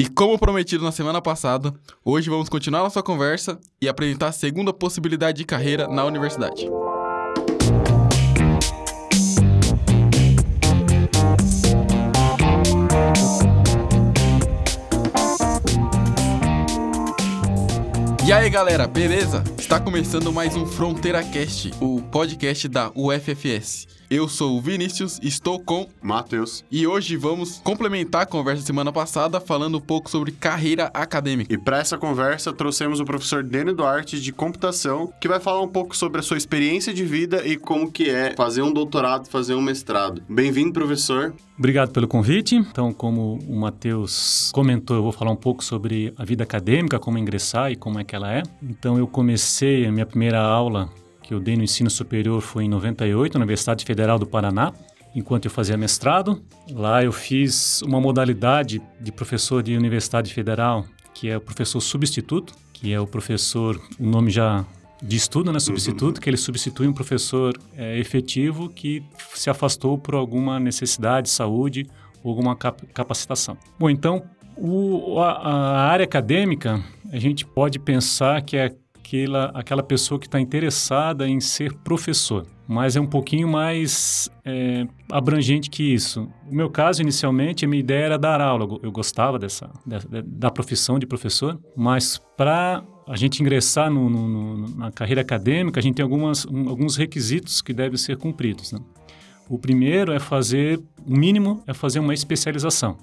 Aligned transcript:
E 0.00 0.08
como 0.08 0.38
prometido 0.38 0.82
na 0.82 0.92
semana 0.92 1.20
passada, 1.20 1.74
hoje 2.02 2.30
vamos 2.30 2.48
continuar 2.48 2.82
nossa 2.82 3.02
conversa 3.02 3.60
e 3.82 3.86
apresentar 3.86 4.28
a 4.28 4.32
segunda 4.32 4.72
possibilidade 4.72 5.36
de 5.36 5.44
carreira 5.44 5.86
na 5.86 6.06
universidade. 6.06 6.66
Aí 18.50 18.52
galera, 18.52 18.88
beleza? 18.88 19.44
Está 19.56 19.78
começando 19.78 20.32
mais 20.32 20.56
um 20.56 20.66
Fronteira 20.66 21.22
Cast, 21.22 21.70
o 21.80 22.02
podcast 22.02 22.66
da 22.66 22.90
UFFS. 22.96 23.86
Eu 24.10 24.28
sou 24.28 24.58
o 24.58 24.60
Vinícius, 24.60 25.20
estou 25.22 25.60
com 25.60 25.86
Matheus. 26.02 26.64
E 26.68 26.84
hoje 26.84 27.16
vamos 27.16 27.60
complementar 27.60 28.22
a 28.22 28.26
conversa 28.26 28.62
da 28.62 28.66
semana 28.66 28.92
passada 28.92 29.38
falando 29.38 29.78
um 29.78 29.80
pouco 29.80 30.10
sobre 30.10 30.32
carreira 30.32 30.90
acadêmica. 30.92 31.54
E 31.54 31.56
para 31.56 31.78
essa 31.78 31.96
conversa 31.96 32.52
trouxemos 32.52 32.98
o 32.98 33.04
professor 33.04 33.44
Dene 33.44 33.72
Duarte 33.72 34.20
de 34.20 34.32
computação, 34.32 35.12
que 35.20 35.28
vai 35.28 35.38
falar 35.38 35.62
um 35.62 35.68
pouco 35.68 35.96
sobre 35.96 36.18
a 36.18 36.22
sua 36.24 36.36
experiência 36.36 36.92
de 36.92 37.04
vida 37.04 37.46
e 37.46 37.56
como 37.56 37.88
que 37.88 38.10
é 38.10 38.34
fazer 38.34 38.62
um 38.62 38.72
doutorado, 38.72 39.28
fazer 39.28 39.54
um 39.54 39.62
mestrado. 39.62 40.20
Bem-vindo, 40.28 40.72
professor. 40.72 41.32
Obrigado 41.56 41.92
pelo 41.92 42.08
convite. 42.08 42.56
Então, 42.56 42.92
como 42.92 43.38
o 43.46 43.60
Matheus 43.60 44.50
comentou, 44.52 44.96
eu 44.96 45.02
vou 45.04 45.12
falar 45.12 45.30
um 45.30 45.36
pouco 45.36 45.62
sobre 45.62 46.12
a 46.16 46.24
vida 46.24 46.42
acadêmica, 46.42 46.98
como 46.98 47.16
ingressar 47.16 47.70
e 47.70 47.76
como 47.76 48.00
é 48.00 48.02
que 48.02 48.16
ela 48.16 48.32
é. 48.32 48.39
Então, 48.62 48.98
eu 48.98 49.06
comecei 49.06 49.86
a 49.86 49.92
minha 49.92 50.06
primeira 50.06 50.40
aula 50.40 50.90
que 51.30 51.34
eu 51.34 51.38
dei 51.38 51.56
no 51.56 51.62
ensino 51.62 51.88
superior 51.88 52.40
foi 52.40 52.64
em 52.64 52.68
98, 52.68 53.38
na 53.38 53.44
Universidade 53.44 53.84
Federal 53.84 54.18
do 54.18 54.26
Paraná, 54.26 54.72
enquanto 55.14 55.44
eu 55.44 55.50
fazia 55.50 55.76
mestrado. 55.76 56.42
Lá 56.72 57.04
eu 57.04 57.12
fiz 57.12 57.82
uma 57.82 58.00
modalidade 58.00 58.82
de 59.00 59.12
professor 59.12 59.62
de 59.62 59.76
Universidade 59.76 60.34
Federal, 60.34 60.84
que 61.14 61.28
é 61.28 61.36
o 61.36 61.40
professor 61.40 61.80
substituto, 61.80 62.52
que 62.72 62.92
é 62.92 62.98
o 62.98 63.06
professor, 63.06 63.80
o 63.98 64.04
nome 64.04 64.32
já 64.32 64.64
de 65.00 65.16
estudo, 65.16 65.52
né, 65.52 65.60
substituto, 65.60 66.16
uhum. 66.16 66.22
que 66.22 66.28
ele 66.28 66.36
substitui 66.36 66.88
um 66.88 66.92
professor 66.92 67.56
é, 67.76 67.96
efetivo 67.98 68.68
que 68.68 69.02
se 69.34 69.48
afastou 69.48 69.96
por 69.96 70.16
alguma 70.16 70.58
necessidade, 70.58 71.30
saúde 71.30 71.86
ou 72.24 72.30
alguma 72.30 72.56
cap 72.56 72.84
capacitação. 72.88 73.56
Bom, 73.78 73.88
então, 73.88 74.24
o, 74.56 75.20
a, 75.20 75.30
a 75.30 75.88
área 75.88 76.04
acadêmica, 76.04 76.82
a 77.12 77.18
gente 77.18 77.44
pode 77.44 77.78
pensar 77.78 78.40
que 78.42 78.56
é 78.56 78.74
aquela, 79.10 79.46
aquela 79.46 79.82
pessoa 79.82 80.18
que 80.18 80.26
está 80.26 80.40
interessada 80.40 81.28
em 81.28 81.40
ser 81.40 81.72
professor, 81.74 82.46
mas 82.68 82.94
é 82.94 83.00
um 83.00 83.06
pouquinho 83.06 83.48
mais 83.48 84.30
é, 84.44 84.86
abrangente 85.10 85.68
que 85.68 85.82
isso. 85.82 86.28
No 86.46 86.56
meu 86.56 86.70
caso, 86.70 87.02
inicialmente, 87.02 87.64
a 87.64 87.68
minha 87.68 87.80
ideia 87.80 88.04
era 88.04 88.18
dar 88.18 88.40
aula, 88.40 88.78
eu 88.82 88.92
gostava 88.92 89.38
dessa, 89.38 89.68
dessa 89.84 90.06
da 90.24 90.50
profissão 90.50 90.98
de 90.98 91.06
professor, 91.06 91.58
mas 91.76 92.18
para 92.36 92.84
a 93.08 93.16
gente 93.16 93.40
ingressar 93.40 93.90
no, 93.90 94.08
no, 94.08 94.28
no, 94.28 94.76
na 94.76 94.92
carreira 94.92 95.20
acadêmica, 95.20 95.80
a 95.80 95.82
gente 95.82 95.96
tem 95.96 96.04
algumas, 96.04 96.46
um, 96.46 96.68
alguns 96.68 96.96
requisitos 96.96 97.60
que 97.60 97.72
devem 97.72 97.98
ser 97.98 98.16
cumpridos. 98.16 98.70
Né? 98.70 98.78
O 99.48 99.58
primeiro 99.58 100.12
é 100.12 100.20
fazer, 100.20 100.80
o 101.04 101.16
mínimo 101.16 101.60
é 101.66 101.74
fazer 101.74 101.98
uma 101.98 102.14
especialização, 102.14 102.96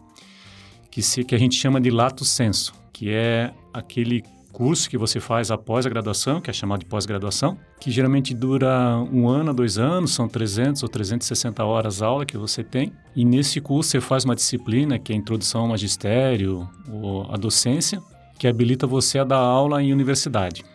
que, 0.97 1.03
se, 1.03 1.23
que 1.23 1.35
a 1.35 1.37
gente 1.37 1.55
chama 1.55 1.79
de 1.79 1.91
lato 1.91 2.25
senso, 2.25 2.73
que 2.91 3.11
é 3.11 3.53
aquele 3.71 4.23
curso 4.51 4.89
que 4.89 4.97
você 4.97 5.19
faz 5.19 5.51
após 5.51 5.85
a 5.85 5.89
graduação, 5.89 6.41
que 6.41 6.49
é 6.49 6.53
chamado 6.53 6.79
de 6.79 6.87
pós-graduação, 6.87 7.55
que 7.79 7.91
geralmente 7.91 8.33
dura 8.33 8.97
um 9.13 9.29
ano 9.29 9.53
dois 9.53 9.77
anos, 9.77 10.15
são 10.15 10.27
300 10.27 10.81
ou 10.81 10.89
360 10.89 11.63
horas 11.63 12.01
aula 12.01 12.25
que 12.25 12.35
você 12.35 12.63
tem. 12.63 12.91
E 13.15 13.23
nesse 13.23 13.61
curso 13.61 13.91
você 13.91 14.01
faz 14.01 14.25
uma 14.25 14.33
disciplina 14.33 14.97
que 14.97 15.13
é 15.13 15.15
a 15.15 15.19
Introdução 15.19 15.61
ao 15.61 15.67
Magistério 15.67 16.67
ou 16.91 17.31
a 17.31 17.37
Docência, 17.37 18.01
que 18.39 18.47
habilita 18.47 18.87
você 18.87 19.19
a 19.19 19.23
dar 19.23 19.37
aula 19.37 19.83
em 19.83 19.93
universidade. 19.93 20.65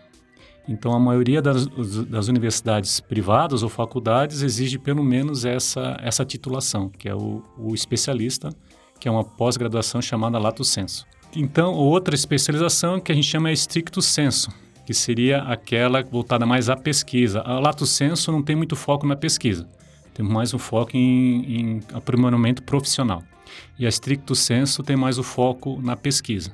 Então, 0.69 0.93
a 0.93 1.01
maioria 1.01 1.43
das, 1.43 1.67
das, 2.07 2.29
universidades 2.29 3.01
privadas 3.01 3.65
ou 3.65 3.69
faculdades 3.69 4.43
exige 4.43 4.79
pelo 4.79 5.03
menos 5.03 5.45
essa, 5.45 5.99
essa 6.01 6.25
titulação, 6.25 6.89
que 6.89 7.09
é 7.09 7.15
o, 7.17 7.43
o 7.59 7.75
especialista, 7.75 8.51
que 9.03 9.09
é 9.09 9.11
uma 9.11 9.25
pós-graduação 9.25 10.01
chamada 10.01 10.39
Lato 10.39 10.63
Senso. 10.63 11.05
Então, 11.35 11.75
outra 11.75 12.15
especialização 12.15 13.01
que 13.01 13.11
a 13.11 13.15
gente 13.17 13.27
chama 13.27 13.51
é 13.51 13.53
stricto 13.53 14.01
senso, 14.01 14.49
que 14.87 14.95
seria 14.95 15.43
aquela 15.43 16.05
voltada 16.05 16.47
mais 16.47 16.69
à 16.69 16.77
pesquisa. 16.77 17.41
A 17.41 17.59
lato 17.59 17.85
senso 17.85 18.31
não 18.31 18.41
tem 18.41 18.55
muito 18.55 18.77
foco 18.77 19.05
na 19.05 19.17
pesquisa, 19.17 19.69
tem 20.15 20.25
mais 20.25 20.55
um 20.55 20.59
foco 20.59 20.97
em, 20.97 21.01
em 21.61 21.81
aprimoramento 21.93 22.63
profissional. 22.63 23.25
E 23.77 23.87
a 23.87 23.89
stricto 23.89 24.37
senso 24.37 24.85
tem 24.85 24.95
mais 24.95 25.19
o 25.19 25.25
foco 25.25 25.81
na 25.83 25.97
pesquisa. 25.97 26.53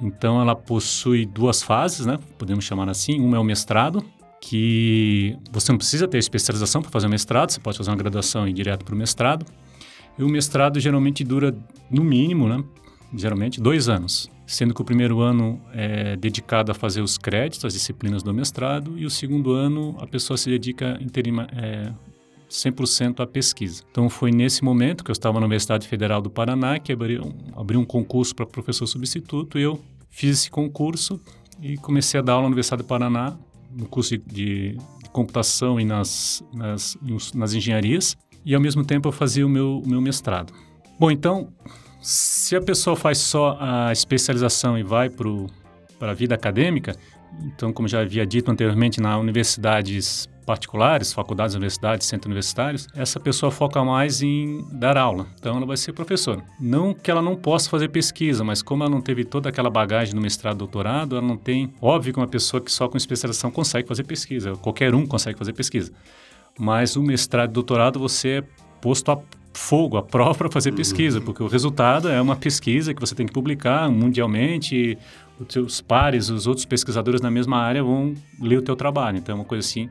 Então, 0.00 0.40
ela 0.40 0.54
possui 0.54 1.26
duas 1.26 1.64
fases, 1.64 2.06
né? 2.06 2.16
podemos 2.38 2.64
chamar 2.64 2.88
assim. 2.88 3.18
Uma 3.18 3.38
é 3.38 3.40
o 3.40 3.44
mestrado, 3.44 4.04
que 4.40 5.36
você 5.50 5.72
não 5.72 5.78
precisa 5.78 6.06
ter 6.06 6.18
especialização 6.18 6.80
para 6.80 6.92
fazer 6.92 7.08
o 7.08 7.10
mestrado, 7.10 7.50
você 7.50 7.58
pode 7.58 7.76
fazer 7.76 7.90
uma 7.90 7.96
graduação 7.96 8.46
e 8.46 8.50
ir 8.50 8.52
direto 8.52 8.84
para 8.84 8.94
o 8.94 8.98
mestrado. 8.98 9.44
E 10.18 10.22
o 10.22 10.28
mestrado 10.28 10.78
geralmente 10.78 11.24
dura, 11.24 11.54
no 11.90 12.04
mínimo, 12.04 12.48
né, 12.48 12.62
geralmente 13.14 13.60
dois 13.60 13.88
anos, 13.88 14.30
sendo 14.46 14.74
que 14.74 14.82
o 14.82 14.84
primeiro 14.84 15.20
ano 15.20 15.60
é 15.72 16.16
dedicado 16.16 16.70
a 16.70 16.74
fazer 16.74 17.00
os 17.00 17.16
créditos, 17.16 17.64
as 17.64 17.72
disciplinas 17.72 18.22
do 18.22 18.32
mestrado, 18.32 18.98
e 18.98 19.06
o 19.06 19.10
segundo 19.10 19.52
ano 19.52 19.96
a 20.00 20.06
pessoa 20.06 20.36
se 20.36 20.50
dedica 20.50 20.98
interima, 21.00 21.46
é, 21.52 21.92
100% 22.52 23.20
à 23.20 23.26
pesquisa. 23.26 23.82
Então 23.90 24.08
foi 24.10 24.30
nesse 24.30 24.62
momento 24.62 25.02
que 25.02 25.10
eu 25.10 25.14
estava 25.14 25.40
na 25.40 25.46
Universidade 25.46 25.88
Federal 25.88 26.20
do 26.20 26.30
Paraná 26.30 26.78
que 26.78 26.92
abri 26.92 27.18
um, 27.18 27.32
abri 27.56 27.76
um 27.76 27.84
concurso 27.84 28.34
para 28.34 28.44
professor 28.44 28.86
substituto, 28.86 29.58
e 29.58 29.62
eu 29.62 29.80
fiz 30.10 30.40
esse 30.40 30.50
concurso 30.50 31.20
e 31.60 31.76
comecei 31.78 32.20
a 32.20 32.22
dar 32.22 32.34
aula 32.34 32.42
na 32.42 32.48
Universidade 32.48 32.82
do 32.82 32.86
Paraná, 32.86 33.36
no 33.74 33.86
curso 33.86 34.18
de, 34.18 34.22
de 34.26 34.76
computação 35.12 35.80
e 35.80 35.84
nas, 35.84 36.44
nas, 36.52 36.98
nas 37.34 37.54
engenharias, 37.54 38.16
e 38.44 38.54
ao 38.54 38.60
mesmo 38.60 38.84
tempo 38.84 39.08
eu 39.08 39.12
fazia 39.12 39.46
o 39.46 39.48
meu, 39.48 39.82
o 39.84 39.88
meu 39.88 40.00
mestrado. 40.00 40.52
Bom, 40.98 41.10
então, 41.10 41.48
se 42.00 42.56
a 42.56 42.60
pessoa 42.60 42.96
faz 42.96 43.18
só 43.18 43.56
a 43.60 43.92
especialização 43.92 44.78
e 44.78 44.82
vai 44.82 45.08
para 45.08 46.10
a 46.10 46.14
vida 46.14 46.34
acadêmica, 46.34 46.96
então, 47.40 47.72
como 47.72 47.88
já 47.88 48.00
havia 48.00 48.26
dito 48.26 48.50
anteriormente, 48.50 49.00
nas 49.00 49.18
universidades 49.18 50.28
particulares, 50.44 51.12
faculdades, 51.12 51.54
universidades, 51.54 52.06
centros 52.06 52.26
universitários, 52.26 52.88
essa 52.94 53.20
pessoa 53.20 53.50
foca 53.50 53.82
mais 53.84 54.22
em 54.22 54.64
dar 54.72 54.96
aula. 54.96 55.26
Então, 55.38 55.56
ela 55.56 55.64
vai 55.64 55.76
ser 55.76 55.92
professora. 55.92 56.42
Não 56.60 56.92
que 56.92 57.10
ela 57.10 57.22
não 57.22 57.36
possa 57.36 57.70
fazer 57.70 57.88
pesquisa, 57.88 58.42
mas 58.42 58.60
como 58.60 58.82
ela 58.82 58.90
não 58.90 59.00
teve 59.00 59.24
toda 59.24 59.48
aquela 59.48 59.70
bagagem 59.70 60.14
no 60.14 60.20
mestrado, 60.20 60.58
doutorado, 60.58 61.16
ela 61.16 61.26
não 61.26 61.36
tem. 61.36 61.72
Óbvio 61.80 62.12
que 62.12 62.18
uma 62.18 62.26
pessoa 62.26 62.60
que 62.60 62.70
só 62.70 62.88
com 62.88 62.96
especialização 62.96 63.50
consegue 63.50 63.86
fazer 63.86 64.04
pesquisa. 64.04 64.54
Qualquer 64.56 64.94
um 64.94 65.06
consegue 65.06 65.38
fazer 65.38 65.52
pesquisa. 65.52 65.92
Mas 66.58 66.96
o 66.96 67.02
mestrado 67.02 67.50
e 67.50 67.52
doutorado 67.52 67.98
você 67.98 68.28
é 68.28 68.44
posto 68.80 69.10
a 69.10 69.18
fogo, 69.54 69.96
a 69.96 70.02
prova 70.02 70.34
para 70.34 70.50
fazer 70.50 70.72
pesquisa, 70.72 71.18
uhum. 71.18 71.24
porque 71.24 71.42
o 71.42 71.46
resultado 71.46 72.08
é 72.08 72.20
uma 72.20 72.36
pesquisa 72.36 72.94
que 72.94 73.00
você 73.00 73.14
tem 73.14 73.26
que 73.26 73.32
publicar 73.32 73.90
mundialmente, 73.90 74.98
os 75.38 75.52
seus 75.52 75.80
pares, 75.80 76.30
os 76.30 76.46
outros 76.46 76.64
pesquisadores 76.64 77.20
na 77.20 77.30
mesma 77.30 77.58
área 77.58 77.82
vão 77.82 78.14
ler 78.40 78.58
o 78.58 78.62
teu 78.62 78.76
trabalho. 78.76 79.18
Então 79.18 79.34
é 79.34 79.38
uma 79.38 79.44
coisa 79.44 79.66
assim 79.66 79.88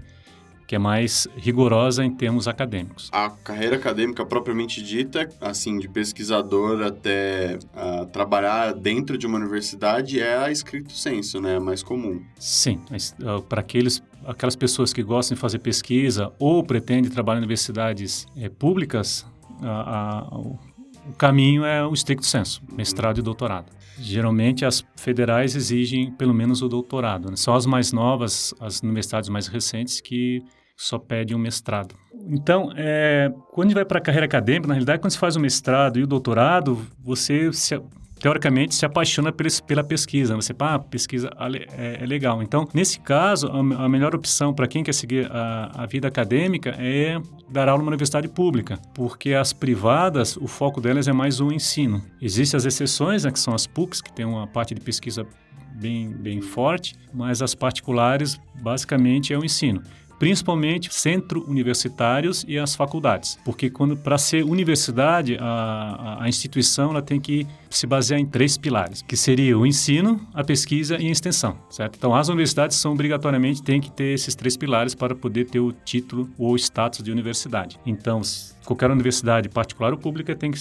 que 0.72 0.76
é 0.76 0.80
mais 0.80 1.28
rigorosa 1.36 2.06
em 2.06 2.10
termos 2.10 2.48
acadêmicos. 2.48 3.10
A 3.12 3.30
carreira 3.30 3.76
acadêmica 3.76 4.26
propriamente 4.26 4.82
dita, 4.82 5.28
assim, 5.42 5.78
de 5.78 5.90
pesquisador 5.90 6.82
até 6.82 7.60
uh, 7.76 8.06
trabalhar 8.06 8.74
dentro 8.74 9.18
de 9.18 9.28
uma 9.28 9.38
universidade 9.38 10.22
é 10.22 10.38
a 10.38 10.50
escrito 10.50 10.94
senso, 10.94 11.42
né? 11.42 11.58
É 11.58 11.60
mais 11.60 11.84
comum. 11.84 12.22
Sim, 12.40 12.80
uh, 13.20 13.42
para 13.42 13.60
aqueles 13.60 14.02
aquelas 14.26 14.56
pessoas 14.56 14.94
que 14.94 15.04
gostam 15.04 15.36
de 15.36 15.42
fazer 15.42 15.60
pesquisa 15.60 16.32
ou 16.40 16.64
pretendem 16.64 17.10
trabalhar 17.10 17.40
em 17.40 17.42
universidades 17.42 18.28
é, 18.36 18.50
públicas, 18.50 19.26
a, 19.62 20.28
a, 20.28 20.38
o 20.38 21.14
caminho 21.18 21.66
é 21.66 21.86
o 21.86 21.94
estricto 21.94 22.26
senso, 22.26 22.62
mestrado 22.72 23.20
e 23.20 23.22
doutorado. 23.22 23.72
Geralmente 24.00 24.66
as 24.66 24.84
federais 24.96 25.56
exigem 25.56 26.12
pelo 26.12 26.34
menos 26.34 26.62
o 26.62 26.68
doutorado. 26.68 27.30
Né? 27.30 27.36
Só 27.36 27.56
as 27.56 27.66
mais 27.66 27.92
novas, 27.92 28.54
as 28.60 28.82
universidades 28.82 29.30
mais 29.30 29.48
recentes 29.48 30.02
que 30.02 30.44
só 30.76 30.98
pedem 30.98 31.36
um 31.36 31.40
mestrado. 31.40 31.96
Então, 32.28 32.72
é, 32.76 33.32
quando 33.52 33.68
a 33.68 33.70
gente 33.70 33.76
vai 33.76 33.86
para 33.86 34.00
a 34.00 34.02
carreira 34.02 34.26
acadêmica, 34.26 34.68
na 34.68 34.74
realidade, 34.74 35.00
quando 35.00 35.12
você 35.12 35.20
faz 35.20 35.36
o 35.36 35.40
mestrado 35.40 36.00
e 36.00 36.04
o 36.04 36.08
doutorado, 36.08 36.80
você 37.04 37.52
se, 37.54 37.80
teoricamente, 38.22 38.76
se 38.76 38.86
apaixona 38.86 39.32
pela 39.32 39.84
pesquisa. 39.84 40.36
Você, 40.36 40.54
pá, 40.54 40.76
ah, 40.76 40.80
pesquisa 40.80 41.30
é, 41.76 42.04
é, 42.04 42.06
legal. 42.06 42.42
Então, 42.44 42.68
nesse 42.74 43.00
caso, 43.00 43.48
a, 43.48 43.86
a 43.86 43.90
melhor 43.90 44.16
opção 44.16 44.54
para 44.54 44.68
quem 44.68 44.84
quer 44.84 44.94
seguir 44.94 45.30
a, 45.32 45.72
a, 45.74 45.86
vida 45.88 46.08
acadêmica 46.08 46.76
é 46.78 47.20
dar 47.50 47.68
aula 47.68 47.80
numa 47.80 47.90
universidade 47.90 48.28
pública, 48.28 48.78
porque 48.94 49.34
as 49.34 49.52
privadas, 49.52 50.38
o 50.38 50.48
foco 50.48 50.80
delas 50.80 51.08
é 51.08 51.14
mais 51.14 51.42
o 51.42 51.52
ensino. 51.52 52.02
Existem 52.22 52.58
as 52.58 52.66
exceções, 52.66 53.26
né, 53.26 53.32
que 53.32 53.40
são 53.40 53.56
as 53.56 53.66
PUCs, 53.66 54.02
que 54.02 54.14
tem 54.14 54.26
uma 54.26 54.46
parte 54.46 54.76
de 54.76 54.82
pesquisa 54.82 55.26
bem, 55.74 56.10
bem 56.10 56.42
forte, 56.42 56.96
mas 57.12 57.42
as 57.42 57.56
particulares, 57.56 58.40
basicamente, 58.62 59.34
é 59.34 59.38
o 59.38 59.44
ensino. 59.44 59.82
Principalmente 60.22 60.94
centro 60.94 61.44
universitários 61.50 62.46
e 62.48 62.56
as 62.56 62.76
faculdades, 62.76 63.40
porque 63.44 63.72
quando 63.72 63.98
para 63.98 64.20
ser 64.20 64.44
universidade 64.46 65.36
a, 65.42 66.20
a, 66.22 66.30
instituição 66.30 66.92
ela 66.92 67.02
tem 67.02 67.20
que 67.20 67.48
se 67.72 67.88
basear 67.88 68.20
em 68.20 68.26
três 68.28 68.56
pilares, 68.56 69.02
que 69.02 69.18
seria 69.18 69.58
o 69.58 69.66
ensino, 69.66 70.22
a 70.32 70.44
pesquisa 70.44 70.96
e 71.02 71.08
a 71.08 71.12
extensão, 71.12 71.58
certo? 71.72 71.96
Então 71.96 72.14
as 72.14 72.30
universidades 72.30 72.78
são 72.78 72.92
obrigatoriamente 72.92 73.64
têm 73.64 73.82
que 73.82 73.92
ter 73.92 74.14
esses 74.14 74.36
três 74.36 74.56
pilares 74.56 74.94
para 74.94 75.16
poder 75.16 75.46
ter 75.46 75.60
o 75.60 75.72
título 75.72 76.30
ou 76.38 76.56
status 76.56 77.04
de 77.04 77.12
universidade. 77.12 77.80
Então 77.84 78.22
qualquer 78.66 78.90
universidade 78.92 79.50
particular 79.50 79.92
ou 79.92 79.98
pública 79.98 80.36
tem 80.36 80.52
que 80.52 80.60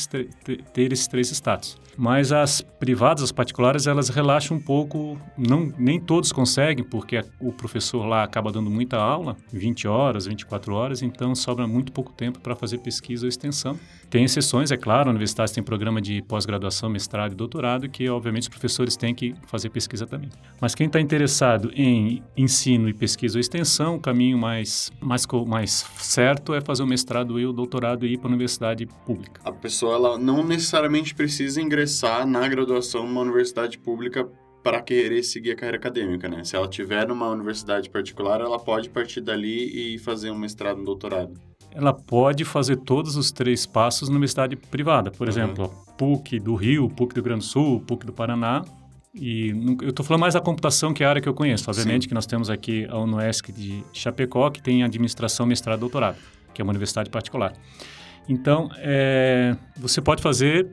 ter 0.72 0.92
esses 0.92 1.06
três 1.06 1.30
status. 1.30 1.76
Mas 1.96 2.32
as 2.32 2.62
privadas, 2.62 3.22
as 3.24 3.32
particulares, 3.32 3.86
elas 3.86 4.08
relaxam 4.08 4.56
um 4.56 4.60
pouco, 4.60 5.20
não, 5.36 5.72
nem 5.78 6.00
todos 6.00 6.32
conseguem, 6.32 6.84
porque 6.84 7.22
o 7.38 7.52
professor 7.52 8.06
lá 8.06 8.22
acaba 8.22 8.50
dando 8.50 8.70
muita 8.70 8.96
aula, 8.96 9.36
20 9.52 9.86
horas, 9.86 10.26
24 10.26 10.74
horas, 10.74 11.02
então 11.02 11.34
sobra 11.34 11.66
muito 11.66 11.92
pouco 11.92 12.12
tempo 12.12 12.40
para 12.40 12.56
fazer 12.56 12.78
pesquisa 12.78 13.26
ou 13.26 13.28
extensão. 13.28 13.78
Tem 14.08 14.24
exceções, 14.24 14.70
é 14.70 14.76
claro, 14.76 15.10
universidades 15.10 15.52
têm 15.52 15.62
programa 15.62 16.00
de 16.00 16.22
pós-graduação, 16.22 16.88
mestrado 16.88 17.32
e 17.32 17.34
doutorado, 17.34 17.88
que 17.88 18.08
obviamente 18.08 18.42
os 18.42 18.48
professores 18.48 18.96
têm 18.96 19.14
que 19.14 19.34
fazer 19.46 19.68
pesquisa 19.70 20.06
também. 20.06 20.30
Mas 20.60 20.74
quem 20.74 20.86
está 20.86 21.00
interessado 21.00 21.70
em 21.74 22.22
ensino 22.36 22.88
e 22.88 22.94
pesquisa 22.94 23.36
ou 23.36 23.40
extensão, 23.40 23.96
o 23.96 24.00
caminho 24.00 24.38
mais, 24.38 24.90
mais, 25.00 25.26
mais 25.46 25.84
certo 25.98 26.54
é 26.54 26.60
fazer 26.60 26.82
o 26.82 26.86
mestrado 26.86 27.38
e 27.38 27.44
o 27.44 27.52
doutorado 27.52 27.89
e 28.06 28.12
ir 28.12 28.18
para 28.18 28.28
a 28.28 28.30
universidade 28.30 28.86
pública. 29.06 29.40
A 29.44 29.52
pessoa 29.52 29.94
ela 29.94 30.18
não 30.18 30.44
necessariamente 30.44 31.14
precisa 31.14 31.60
ingressar 31.60 32.26
na 32.26 32.46
graduação 32.48 33.06
numa 33.06 33.20
universidade 33.20 33.78
pública 33.78 34.28
para 34.62 34.80
querer 34.82 35.22
seguir 35.22 35.52
a 35.52 35.56
carreira 35.56 35.78
acadêmica, 35.78 36.28
né? 36.28 36.44
Se 36.44 36.54
ela 36.54 36.68
tiver 36.68 37.08
numa 37.08 37.28
universidade 37.28 37.88
particular, 37.88 38.40
ela 38.40 38.58
pode 38.58 38.90
partir 38.90 39.20
dali 39.20 39.94
e 39.94 39.98
fazer 39.98 40.30
um 40.30 40.38
mestrado, 40.38 40.80
um 40.80 40.84
doutorado. 40.84 41.32
Ela 41.72 41.92
pode 41.92 42.44
fazer 42.44 42.76
todos 42.76 43.16
os 43.16 43.30
três 43.30 43.64
passos 43.64 44.08
na 44.08 44.14
universidade 44.14 44.56
privada. 44.56 45.10
Por 45.10 45.26
uhum. 45.26 45.32
exemplo, 45.32 45.74
PUC 45.96 46.40
do 46.40 46.54
Rio, 46.54 46.88
PUC 46.88 47.14
do 47.14 47.18
Rio 47.18 47.24
Grande 47.24 47.40
do 47.40 47.46
Sul, 47.46 47.80
PUC 47.80 48.04
do 48.04 48.12
Paraná. 48.12 48.64
E 49.14 49.50
eu 49.82 49.90
estou 49.90 50.04
falando 50.04 50.20
mais 50.20 50.34
da 50.34 50.40
computação, 50.40 50.92
que 50.92 51.02
é 51.02 51.06
a 51.06 51.10
área 51.10 51.22
que 51.22 51.28
eu 51.28 51.34
conheço. 51.34 51.68
Obviamente 51.68 52.02
Sim. 52.02 52.08
que 52.08 52.14
nós 52.14 52.26
temos 52.26 52.50
aqui 52.50 52.86
a 52.88 52.98
UNESC 52.98 53.52
de 53.52 53.82
Chapecó, 53.92 54.50
que 54.50 54.62
tem 54.62 54.82
administração, 54.82 55.46
mestrado 55.46 55.78
e 55.78 55.80
doutorado, 55.80 56.16
que 56.52 56.60
é 56.60 56.64
uma 56.64 56.70
universidade 56.70 57.10
particular. 57.10 57.52
Então, 58.28 58.70
é, 58.78 59.56
você 59.76 60.00
pode 60.00 60.22
fazer 60.22 60.68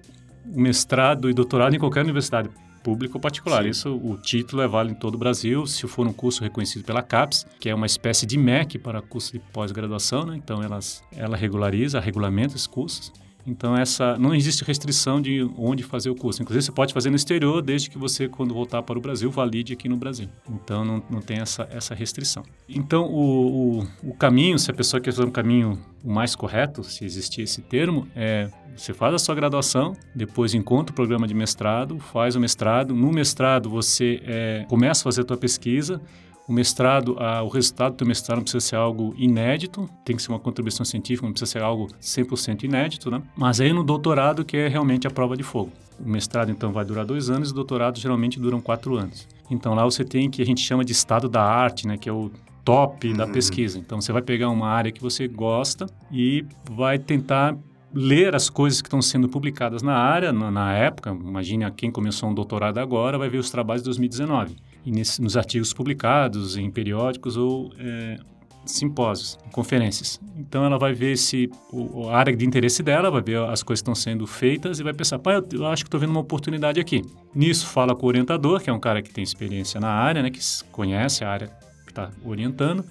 mestrado 0.46 1.30
e 1.30 1.34
doutorado 1.34 1.76
em 1.76 1.80
qualquer 1.80 2.04
universidade 2.04 2.50
pública 2.84 3.18
ou 3.18 3.20
particular. 3.20 3.64
Sim. 3.64 3.70
Isso, 3.70 3.96
o 3.96 4.18
título 4.18 4.62
é 4.62 4.68
válido 4.68 4.96
em 4.96 5.00
todo 5.00 5.16
o 5.16 5.18
Brasil, 5.18 5.66
se 5.66 5.86
for 5.88 6.08
um 6.08 6.14
curso 6.14 6.42
reconhecido 6.42 6.86
pela 6.86 7.02
CAPES, 7.02 7.46
que 7.60 7.70
é 7.70 7.76
uma 7.76 7.86
espécie 7.86 8.26
de 8.26 8.38
MEC 8.38 8.80
para 8.80 9.02
curso 9.02 9.34
de 9.34 9.40
pós-graduação, 9.40 10.26
né? 10.26 10.38
Então, 10.38 10.64
elas, 10.64 11.04
ela 11.12 11.36
regulariza, 11.36 12.00
regulamenta 12.00 12.56
esses 12.56 12.68
cursos. 12.68 13.12
Então, 13.48 13.78
essa 13.78 14.18
não 14.18 14.36
existe 14.36 14.64
restrição 14.66 15.22
de 15.22 15.50
onde 15.58 15.82
fazer 15.82 16.10
o 16.10 16.16
curso. 16.16 16.42
Inclusive, 16.42 16.66
você 16.66 16.72
pode 16.72 16.94
fazer 16.94 17.10
no 17.10 17.16
exterior, 17.16 17.62
desde 17.62 17.90
que 17.90 17.98
você, 17.98 18.28
quando 18.28 18.54
voltar 18.54 18.84
para 18.84 18.98
o 18.98 19.02
Brasil, 19.02 19.32
valide 19.32 19.72
aqui 19.72 19.88
no 19.88 19.96
Brasil. 19.96 20.28
Então, 20.50 20.84
não, 20.84 21.02
não 21.10 21.22
tem 21.22 21.38
essa, 21.40 21.68
essa 21.72 21.96
restrição. 21.96 22.44
Então, 22.68 23.06
o, 23.06 23.80
o, 23.80 23.88
o 24.10 24.14
caminho, 24.14 24.60
se 24.60 24.70
a 24.70 24.74
pessoa 24.74 25.00
quer 25.00 25.14
fazer 25.14 25.26
um 25.26 25.32
caminho 25.32 25.80
mais 26.04 26.36
correto, 26.36 26.84
se 26.84 27.06
existir 27.06 27.44
esse 27.44 27.62
termo, 27.62 28.06
é 28.14 28.50
você 28.78 28.94
faz 28.94 29.12
a 29.16 29.18
sua 29.18 29.34
graduação, 29.34 29.94
depois 30.14 30.54
encontra 30.54 30.92
o 30.92 30.96
programa 30.96 31.28
de 31.28 31.34
mestrado, 31.34 31.98
faz 31.98 32.36
o 32.36 32.40
mestrado. 32.40 32.94
No 32.94 33.12
mestrado, 33.12 33.72
você 33.72 34.22
é, 34.24 34.66
começa 34.70 35.02
a 35.02 35.04
fazer 35.06 35.22
a 35.22 35.24
tua 35.24 35.38
pesquisa, 35.38 36.00
o 36.48 36.54
mestrado, 36.54 37.18
a, 37.20 37.44
o 37.44 37.50
resultado 37.50 37.98
do 37.98 38.06
mestrado 38.06 38.38
não 38.38 38.44
precisa 38.44 38.66
ser 38.66 38.76
algo 38.78 39.14
inédito, 39.18 39.90
tem 40.06 40.16
que 40.16 40.22
ser 40.22 40.32
uma 40.32 40.40
contribuição 40.40 40.86
científica, 40.86 41.26
não 41.26 41.34
precisa 41.34 41.52
ser 41.52 41.62
algo 41.62 41.88
100% 42.02 42.64
inédito, 42.64 43.12
né? 43.12 43.22
Mas 43.36 43.60
aí 43.60 43.74
no 43.74 43.84
doutorado 43.84 44.46
que 44.46 44.56
é 44.56 44.68
realmente 44.70 45.06
a 45.06 45.10
prova 45.10 45.36
de 45.36 45.44
fogo. 45.44 45.72
O 46.00 46.08
mestrado, 46.08 46.50
então, 46.50 46.72
vai 46.72 46.86
durar 46.86 47.06
dois 47.06 47.30
anos 47.30 47.50
e 47.50 47.52
o 47.52 47.56
doutorado 47.56 48.00
geralmente 48.00 48.40
duram 48.40 48.62
quatro 48.62 48.96
anos. 48.96 49.28
Então 49.52 49.74
lá 49.74 49.84
você 49.84 50.06
tem 50.06 50.30
que 50.30 50.42
a 50.42 50.46
gente 50.46 50.62
chama 50.62 50.86
de 50.86 50.94
estado 50.94 51.28
da 51.28 51.44
arte, 51.44 51.86
né? 51.86 51.98
Que 51.98 52.08
é 52.08 52.14
o 52.14 52.32
top 52.64 53.10
uhum. 53.10 53.18
da 53.18 53.28
pesquisa. 53.28 53.78
Então 53.78 54.00
você 54.00 54.14
vai 54.14 54.22
pegar 54.22 54.50
uma 54.50 54.70
área 54.70 54.92
que 54.92 55.02
você 55.02 55.28
gosta 55.28 55.88
e 56.12 56.46
vai 56.72 56.98
tentar 56.98 57.58
ler 57.94 58.36
as 58.36 58.50
coisas 58.50 58.82
que 58.82 58.88
estão 58.88 59.02
sendo 59.02 59.28
publicadas 59.28 59.82
na 59.82 59.96
área, 59.96 60.32
na, 60.32 60.52
na 60.52 60.74
época, 60.74 61.10
imagine 61.10 61.70
quem 61.72 61.90
começou 61.90 62.30
um 62.30 62.34
doutorado 62.34 62.78
agora, 62.78 63.18
vai 63.18 63.30
ver 63.30 63.38
os 63.38 63.50
trabalhos 63.50 63.82
de 63.82 63.86
2019 63.86 64.56
e 64.86 64.92
nesse, 64.92 65.22
nos 65.22 65.36
artigos 65.36 65.74
publicados 65.74 66.58
em 66.58 66.70
periódicos 66.72 67.38
ou 67.38 67.72
é, 67.78 68.18
simpósios, 68.66 69.38
conferências. 69.52 70.20
Então 70.38 70.64
ela 70.64 70.78
vai 70.78 70.94
ver 70.94 71.18
se 71.18 71.50
o, 71.72 72.10
a 72.10 72.18
área 72.18 72.36
de 72.36 72.46
interesse 72.46 72.84
dela, 72.84 73.10
vai 73.10 73.22
ver 73.22 73.40
as 73.40 73.64
coisas 73.64 73.82
que 73.82 73.90
estão 73.90 73.96
sendo 73.96 74.28
feitas 74.28 74.80
e 74.80 74.84
vai 74.84 74.94
pensar, 74.94 75.20
pai, 75.20 75.42
eu, 75.52 75.66
acho 75.66 75.84
que 75.84 75.88
estou 75.88 76.00
vendo 76.00 76.12
uma 76.12 76.20
oportunidade 76.20 76.80
aqui. 76.80 77.02
Nisso 77.34 77.68
fala 77.68 77.96
com 77.96 78.06
o 78.06 78.10
orientador, 78.10 78.62
que 78.62 78.70
é 78.70 78.74
um 78.74 78.80
cara 78.80 79.02
que 79.02 79.12
tem 79.12 79.24
experiência 79.24 79.80
na 79.80 79.90
área, 79.90 80.22
né, 80.22 80.30
que 80.30 80.40
conhece 80.72 81.24
a 81.24 81.30
área 81.30 81.48
que 81.86 81.92
está 81.92 82.12
orientando, 82.24 82.84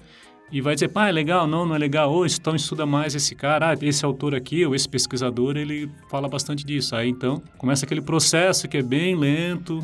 e 0.51 0.61
vai 0.61 0.75
dizer, 0.75 0.87
pá, 0.87 1.09
é 1.09 1.11
legal, 1.11 1.45
não, 1.45 1.65
não 1.65 1.75
é 1.75 1.77
legal, 1.77 2.11
ou 2.11 2.25
então 2.25 2.55
estuda 2.55 2.85
mais 2.85 3.13
esse 3.13 3.35
cara, 3.35 3.71
ah, 3.71 3.77
esse 3.81 4.05
autor 4.05 4.33
aqui, 4.33 4.65
ou 4.65 4.73
esse 4.73 4.87
pesquisador, 4.87 5.57
ele 5.57 5.91
fala 6.09 6.29
bastante 6.29 6.65
disso. 6.65 6.95
Aí 6.95 7.09
então 7.09 7.41
começa 7.57 7.85
aquele 7.85 8.01
processo 8.01 8.67
que 8.67 8.77
é 8.77 8.81
bem 8.81 9.13
lento, 9.15 9.83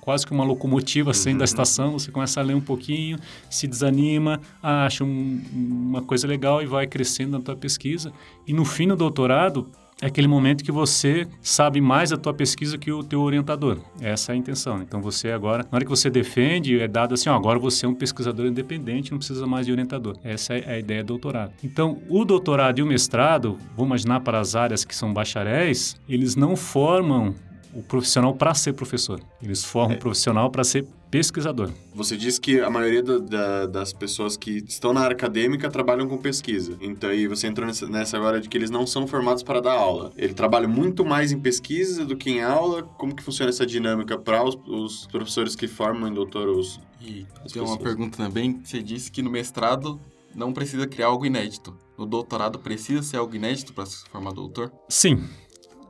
quase 0.00 0.26
que 0.26 0.32
uma 0.32 0.44
locomotiva 0.44 1.12
saindo 1.12 1.36
uhum. 1.36 1.38
da 1.38 1.44
estação, 1.44 1.92
você 1.92 2.10
começa 2.10 2.40
a 2.40 2.42
ler 2.42 2.54
um 2.54 2.60
pouquinho, 2.60 3.18
se 3.50 3.66
desanima, 3.66 4.40
acha 4.62 5.04
um, 5.04 5.40
uma 5.52 6.02
coisa 6.02 6.26
legal 6.26 6.62
e 6.62 6.66
vai 6.66 6.86
crescendo 6.86 7.38
na 7.38 7.40
tua 7.40 7.56
pesquisa. 7.56 8.12
E 8.46 8.52
no 8.52 8.64
fim 8.64 8.88
do 8.88 8.96
doutorado, 8.96 9.70
é 10.00 10.06
aquele 10.08 10.28
momento 10.28 10.62
que 10.62 10.70
você 10.70 11.26
sabe 11.40 11.80
mais 11.80 12.10
da 12.10 12.18
tua 12.18 12.34
pesquisa 12.34 12.76
que 12.76 12.92
o 12.92 13.02
teu 13.02 13.22
orientador. 13.22 13.78
Essa 13.98 14.32
é 14.32 14.34
a 14.34 14.36
intenção. 14.36 14.82
Então 14.82 15.00
você 15.00 15.30
agora, 15.30 15.62
na 15.62 15.76
hora 15.76 15.84
que 15.84 15.90
você 15.90 16.10
defende, 16.10 16.78
é 16.78 16.86
dado 16.86 17.14
assim, 17.14 17.30
ó, 17.30 17.34
agora 17.34 17.58
você 17.58 17.86
é 17.86 17.88
um 17.88 17.94
pesquisador 17.94 18.44
independente, 18.44 19.10
não 19.10 19.16
precisa 19.16 19.46
mais 19.46 19.64
de 19.64 19.72
orientador. 19.72 20.18
Essa 20.22 20.54
é 20.54 20.74
a 20.74 20.78
ideia 20.78 21.02
do 21.02 21.06
doutorado. 21.06 21.54
Então, 21.64 21.98
o 22.10 22.26
doutorado 22.26 22.78
e 22.78 22.82
o 22.82 22.86
mestrado, 22.86 23.56
vou 23.74 23.86
imaginar 23.86 24.20
para 24.20 24.38
as 24.38 24.54
áreas 24.54 24.84
que 24.84 24.94
são 24.94 25.14
bacharéis, 25.14 25.96
eles 26.06 26.36
não 26.36 26.56
formam 26.56 27.34
o 27.76 27.82
profissional 27.82 28.34
para 28.34 28.54
ser 28.54 28.72
professor. 28.72 29.20
Eles 29.42 29.62
formam 29.62 29.92
é. 29.92 29.96
o 29.96 30.00
profissional 30.00 30.50
para 30.50 30.64
ser 30.64 30.86
pesquisador. 31.10 31.70
Você 31.94 32.16
disse 32.16 32.40
que 32.40 32.58
a 32.60 32.70
maioria 32.70 33.02
do, 33.02 33.20
da, 33.20 33.66
das 33.66 33.92
pessoas 33.92 34.34
que 34.34 34.64
estão 34.66 34.94
na 34.94 35.00
área 35.00 35.14
acadêmica 35.14 35.70
trabalham 35.70 36.08
com 36.08 36.16
pesquisa. 36.16 36.76
Então, 36.80 37.10
aí 37.10 37.26
você 37.26 37.46
entrou 37.46 37.66
nessa, 37.66 37.86
nessa 37.86 38.16
agora 38.16 38.40
de 38.40 38.48
que 38.48 38.56
eles 38.56 38.70
não 38.70 38.86
são 38.86 39.06
formados 39.06 39.42
para 39.42 39.60
dar 39.60 39.74
aula. 39.74 40.10
Ele 40.16 40.32
trabalha 40.32 40.66
muito 40.66 41.04
mais 41.04 41.32
em 41.32 41.38
pesquisa 41.38 42.04
do 42.06 42.16
que 42.16 42.30
em 42.30 42.42
aula. 42.42 42.82
Como 42.82 43.14
que 43.14 43.22
funciona 43.22 43.50
essa 43.50 43.66
dinâmica 43.66 44.16
para 44.18 44.42
os, 44.42 44.58
os, 44.66 45.06
professores 45.08 45.54
que 45.54 45.68
formam 45.68 46.08
em 46.08 46.14
doutor 46.14 46.48
os, 46.48 46.80
E 47.00 47.26
tem 47.52 47.60
uma 47.60 47.76
pergunta 47.76 48.16
também. 48.16 48.58
Você 48.64 48.82
disse 48.82 49.12
que 49.12 49.20
no 49.20 49.30
mestrado 49.30 50.00
não 50.34 50.50
precisa 50.50 50.86
criar 50.86 51.08
algo 51.08 51.26
inédito. 51.26 51.76
No 51.96 52.06
doutorado 52.06 52.58
precisa 52.58 53.02
ser 53.02 53.18
algo 53.18 53.34
inédito 53.34 53.72
para 53.72 53.86
se 53.86 54.08
formar 54.08 54.32
doutor? 54.32 54.72
Sim 54.88 55.22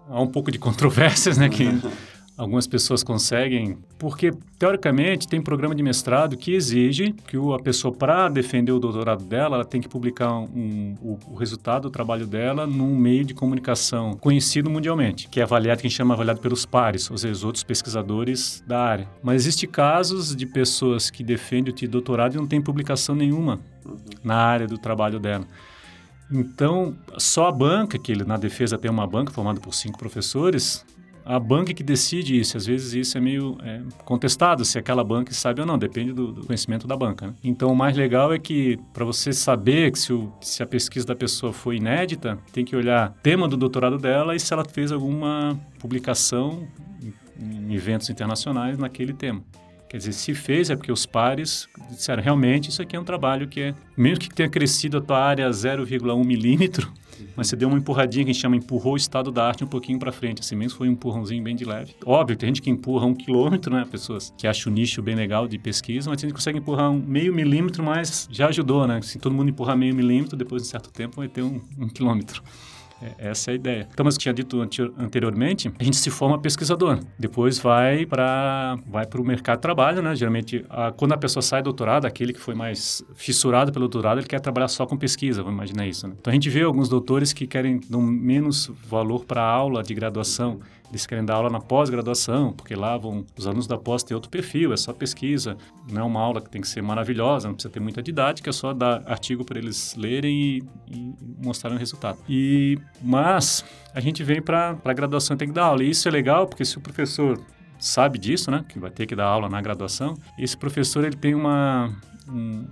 há 0.09 0.21
um 0.21 0.27
pouco 0.27 0.51
de 0.51 0.59
controvérsias, 0.61 1.39
né? 1.39 1.49
Que 1.49 1.67
algumas 2.37 2.67
pessoas 2.67 3.03
conseguem, 3.03 3.79
porque 3.99 4.31
teoricamente 4.59 5.27
tem 5.27 5.41
programa 5.41 5.75
de 5.75 5.83
mestrado 5.83 6.37
que 6.37 6.53
exige 6.55 7.13
que 7.27 7.37
a 7.37 7.59
pessoa 7.59 7.95
para 7.95 8.29
defender 8.29 8.73
o 8.73 8.79
doutorado 8.79 9.25
dela, 9.25 9.57
ela 9.57 9.65
tem 9.65 9.81
que 9.81 9.89
publicar 9.89 10.33
um, 10.33 10.95
o, 11.01 11.19
o, 11.29 11.35
resultado 11.35 11.85
do 11.85 11.91
trabalho 11.91 12.27
dela 12.27 12.67
num 12.67 12.95
meio 12.95 13.25
de 13.25 13.33
comunicação 13.33 14.17
conhecido 14.17 14.69
mundialmente, 14.69 15.29
que 15.29 15.41
é 15.41 15.45
avaliado, 15.45 15.81
que 15.81 15.87
a 15.87 15.89
gente 15.89 15.97
chama 15.97 16.13
avaliado 16.13 16.41
pelos 16.41 16.67
pares, 16.67 17.11
ou 17.11 17.17
seja, 17.17 17.33
os 17.33 17.45
outros 17.45 17.65
pesquisadores 17.65 18.63
da 18.67 18.81
área. 18.81 19.09
Mas 19.23 19.43
existe 19.43 19.67
casos 19.67 20.37
de 20.37 20.45
pessoas 20.45 21.09
que 21.09 21.25
defendem 21.25 21.73
o 21.73 21.89
doutorado 21.89 22.35
e 22.35 22.37
não 22.37 22.47
tem 22.47 22.61
publicação 22.61 23.15
nenhuma 23.15 23.61
na 24.23 24.37
área 24.37 24.67
do 24.67 24.77
trabalho 24.77 25.19
dela. 25.19 25.47
Então, 26.31 26.97
só 27.19 27.47
a 27.47 27.53
banca, 27.53 27.99
que 27.99 28.11
ele, 28.11 28.25
na 28.25 28.37
defesa 28.37 28.77
tem 28.77 28.91
uma 28.91 29.07
banca 29.07 29.33
formada 29.33 29.61
por 29.61 29.75
cinco 29.75 29.99
professores, 29.99 30.85
a 31.27 31.41
banca 31.41 31.75
que 31.75 31.83
decide 31.83 32.39
isso. 32.39 32.57
Às 32.57 32.67
vezes 32.67 32.95
isso 32.95 33.19
é 33.19 33.21
meio 33.21 33.59
é, 33.63 33.83
contestado, 34.05 34.65
se 34.65 34.79
aquela 34.79 35.03
banca 35.03 35.33
sabe 35.33 35.61
ou 35.61 35.67
não, 35.67 35.77
depende 35.77 36.13
do, 36.13 36.33
do 36.33 36.47
conhecimento 36.47 36.87
da 36.87 36.97
banca. 36.97 37.27
Né? 37.27 37.35
Então, 37.43 37.73
o 37.73 37.77
mais 37.77 37.97
legal 37.97 38.33
é 38.33 38.39
que, 38.39 38.79
para 38.95 39.05
você 39.05 39.33
saber 39.33 39.91
que 39.91 39.99
se, 39.99 40.13
o, 40.13 40.33
se, 40.41 40.63
a 40.63 40.67
pesquisa 40.67 41.05
da 41.05 41.17
pessoa 41.17 41.53
foi 41.53 41.77
inédita, 41.77 42.39
tem 42.53 42.65
que 42.65 42.77
olhar 42.77 43.11
o 43.11 43.23
tema 43.23 43.49
do 43.49 43.57
doutorado 43.57 43.99
dela 43.99 44.37
e 44.37 44.41
se 44.41 44.53
ela 44.53 44.65
fez 44.65 44.93
alguma 44.93 45.59
publicação 45.81 46.67
em, 47.03 47.13
em 47.71 47.75
eventos 47.75 48.09
internacionais 48.09 48.79
naquele 48.79 49.13
tema. 49.13 49.43
Quer 49.89 49.99
dizer, 49.99 50.13
se 50.13 50.35
fez 50.35 50.69
é 50.69 50.77
porque 50.77 50.91
os 50.91 51.07
pares 51.07 51.69
disseram, 51.91 52.23
realmente, 52.23 52.71
isso 52.71 52.83
aqui 52.83 52.97
é 52.97 53.01
um 53.01 53.05
trabalho 53.05 53.47
que 53.47 53.61
é, 53.61 53.75
mesmo 53.97 54.19
que 54.19 54.29
tenha 54.29 54.49
crescido 54.49 54.99
a 54.99 55.01
tua 55.01 55.19
área 55.19 55.49
0,1 55.49 56.25
milímetro, 56.25 56.93
mas 57.37 57.47
você 57.47 57.57
deu 57.57 57.69
uma 57.69 57.79
empurradinha 57.79 58.25
que 58.25 58.31
a 58.31 58.33
gente 58.33 58.43
chama 58.43 58.57
empurrou 58.57 58.95
o 58.95 58.97
estado 58.97 59.31
da 59.31 59.47
arte 59.47 59.63
um 59.63 59.67
pouquinho 59.67 59.99
para 59.99 60.11
frente, 60.11 60.41
assim 60.41 60.57
mesmo 60.57 60.77
foi 60.77 60.89
um 60.89 60.93
empurrãozinho 60.93 61.43
bem 61.43 61.55
de 61.55 61.65
leve. 61.65 61.95
Óbvio, 62.05 62.37
tem 62.37 62.49
gente 62.49 62.63
que 62.63 62.69
empurra 62.69 63.07
um 63.07 63.15
quilômetro, 63.15 63.73
né, 63.73 63.87
pessoas 63.89 64.35
que 64.37 64.47
acham 64.47 64.73
o 64.73 64.75
nicho 64.75 65.01
bem 65.01 65.15
legal 65.15 65.47
de 65.47 65.57
pesquisa, 65.57 66.11
mas 66.11 66.19
a 66.19 66.23
gente 66.23 66.35
consegue 66.35 66.59
empurrar 66.59 66.91
um 66.91 66.99
meio 66.99 67.33
milímetro, 67.33 67.85
mas 67.85 68.29
já 68.31 68.49
ajudou, 68.49 68.87
né? 68.87 69.01
Se 69.03 69.19
todo 69.19 69.35
mundo 69.35 69.51
empurrar 69.51 69.77
meio 69.77 69.95
milímetro, 69.95 70.37
depois 70.37 70.63
de 70.63 70.69
certo 70.69 70.91
tempo 70.91 71.17
vai 71.17 71.29
ter 71.29 71.43
um, 71.43 71.61
um 71.79 71.89
quilômetro. 71.89 72.43
É, 73.01 73.31
essa 73.31 73.51
é 73.51 73.53
a 73.53 73.55
ideia. 73.55 73.89
Então, 73.93 74.05
mas 74.05 74.17
tinha 74.17 74.33
dito 74.33 74.61
anteriormente, 74.99 75.71
a 75.79 75.85
gente 75.85 75.97
se 75.97 76.11
forma 76.11 76.39
pesquisador. 76.39 77.01
Depois 77.19 77.59
vai 77.59 78.07
para 78.07 78.79
vai 78.87 79.07
o 79.17 79.25
mercado 79.25 79.57
de 79.57 79.63
trabalho, 79.63 80.03
né? 80.03 80.15
Geralmente, 80.15 80.65
a, 80.69 80.93
quando 80.93 81.13
a 81.13 81.17
pessoa 81.17 81.43
sai 81.43 81.63
do 81.63 81.65
doutorado, 81.65 82.07
aquele 82.07 82.33
que 82.33 82.41
foi 82.41 82.55
mais 82.55 83.05
fissurado 83.15 83.73
pelo 83.73 83.89
doutorado, 83.89 84.19
ele 84.19 84.27
quer 84.27 84.41
trabalhar 84.41 84.69
só 84.69 84.87
com 84.87 84.97
pesquisa, 84.97 85.43
vamos 85.43 85.57
imaginar 85.57 85.87
isso. 85.87 86.07
Né? 86.07 86.15
Então, 86.19 86.31
a 86.31 86.35
gente 86.35 86.49
vê 86.49 86.63
alguns 86.63 86.89
doutores 86.89 87.33
que 87.33 87.47
querem 87.47 87.81
dar 87.89 87.99
menos 87.99 88.71
valor 88.89 89.25
para 89.25 89.43
a 89.43 89.49
aula 89.49 89.83
de 89.83 89.95
graduação 89.95 90.61
eles 90.91 91.07
querem 91.07 91.25
dar 91.25 91.35
aula 91.35 91.51
na 91.51 91.61
pós-graduação, 91.61 92.53
porque 92.53 92.75
lá 92.75 92.97
vão 92.97 93.25
os 93.37 93.47
alunos 93.47 93.67
da 93.67 93.77
pós 93.77 94.03
ter 94.03 94.15
outro 94.15 94.31
perfil, 94.31 94.73
é 94.73 94.77
só 94.77 94.93
pesquisa, 94.93 95.57
não 95.91 96.03
é 96.03 96.05
uma 96.05 96.21
aula 96.21 96.41
que 96.41 96.49
tem 96.49 96.61
que 96.61 96.69
ser 96.69 96.83
maravilhosa, 96.83 97.49
não 97.49 97.55
precisa 97.55 97.73
ter 97.73 97.81
muita 97.81 98.03
didática, 98.03 98.51
é 98.51 98.53
só 98.53 98.73
dar 98.73 99.03
artigo 99.07 99.45
para 99.45 99.59
eles 99.59 99.95
lerem 99.97 100.39
e, 100.39 100.63
e 100.89 101.15
mostrarem 101.45 101.77
o 101.77 101.79
resultado. 101.79 102.19
E 102.29 102.79
mas 103.03 103.65
a 103.95 104.01
gente 104.01 104.23
vem 104.23 104.41
para 104.41 104.77
a 104.85 104.93
graduação 104.93 105.35
e 105.35 105.39
tem 105.39 105.49
que 105.49 105.55
dar 105.55 105.65
aula. 105.65 105.83
E 105.83 105.91
isso 105.91 106.07
é 106.07 106.11
legal 106.11 106.47
porque 106.47 106.65
se 106.65 106.79
o 106.79 106.81
professor 106.81 107.41
sabe 107.79 108.19
disso, 108.19 108.51
né, 108.51 108.65
que 108.69 108.79
vai 108.79 108.91
ter 108.91 109.07
que 109.07 109.15
dar 109.15 109.27
aula 109.27 109.49
na 109.49 109.61
graduação, 109.61 110.15
esse 110.39 110.57
professor 110.57 111.05
ele 111.05 111.17
tem 111.17 111.35
uma 111.35 111.93
um, 112.29 112.67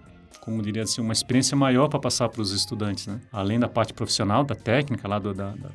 como 0.45 0.61
diria 0.61 0.83
assim, 0.83 1.01
uma 1.01 1.13
experiência 1.13 1.57
maior 1.57 1.89
para 1.89 1.99
passar 1.99 2.29
para 2.29 2.43
os 2.43 2.53
estudantes, 2.53 3.07
né? 3.07 3.19
Além 3.33 3.59
da 3.59 3.67
parte 3.67 3.95
profissional, 3.95 4.45
da 4.45 4.55
técnica 4.55 5.09
lá 5.09 5.19
do, 5.19 5.33
da, 5.33 5.53
da 5.53 5.71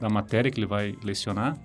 da 0.00 0.08
matéria 0.08 0.50
que 0.50 0.58
ele 0.58 0.66
vai 0.66 0.94
lecionar, 1.02 1.56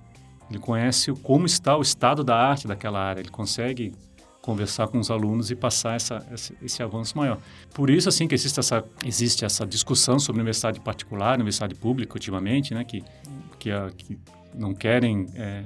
ele 0.49 0.59
conhece 0.59 1.11
como 1.23 1.45
está 1.45 1.77
o 1.77 1.81
estado 1.81 2.23
da 2.23 2.35
arte 2.35 2.67
daquela 2.67 2.99
área, 2.99 3.21
ele 3.21 3.29
consegue 3.29 3.93
conversar 4.41 4.87
com 4.87 4.99
os 4.99 5.11
alunos 5.11 5.51
e 5.51 5.55
passar 5.55 5.95
essa, 5.95 6.25
esse, 6.33 6.57
esse, 6.61 6.83
avanço 6.83 7.17
maior. 7.17 7.37
Por 7.73 7.89
isso, 7.89 8.09
assim, 8.09 8.27
que 8.27 8.33
existe 8.33 8.59
essa, 8.59 8.83
existe 9.05 9.45
essa 9.45 9.65
discussão 9.65 10.19
sobre 10.19 10.41
universidade 10.41 10.79
particular, 10.79 11.35
universidade 11.35 11.75
pública, 11.75 12.15
ultimamente, 12.15 12.73
né, 12.73 12.83
que, 12.83 13.03
que, 13.59 13.71
a, 13.71 13.89
que 13.95 14.17
não 14.53 14.73
querem 14.73 15.27
é, 15.35 15.63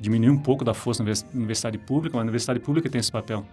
diminuir 0.00 0.30
um 0.30 0.38
pouco 0.38 0.64
da 0.64 0.72
força 0.72 1.04
da 1.04 1.12
universidade 1.34 1.78
pública, 1.78 2.16
mas 2.16 2.22
a 2.22 2.24
universidade 2.24 2.60
pública 2.60 2.88
tem 2.88 2.98
esse 2.98 3.12
papel. 3.12 3.46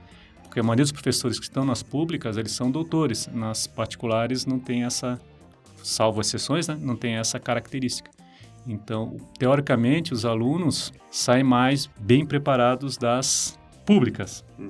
Porque 0.44 0.60
a 0.60 0.64
maioria 0.64 0.84
dos 0.84 0.92
professores 0.92 1.38
que 1.38 1.46
estão 1.46 1.66
nas 1.66 1.84
públicas, 1.84 2.38
eles 2.38 2.52
são 2.52 2.72
doutores. 2.72 3.28
Nas 3.28 3.68
particulares 3.68 4.46
não 4.46 4.60
tem 4.60 4.84
essa, 4.84 5.20
salvo 5.84 6.22
exceções, 6.22 6.68
né, 6.68 6.78
não 6.80 6.96
tem 6.96 7.16
essa 7.16 7.40
característica. 7.40 8.10
Então, 8.68 9.18
teoricamente, 9.38 10.14
os 10.14 10.26
alunos 10.26 10.94
saem 11.10 11.44
mais 11.44 11.90
bem 12.00 12.26
preparados 12.26 12.98
das 12.98 13.60
públicas. 13.86 14.44
Uhum. 14.58 14.70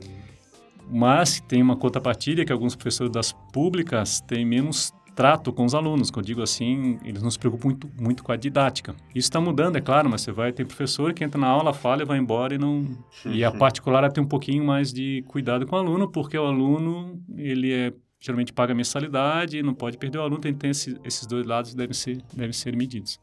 Mas 0.90 1.40
tem 1.40 1.62
uma 1.62 1.76
contrapartida 1.76 2.44
que 2.44 2.52
alguns 2.52 2.76
professores 2.76 3.12
das 3.12 3.32
públicas 3.54 4.20
têm 4.22 4.46
menos 4.46 4.94
trato 5.16 5.52
com 5.52 5.66
os 5.66 5.76
alunos, 5.76 6.10
que 6.10 6.18
eu 6.18 6.24
digo 6.24 6.42
assim, 6.42 6.98
eles 7.04 7.22
não 7.22 7.30
se 7.30 7.38
preocupam 7.38 7.68
muito, 7.68 7.92
muito 8.00 8.24
com 8.24 8.32
a 8.32 8.36
didática. 8.36 8.96
Isso 9.10 9.28
está 9.28 9.40
mudando, 9.40 9.76
é 9.76 9.82
claro, 9.82 10.10
mas 10.10 10.22
você 10.22 10.32
vai 10.32 10.52
ter 10.52 10.66
professor 10.66 11.14
que 11.14 11.24
entra 11.24 11.40
na 11.40 11.48
aula, 11.48 11.74
fala 11.74 12.02
e 12.02 12.06
vai 12.06 12.18
embora 12.18 12.56
e 12.56 12.58
não... 12.58 12.86
E 13.26 13.44
a 13.44 13.52
particular 13.52 14.10
tem 14.12 14.24
um 14.24 14.28
pouquinho 14.28 14.64
mais 14.66 14.92
de 14.92 15.24
cuidado 15.28 15.66
com 15.68 15.76
o 15.76 15.80
aluno, 15.80 16.10
porque 16.10 16.38
o 16.38 16.46
aluno, 16.46 17.22
ele 17.38 17.74
é 17.74 17.94
geralmente 18.22 18.54
paga 18.54 18.74
mensalidade, 18.76 19.64
não 19.64 19.74
pode 19.74 19.98
perder 19.98 20.20
o 20.20 20.22
aluno, 20.22 20.40
tem, 20.40 20.54
tem 20.54 20.70
esse, 20.70 20.96
esses 21.04 21.26
dois 21.26 21.46
lados 21.46 21.74
devem 21.74 21.94
ser, 21.94 22.22
devem 22.34 22.54
ser 22.54 22.76
medidos. 22.76 23.20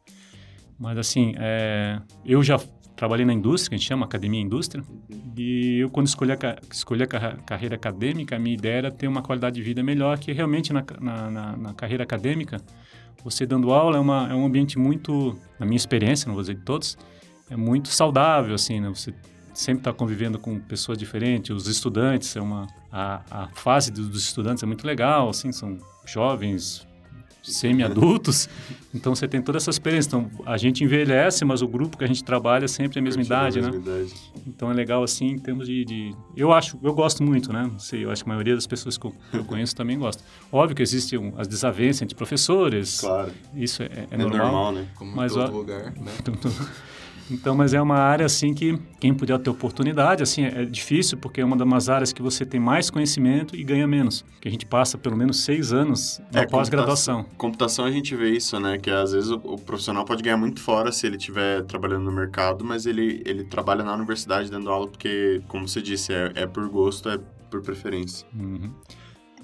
Mas 0.79 0.97
assim, 0.99 1.35
é, 1.37 2.01
eu 2.25 2.43
já 2.43 2.59
trabalhei 2.99 3.25
na 3.25 3.33
indústria, 3.33 3.71
que 3.71 3.75
a 3.77 3.79
gente 3.79 3.87
chama 3.87 4.05
Academia 4.05 4.41
Indústria, 4.41 4.83
e 5.37 5.79
eu 5.79 5.89
quando 5.89 6.09
escolhi 6.09 6.33
a, 6.33 6.59
escolhi 6.71 7.05
a 7.05 7.07
carreira 7.07 7.77
acadêmica, 7.77 8.35
a 8.35 8.39
minha 8.39 8.55
ideia 8.55 8.79
era 8.79 8.91
ter 8.91 9.07
uma 9.07 9.23
qualidade 9.23 9.55
de 9.55 9.63
vida 9.63 9.83
melhor, 9.85 10.19
que 10.19 10.33
realmente 10.33 10.73
na, 10.73 10.85
na, 11.01 11.31
na, 11.31 11.57
na 11.57 11.75
carreira 11.75 12.03
acadêmica, 12.03 12.61
você 13.23 13.47
dando 13.47 13.73
aula 13.73 13.97
é, 13.97 14.01
uma, 14.01 14.29
é 14.29 14.35
um 14.35 14.45
ambiente 14.45 14.79
muito, 14.79 15.39
na 15.61 15.67
minha 15.67 15.77
experiência, 15.77 16.27
não 16.27 16.35
vou 16.35 16.43
dizer 16.43 16.57
de 16.57 16.63
todos, 16.63 16.99
é 17.49 17.57
muito 17.57 17.89
saudável, 17.89 18.55
assim, 18.55 18.81
né? 18.81 18.89
Você 18.89 19.15
sempre 19.55 19.81
está 19.81 19.93
convivendo 19.93 20.39
com 20.39 20.59
pessoas 20.59 20.99
diferentes, 20.99 21.51
os 21.51 21.69
estudantes, 21.69 22.35
é 22.37 22.41
uma, 22.41 22.67
a, 22.91 23.23
a 23.31 23.49
fase 23.55 23.93
dos 23.93 24.25
estudantes 24.25 24.63
é 24.63 24.67
muito 24.67 24.87
legal, 24.87 25.29
assim, 25.29 25.53
são 25.53 25.79
jovens, 26.05 26.87
semi-adultos. 27.43 28.49
Então 28.95 29.15
você 29.15 29.29
tem 29.29 29.43
toda 29.43 29.59
essa 29.59 29.69
experiência. 29.69 30.09
Então 30.09 30.31
a 30.47 30.57
gente 30.57 30.83
envelhece, 30.83 31.45
mas 31.45 31.61
o 31.61 31.69
grupo 31.69 31.99
que 31.99 32.05
a 32.05 32.07
gente 32.07 32.25
trabalha 32.25 32.65
é 32.65 32.69
sempre 32.69 32.99
a 32.99 33.03
mesma 33.03 33.23
idade, 33.23 33.59
a 33.59 33.63
mesma 33.63 33.79
né? 33.79 34.01
Idade. 34.01 34.15
Então 34.47 34.71
é 34.71 34.75
legal 34.75 35.03
assim 35.03 35.27
em 35.27 35.39
termos 35.39 35.67
de, 35.67 35.85
de, 35.85 36.15
eu 36.35 36.53
acho, 36.53 36.79
eu 36.83 36.95
gosto 36.95 37.23
muito, 37.23 37.53
né? 37.53 37.69
Não 37.71 37.79
sei, 37.79 38.07
eu 38.07 38.11
acho 38.11 38.25
que 38.25 38.31
a 38.31 38.33
maioria 38.33 38.55
das 38.55 38.67
pessoas 38.67 38.97
que 38.97 39.07
eu, 39.07 39.15
eu 39.35 39.45
conheço 39.45 39.77
também 39.77 39.99
gosta. 39.99 40.23
Óbvio 40.51 40.75
que 40.75 40.83
existem 40.83 41.35
as 41.37 41.47
desavenças 41.47 42.01
entre 42.01 42.15
professores. 42.17 43.01
Claro. 43.01 43.31
Isso 43.55 43.83
é, 43.83 43.87
é, 43.87 44.07
é 44.11 44.17
normal, 44.17 44.39
normal, 44.39 44.73
né? 44.73 44.89
Como 44.97 45.15
mas, 45.15 45.35
todo 45.35 45.55
ó, 45.55 45.59
lugar, 45.59 45.93
né? 45.93 46.13
Então, 47.31 47.55
mas 47.55 47.75
é 47.75 47.81
uma 47.81 47.97
área 47.97 48.27
assim 48.27 48.55
que 48.55 48.79
quem 49.01 49.15
puder 49.15 49.39
ter 49.39 49.51
oportunidade, 49.51 50.23
assim, 50.23 50.45
é 50.45 50.65
difícil 50.65 51.19
porque 51.19 51.41
é 51.41 51.45
uma 51.45 51.57
das 51.57 51.89
áreas 51.89 52.13
que 52.13 52.23
você 52.23 52.45
tem 52.45 52.61
mais 52.61 52.91
conhecimento 52.91 53.55
e 53.55 53.63
ganha 53.63 53.87
menos. 53.87 54.25
Que 54.41 54.49
a 54.49 54.51
gente 54.51 54.67
passa 54.67 54.97
pelo 54.99 55.17
menos 55.17 55.45
seis 55.45 55.73
anos 55.73 56.21
na 56.33 56.43
é, 56.43 56.47
pós-graduação. 56.47 57.23
Computação, 57.23 57.39
computação 57.39 57.85
a 57.85 57.91
gente 57.91 58.15
vê 58.15 58.31
isso, 58.31 58.59
né? 58.59 58.79
Que 58.79 58.91
às 58.91 59.13
vezes 59.13 59.31
o, 59.31 59.37
o 59.37 59.59
profissional 59.59 60.05
pode 60.05 60.23
ganhar 60.23 60.37
muito 60.37 60.61
fora 60.61 60.91
se 60.93 61.07
ele 61.07 61.17
estiver 61.17 61.63
trabalhando 61.65 62.05
no 62.05 62.13
mercado, 62.13 62.65
mas 62.65 62.87
ele, 62.87 63.23
ele 63.25 63.45
trabalha 63.45 63.85
na 63.85 63.95
universidade 63.95 64.51
dando 64.51 64.71
aula 64.71 64.89
porque, 64.89 65.43
como 65.49 65.69
você 65.69 65.83
disse, 65.83 66.13
é, 66.13 66.33
é 66.35 66.47
por 66.47 66.69
gosto, 66.69 67.09
é 67.09 67.19
por 67.51 67.63
preferência. 67.63 68.27
Uhum. 68.35 68.73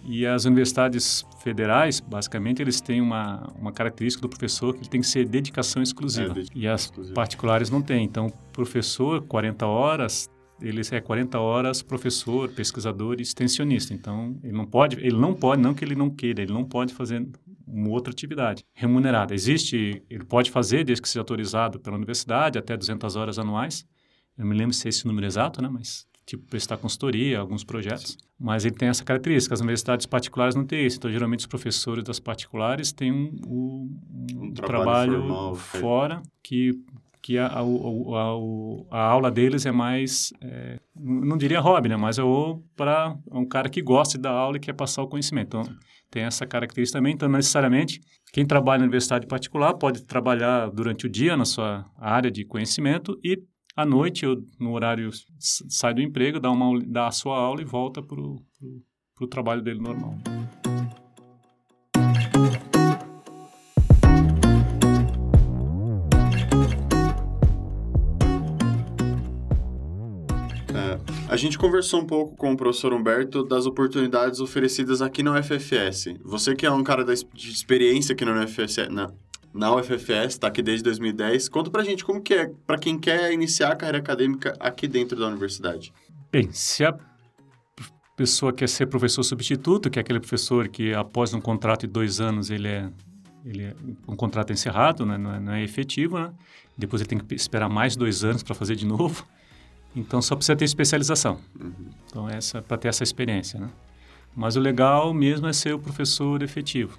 E 0.05 0.27
as 0.27 0.45
universidades 0.45 1.25
federais, 1.43 1.99
basicamente, 1.99 2.61
eles 2.61 2.81
têm 2.81 3.01
uma, 3.01 3.51
uma 3.59 3.73
característica 3.73 4.21
do 4.21 4.29
professor 4.29 4.75
que 4.75 4.81
ele 4.81 4.89
tem 4.89 5.01
que 5.01 5.07
ser 5.07 5.27
dedicação 5.27 5.83
exclusiva. 5.83 6.33
É, 6.33 6.35
dedicação 6.35 6.63
e 6.63 6.69
as 6.69 6.83
exclusiva. 6.83 7.15
particulares 7.15 7.71
não 7.71 7.81
têm. 7.81 8.05
Então, 8.05 8.29
professor, 8.53 9.23
40 9.23 9.67
horas, 9.67 10.29
ele 10.61 10.83
é 10.91 11.01
40 11.01 11.39
horas 11.39 11.83
professor, 11.83 12.51
pesquisador 12.51 13.17
e 13.19 13.23
extensionista. 13.23 13.95
Então, 13.95 14.39
ele 14.43 14.53
não 14.53 14.67
pode, 14.67 14.97
ele 14.97 15.17
não 15.17 15.33
pode, 15.33 15.63
não 15.63 15.75
que 15.75 15.85
ele 15.85 15.95
não 15.95 16.11
queira, 16.11 16.43
ele 16.43 16.53
não 16.53 16.65
pode 16.65 16.93
fazer 16.93 17.27
uma 17.67 17.89
outra 17.89 18.13
atividade 18.13 18.65
remunerada. 18.75 19.35
Existe, 19.35 20.03
ele 20.11 20.25
pode 20.25 20.51
fazer 20.51 20.85
desde 20.85 21.03
que 21.03 21.09
seja 21.09 21.21
autorizado 21.21 21.81
pela 21.81 21.97
universidade 21.97 22.59
até 22.59 22.77
200 22.77 23.17
horas 23.17 23.39
anuais. 23.39 23.87
Eu 24.37 24.45
me 24.45 24.55
lembro 24.55 24.75
se 24.75 24.87
é 24.87 24.91
esse 24.91 25.07
número 25.07 25.27
exato, 25.27 25.63
né, 25.63 25.69
mas 25.69 26.07
tipo 26.27 26.45
prestar 26.47 26.77
consultoria, 26.77 27.39
alguns 27.39 27.65
projetos. 27.65 28.17
Mas 28.39 28.65
ele 28.65 28.75
tem 28.75 28.89
essa 28.89 29.05
característica, 29.05 29.55
as 29.55 29.61
universidades 29.61 30.07
particulares 30.07 30.55
não 30.55 30.65
têm 30.65 30.87
isso. 30.87 30.97
Então, 30.97 31.11
geralmente, 31.11 31.41
os 31.41 31.47
professores 31.47 32.03
das 32.05 32.19
particulares 32.19 32.93
têm 32.93 33.13
um, 33.13 33.33
um, 33.47 34.01
um, 34.11 34.45
um 34.45 34.53
trabalho, 34.53 35.23
trabalho 35.27 35.55
fora 35.55 36.23
que 36.43 36.73
que 37.25 37.39
a, 37.39 37.47
a, 37.47 37.61
a, 37.61 38.99
a, 38.99 39.01
aula 39.01 39.31
deles 39.31 39.65
é 39.65 39.73
mais, 39.73 40.31
é, 40.43 40.79
não 40.95 41.39
diria 41.39 41.59
hobby, 41.59 41.89
né? 41.89 41.97
Mas 41.97 42.19
é 42.19 42.23
para 42.77 43.17
um 43.33 43.47
cara 43.47 43.71
que 43.71 43.81
gosta 43.81 44.19
da 44.19 44.31
aula 44.31 44.59
e 44.59 44.61
quer 44.61 44.75
passar 44.75 45.03
o 45.03 45.09
conhecimento. 45.09 45.57
Então, 45.57 45.77
tem 46.11 46.25
essa 46.25 46.47
característica 46.47 46.99
também. 46.99 47.15
Então, 47.15 47.27
necessariamente, 47.27 47.99
quem 48.31 48.45
trabalha 48.45 48.81
na 48.81 48.85
universidade 48.85 49.27
particular 49.27 49.73
pode 49.73 50.05
trabalhar 50.05 50.69
durante 50.71 51.07
o 51.07 51.09
dia 51.09 51.35
na 51.35 51.47
sua 51.47 51.87
área 51.97 52.31
de 52.31 52.45
conhecimento 52.45 53.19
e 53.25 53.43
à 53.77 53.85
noite, 53.85 54.25
eu, 54.25 54.43
no 54.59 54.73
horário, 54.73 55.11
sai 55.39 55.95
do 55.95 56.01
emprego, 56.01 56.39
dá, 56.39 56.51
uma, 56.51 56.81
dá 56.87 57.09
a 57.09 57.11
sua 57.11 57.37
aula 57.37 57.61
e 57.61 57.65
volta 57.65 58.01
para 58.01 58.21
o 58.21 59.27
trabalho 59.29 59.63
dele 59.63 59.81
normal. 59.81 60.17
É, 70.73 71.33
a 71.33 71.37
gente 71.37 71.59
conversou 71.59 72.01
um 72.01 72.07
pouco 72.07 72.37
com 72.37 72.53
o 72.53 72.57
professor 72.57 72.93
Humberto 72.93 73.43
das 73.43 73.67
oportunidades 73.67 74.39
oferecidas 74.39 75.03
aqui 75.03 75.23
na 75.23 75.39
UFFS. 75.39 76.15
Você 76.25 76.55
que 76.55 76.65
é 76.65 76.71
um 76.71 76.85
cara 76.85 77.05
de 77.05 77.51
experiência 77.51 78.13
aqui 78.13 78.25
na 78.25 78.45
UFFS, 78.45 78.89
na, 78.89 79.13
na 79.55 79.73
UFFS, 79.73 80.31
está 80.31 80.49
aqui 80.49 80.61
desde 80.61 80.83
2010. 80.83 81.49
Conta 81.49 81.71
pra 81.71 81.85
gente 81.85 82.05
como 82.05 82.21
que 82.21 82.35
é 82.35 82.51
para 82.67 82.77
quem 82.77 82.99
quer 82.99 83.33
iniciar 83.33 83.71
a 83.71 83.77
carreira 83.77 83.99
acadêmica 83.99 84.57
aqui 84.59 84.89
dentro 84.89 85.17
da 85.17 85.29
universidade. 85.29 85.93
Bem, 86.33 86.51
se 86.51 86.85
a 86.85 86.93
pessoa 88.17 88.53
quer 88.53 88.69
ser 88.69 88.87
professor 88.87 89.23
substituto, 89.23 89.89
que 89.89 90.01
é 90.01 90.03
aquele 90.03 90.19
professor 90.19 90.67
que 90.67 90.93
após 90.93 91.33
um 91.33 91.41
contrato 91.41 91.83
de 91.83 91.87
dois 91.87 92.21
anos 92.21 92.51
ele 92.51 92.67
é, 92.67 92.91
ele 93.45 93.63
é 93.63 93.75
um 94.09 94.17
contrato 94.17 94.51
é 94.51 94.55
encerrado, 94.55 95.07
né? 95.07 95.17
não, 95.17 95.35
é, 95.35 95.41
não 95.41 95.53
é 95.53 95.63
efetivo, 95.63 96.19
né? 96.19 96.33
depois 96.77 97.01
ele 97.01 97.09
tem 97.09 97.19
que 97.19 97.35
esperar 97.37 97.69
mais 97.69 97.95
dois 97.95 98.25
anos 98.25 98.43
para 98.43 98.57
fazer 98.57 98.75
de 98.75 98.85
novo. 98.85 99.25
Então 99.95 100.21
só 100.21 100.35
precisa 100.35 100.57
ter 100.57 100.65
especialização. 100.65 101.39
Uhum. 101.61 101.73
Então 102.09 102.29
essa 102.29 102.61
para 102.61 102.77
ter 102.77 102.89
essa 102.89 103.05
experiência, 103.05 103.61
né? 103.61 103.71
Mas 104.35 104.57
o 104.57 104.61
legal 104.61 105.15
mesmo 105.15 105.47
é 105.47 105.53
ser 105.53 105.73
o 105.73 105.79
professor 105.79 106.43
efetivo 106.43 106.99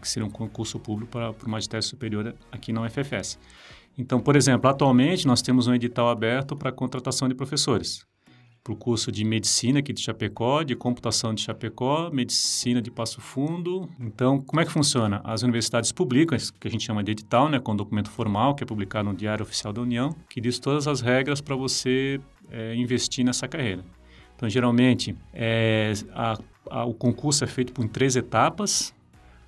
que 0.00 0.08
seria 0.08 0.26
um 0.26 0.30
concurso 0.30 0.78
público 0.78 1.10
para, 1.10 1.32
para 1.32 1.46
o 1.46 1.50
magistério 1.50 1.86
superior 1.86 2.34
aqui 2.50 2.72
na 2.72 2.82
UFFS. 2.82 3.38
Então, 3.96 4.20
por 4.20 4.36
exemplo, 4.36 4.68
atualmente 4.70 5.26
nós 5.26 5.42
temos 5.42 5.66
um 5.66 5.74
edital 5.74 6.08
aberto 6.08 6.56
para 6.56 6.72
contratação 6.72 7.28
de 7.28 7.34
professores 7.34 8.06
para 8.62 8.72
o 8.74 8.76
curso 8.76 9.10
de 9.10 9.24
medicina 9.24 9.78
aqui 9.78 9.92
de 9.92 10.00
Chapecó, 10.00 10.62
de 10.62 10.76
computação 10.76 11.34
de 11.34 11.40
Chapecó, 11.40 12.10
medicina 12.10 12.80
de 12.82 12.90
Passo 12.90 13.20
Fundo. 13.20 13.88
Então, 13.98 14.38
como 14.40 14.60
é 14.60 14.64
que 14.64 14.70
funciona? 14.70 15.20
As 15.24 15.42
universidades 15.42 15.92
publicam, 15.92 16.38
que 16.60 16.68
a 16.68 16.70
gente 16.70 16.84
chama 16.84 17.02
de 17.02 17.12
edital, 17.12 17.48
né, 17.48 17.58
com 17.58 17.74
documento 17.74 18.10
formal, 18.10 18.54
que 18.54 18.62
é 18.62 18.66
publicado 18.66 19.08
no 19.08 19.14
Diário 19.14 19.42
Oficial 19.42 19.72
da 19.72 19.80
União, 19.80 20.14
que 20.28 20.40
diz 20.40 20.58
todas 20.58 20.86
as 20.86 21.00
regras 21.00 21.40
para 21.40 21.56
você 21.56 22.20
é, 22.50 22.74
investir 22.74 23.24
nessa 23.24 23.48
carreira. 23.48 23.82
Então, 24.36 24.48
geralmente, 24.48 25.16
é, 25.32 25.92
a, 26.12 26.38
a, 26.70 26.84
o 26.84 26.94
concurso 26.94 27.44
é 27.44 27.46
feito 27.46 27.72
por 27.72 27.86
três 27.88 28.14
etapas. 28.14 28.94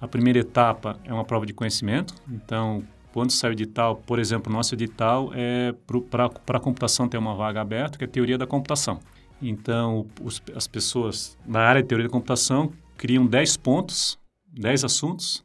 A 0.03 0.09
primeira 0.09 0.41
etapa 0.41 0.99
é 1.05 1.15
uma 1.15 1.25
prova 1.25 1.47
de 1.47 1.55
conhecimento. 1.55 2.13
Então, 2.29 2.83
quando 3.13 3.31
sai 3.31 3.51
o 3.51 3.53
edital, 3.53 3.95
por 3.95 4.19
exemplo, 4.19 4.53
nosso 4.53 4.75
edital 4.75 5.31
é 5.33 5.73
para 6.11 6.57
a 6.57 6.61
computação 6.61 7.09
ter 7.09 7.19
uma 7.19 7.37
vaga 7.37 7.61
aberta, 7.61 7.97
que 7.97 8.03
é 8.03 8.09
a 8.09 8.11
teoria 8.11 8.37
da 8.37 8.45
computação. 8.45 8.99
Então, 9.41 10.05
os, 10.21 10.43
as 10.57 10.67
pessoas 10.67 11.39
na 11.47 11.61
área 11.61 11.81
de 11.81 11.87
teoria 11.87 12.09
da 12.09 12.13
computação 12.13 12.73
criam 12.97 13.25
10 13.25 13.57
pontos, 13.59 14.19
10 14.53 14.83
assuntos, 14.83 15.45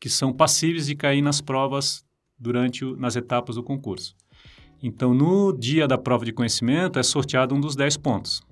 que 0.00 0.08
são 0.08 0.32
passíveis 0.32 0.86
de 0.86 0.94
cair 0.94 1.20
nas 1.20 1.42
provas 1.42 2.02
durante 2.38 2.86
o, 2.86 2.96
nas 2.96 3.14
etapas 3.14 3.56
do 3.56 3.62
concurso. 3.62 4.16
Então, 4.82 5.12
no 5.12 5.52
dia 5.52 5.86
da 5.86 5.98
prova 5.98 6.24
de 6.24 6.32
conhecimento, 6.32 6.98
é 6.98 7.02
sorteado 7.02 7.54
um 7.54 7.60
dos 7.60 7.76
10 7.76 7.98
pontos. 7.98 8.42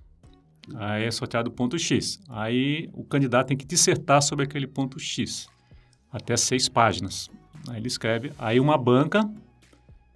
Aí 0.77 1.05
é 1.05 1.11
sorteado 1.11 1.51
o 1.51 1.53
ponto 1.53 1.79
X. 1.79 2.21
Aí 2.29 2.89
o 2.93 3.05
candidato 3.05 3.49
tem 3.49 3.57
que 3.57 3.65
dissertar 3.65 4.23
sobre 4.23 4.45
aquele 4.45 4.67
ponto 4.67 4.99
X, 4.99 5.49
até 6.11 6.37
seis 6.37 6.69
páginas. 6.69 7.31
Aí 7.69 7.79
ele 7.79 7.89
escreve. 7.89 8.33
Aí 8.39 8.61
uma 8.61 8.79
banca, 8.79 9.29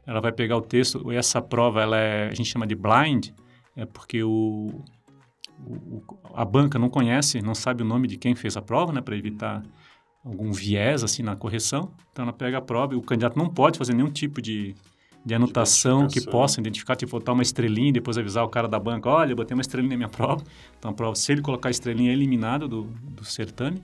ela 0.06 0.20
vai 0.20 0.32
pegar 0.32 0.56
o 0.56 0.62
texto. 0.62 1.10
Essa 1.10 1.40
prova, 1.42 1.82
ela 1.82 1.98
é, 1.98 2.28
a 2.28 2.34
gente 2.34 2.50
chama 2.50 2.66
de 2.66 2.74
blind, 2.74 3.30
é 3.76 3.84
porque 3.84 4.22
o, 4.22 4.82
o, 5.66 6.02
a 6.34 6.44
banca 6.44 6.78
não 6.78 6.88
conhece, 6.88 7.42
não 7.42 7.54
sabe 7.54 7.82
o 7.82 7.86
nome 7.86 8.06
de 8.06 8.16
quem 8.16 8.34
fez 8.34 8.56
a 8.56 8.62
prova, 8.62 8.92
né, 8.92 9.00
para 9.00 9.16
evitar 9.16 9.62
algum 10.24 10.52
viés 10.52 11.02
assim 11.02 11.22
na 11.22 11.36
correção. 11.36 11.92
Então 12.12 12.22
ela 12.24 12.32
pega 12.32 12.58
a 12.58 12.62
prova 12.62 12.94
e 12.94 12.96
o 12.96 13.02
candidato 13.02 13.36
não 13.36 13.48
pode 13.48 13.78
fazer 13.78 13.94
nenhum 13.94 14.10
tipo 14.10 14.40
de, 14.40 14.74
de 15.24 15.34
anotação 15.34 16.06
que 16.06 16.20
possa 16.20 16.60
identificar, 16.60 16.96
tipo 16.96 17.12
botar 17.12 17.32
uma 17.32 17.42
estrelinha 17.42 17.88
e 17.88 17.92
depois 17.92 18.18
avisar 18.18 18.44
o 18.44 18.48
cara 18.48 18.68
da 18.68 18.78
banca, 18.78 19.08
olha, 19.08 19.32
eu 19.32 19.36
botei 19.36 19.54
uma 19.54 19.62
estrelinha 19.62 19.90
na 19.90 19.96
minha 19.96 20.08
prova. 20.08 20.44
Então 20.78 20.90
a 20.90 20.94
prova, 20.94 21.14
se 21.14 21.32
ele 21.32 21.40
colocar 21.40 21.68
a 21.68 21.70
estrelinha, 21.70 22.10
é 22.10 22.12
eliminado 22.12 22.68
do, 22.68 22.82
do 22.84 23.24
certame. 23.24 23.82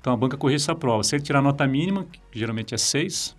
Então 0.00 0.12
a 0.12 0.16
banca 0.16 0.36
corrige 0.36 0.56
essa 0.56 0.74
prova. 0.74 1.04
Se 1.04 1.14
ele 1.14 1.22
tirar 1.22 1.38
a 1.38 1.42
nota 1.42 1.66
mínima, 1.66 2.04
que 2.30 2.38
geralmente 2.38 2.74
é 2.74 2.78
6, 2.78 3.36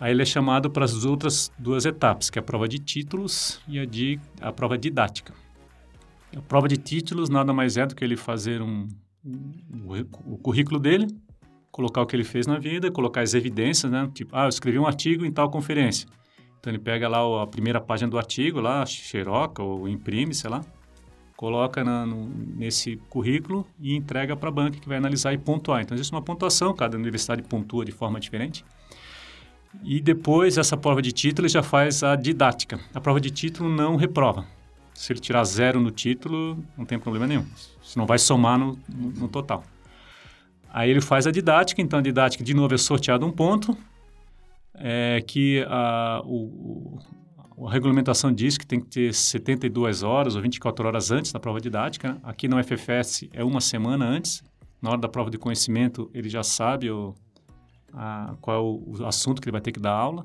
aí 0.00 0.10
ele 0.10 0.22
é 0.22 0.24
chamado 0.24 0.68
para 0.68 0.84
as 0.84 1.04
outras 1.04 1.52
duas 1.56 1.84
etapas, 1.84 2.28
que 2.30 2.38
é 2.38 2.40
a 2.40 2.42
prova 2.42 2.66
de 2.66 2.78
títulos 2.78 3.60
e 3.68 3.78
a, 3.78 3.84
de, 3.84 4.18
a 4.40 4.52
prova 4.52 4.76
didática. 4.76 5.32
A 6.36 6.42
prova 6.42 6.66
de 6.66 6.76
títulos 6.76 7.28
nada 7.28 7.52
mais 7.52 7.76
é 7.76 7.86
do 7.86 7.94
que 7.94 8.04
ele 8.04 8.16
fazer 8.16 8.60
um, 8.60 8.88
um, 9.24 10.04
o 10.26 10.36
currículo 10.36 10.80
dele, 10.80 11.06
colocar 11.70 12.02
o 12.02 12.06
que 12.06 12.16
ele 12.16 12.24
fez 12.24 12.46
na 12.46 12.58
vida, 12.58 12.90
colocar 12.90 13.20
as 13.20 13.34
evidências, 13.34 13.90
né? 13.90 14.10
Tipo, 14.12 14.34
ah, 14.34 14.44
eu 14.44 14.48
escrevi 14.48 14.78
um 14.78 14.86
artigo 14.86 15.24
em 15.24 15.30
tal 15.30 15.48
conferência. 15.50 16.08
Então 16.60 16.70
ele 16.70 16.78
pega 16.78 17.08
lá 17.08 17.42
a 17.42 17.46
primeira 17.46 17.80
página 17.80 18.10
do 18.10 18.18
artigo, 18.18 18.60
lá, 18.60 18.84
xeroca 18.84 19.62
ou 19.62 19.88
imprime, 19.88 20.34
sei 20.34 20.50
lá, 20.50 20.62
coloca 21.34 21.82
na, 21.82 22.04
no, 22.04 22.28
nesse 22.54 22.96
currículo 23.08 23.66
e 23.80 23.96
entrega 23.96 24.36
para 24.36 24.50
a 24.50 24.52
banca 24.52 24.78
que 24.78 24.86
vai 24.86 24.98
analisar 24.98 25.32
e 25.32 25.38
pontuar. 25.38 25.80
Então, 25.80 25.94
existe 25.94 26.12
uma 26.12 26.20
pontuação, 26.20 26.74
cada 26.74 26.98
universidade 26.98 27.42
pontua 27.42 27.82
de 27.82 27.92
forma 27.92 28.20
diferente. 28.20 28.62
E 29.82 30.02
depois, 30.02 30.58
essa 30.58 30.76
prova 30.76 31.00
de 31.00 31.12
título, 31.12 31.46
ele 31.46 31.52
já 31.52 31.62
faz 31.62 32.02
a 32.02 32.14
didática. 32.14 32.78
A 32.92 33.00
prova 33.00 33.18
de 33.18 33.30
título 33.30 33.70
não 33.70 33.96
reprova. 33.96 34.44
Se 34.92 35.14
ele 35.14 35.20
tirar 35.20 35.44
zero 35.44 35.80
no 35.80 35.90
título, 35.90 36.62
não 36.76 36.84
tem 36.84 36.98
problema 36.98 37.26
nenhum. 37.26 37.46
Você 37.82 37.98
não 37.98 38.04
vai 38.04 38.18
somar 38.18 38.58
no, 38.58 38.78
no, 38.86 39.10
no 39.12 39.28
total. 39.28 39.64
Aí 40.70 40.90
ele 40.90 41.00
faz 41.00 41.26
a 41.26 41.30
didática, 41.30 41.80
então 41.80 41.98
a 41.98 42.02
didática, 42.02 42.44
de 42.44 42.52
novo, 42.52 42.74
é 42.74 42.78
sorteado 42.78 43.24
um 43.24 43.32
ponto, 43.32 43.74
é 44.74 45.22
que 45.26 45.64
a, 45.68 46.22
o, 46.24 46.98
a 47.66 47.70
regulamentação 47.70 48.32
diz 48.32 48.56
que 48.56 48.66
tem 48.66 48.80
que 48.80 48.86
ter 48.86 49.14
72 49.14 50.02
horas 50.02 50.36
ou 50.36 50.42
24 50.42 50.86
horas 50.86 51.10
antes 51.10 51.32
da 51.32 51.40
prova 51.40 51.60
didática. 51.60 52.12
Né? 52.12 52.20
Aqui 52.22 52.48
no 52.48 52.62
FFS 52.62 53.28
é 53.32 53.44
uma 53.44 53.60
semana 53.60 54.06
antes. 54.06 54.42
Na 54.80 54.90
hora 54.90 55.00
da 55.00 55.08
prova 55.08 55.30
de 55.30 55.36
conhecimento, 55.36 56.10
ele 56.14 56.28
já 56.28 56.42
sabe 56.42 56.90
o, 56.90 57.14
a, 57.92 58.34
qual 58.40 58.56
é 58.56 58.60
o, 58.60 59.00
o, 59.00 59.06
assunto 59.06 59.40
que 59.40 59.48
ele 59.48 59.52
vai 59.52 59.60
ter 59.60 59.72
que 59.72 59.80
dar 59.80 59.92
aula. 59.92 60.24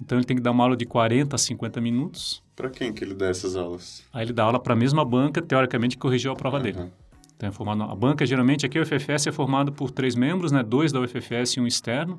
Então, 0.00 0.16
ele 0.16 0.24
tem 0.24 0.34
que 0.34 0.42
dar 0.42 0.52
uma 0.52 0.64
aula 0.64 0.74
de 0.74 0.86
40 0.86 1.36
a 1.36 1.38
50 1.38 1.78
minutos. 1.82 2.42
Para 2.56 2.70
quem 2.70 2.90
que 2.90 3.04
ele 3.04 3.12
dá 3.12 3.26
essas 3.26 3.54
aulas? 3.54 4.02
Aí 4.10 4.24
ele 4.24 4.32
dá 4.32 4.44
aula 4.44 4.58
para 4.58 4.72
a 4.72 4.76
mesma 4.76 5.04
banca, 5.04 5.42
teoricamente, 5.42 5.96
que 5.96 6.00
corrigiu 6.00 6.32
a 6.32 6.34
prova 6.34 6.56
uhum. 6.56 6.62
dele. 6.62 6.90
Então, 7.36 7.48
é 7.50 7.52
formado, 7.52 7.82
a 7.82 7.94
banca, 7.94 8.24
geralmente, 8.24 8.64
aqui 8.64 8.78
o 8.78 8.86
FFS 8.86 9.26
é 9.26 9.32
formado 9.32 9.72
por 9.72 9.90
três 9.90 10.14
membros, 10.14 10.52
né? 10.52 10.62
dois 10.62 10.92
da 10.92 11.00
UFFS 11.00 11.56
e 11.56 11.60
um 11.60 11.66
externo. 11.66 12.18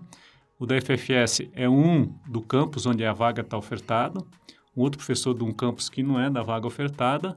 O 0.61 0.65
da 0.67 0.79
FFS 0.79 1.49
é 1.53 1.67
um 1.67 2.13
do 2.27 2.39
campus 2.39 2.85
onde 2.85 3.03
a 3.03 3.11
vaga 3.11 3.41
está 3.41 3.57
ofertada 3.57 4.23
um 4.77 4.81
outro 4.81 4.99
professor 4.99 5.33
de 5.33 5.43
um 5.43 5.51
campus 5.51 5.89
que 5.89 6.03
não 6.03 6.19
é 6.19 6.29
da 6.29 6.43
vaga 6.43 6.67
ofertada 6.67 7.35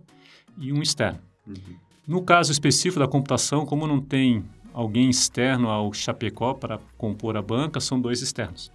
e 0.58 0.70
um 0.70 0.82
externo. 0.82 1.20
Uhum. 1.46 1.76
No 2.06 2.22
caso 2.22 2.52
específico 2.52 3.00
da 3.00 3.08
computação, 3.08 3.64
como 3.64 3.87
não 3.87 3.98
tem 3.98 4.44
alguém 4.74 5.08
externo 5.08 5.70
ao 5.70 5.90
Chapecó 5.94 6.52
para 6.52 6.78
compor 6.98 7.34
a 7.34 7.40
banca, 7.40 7.80
são 7.80 7.98
dois 7.98 8.20
externos. 8.20 8.70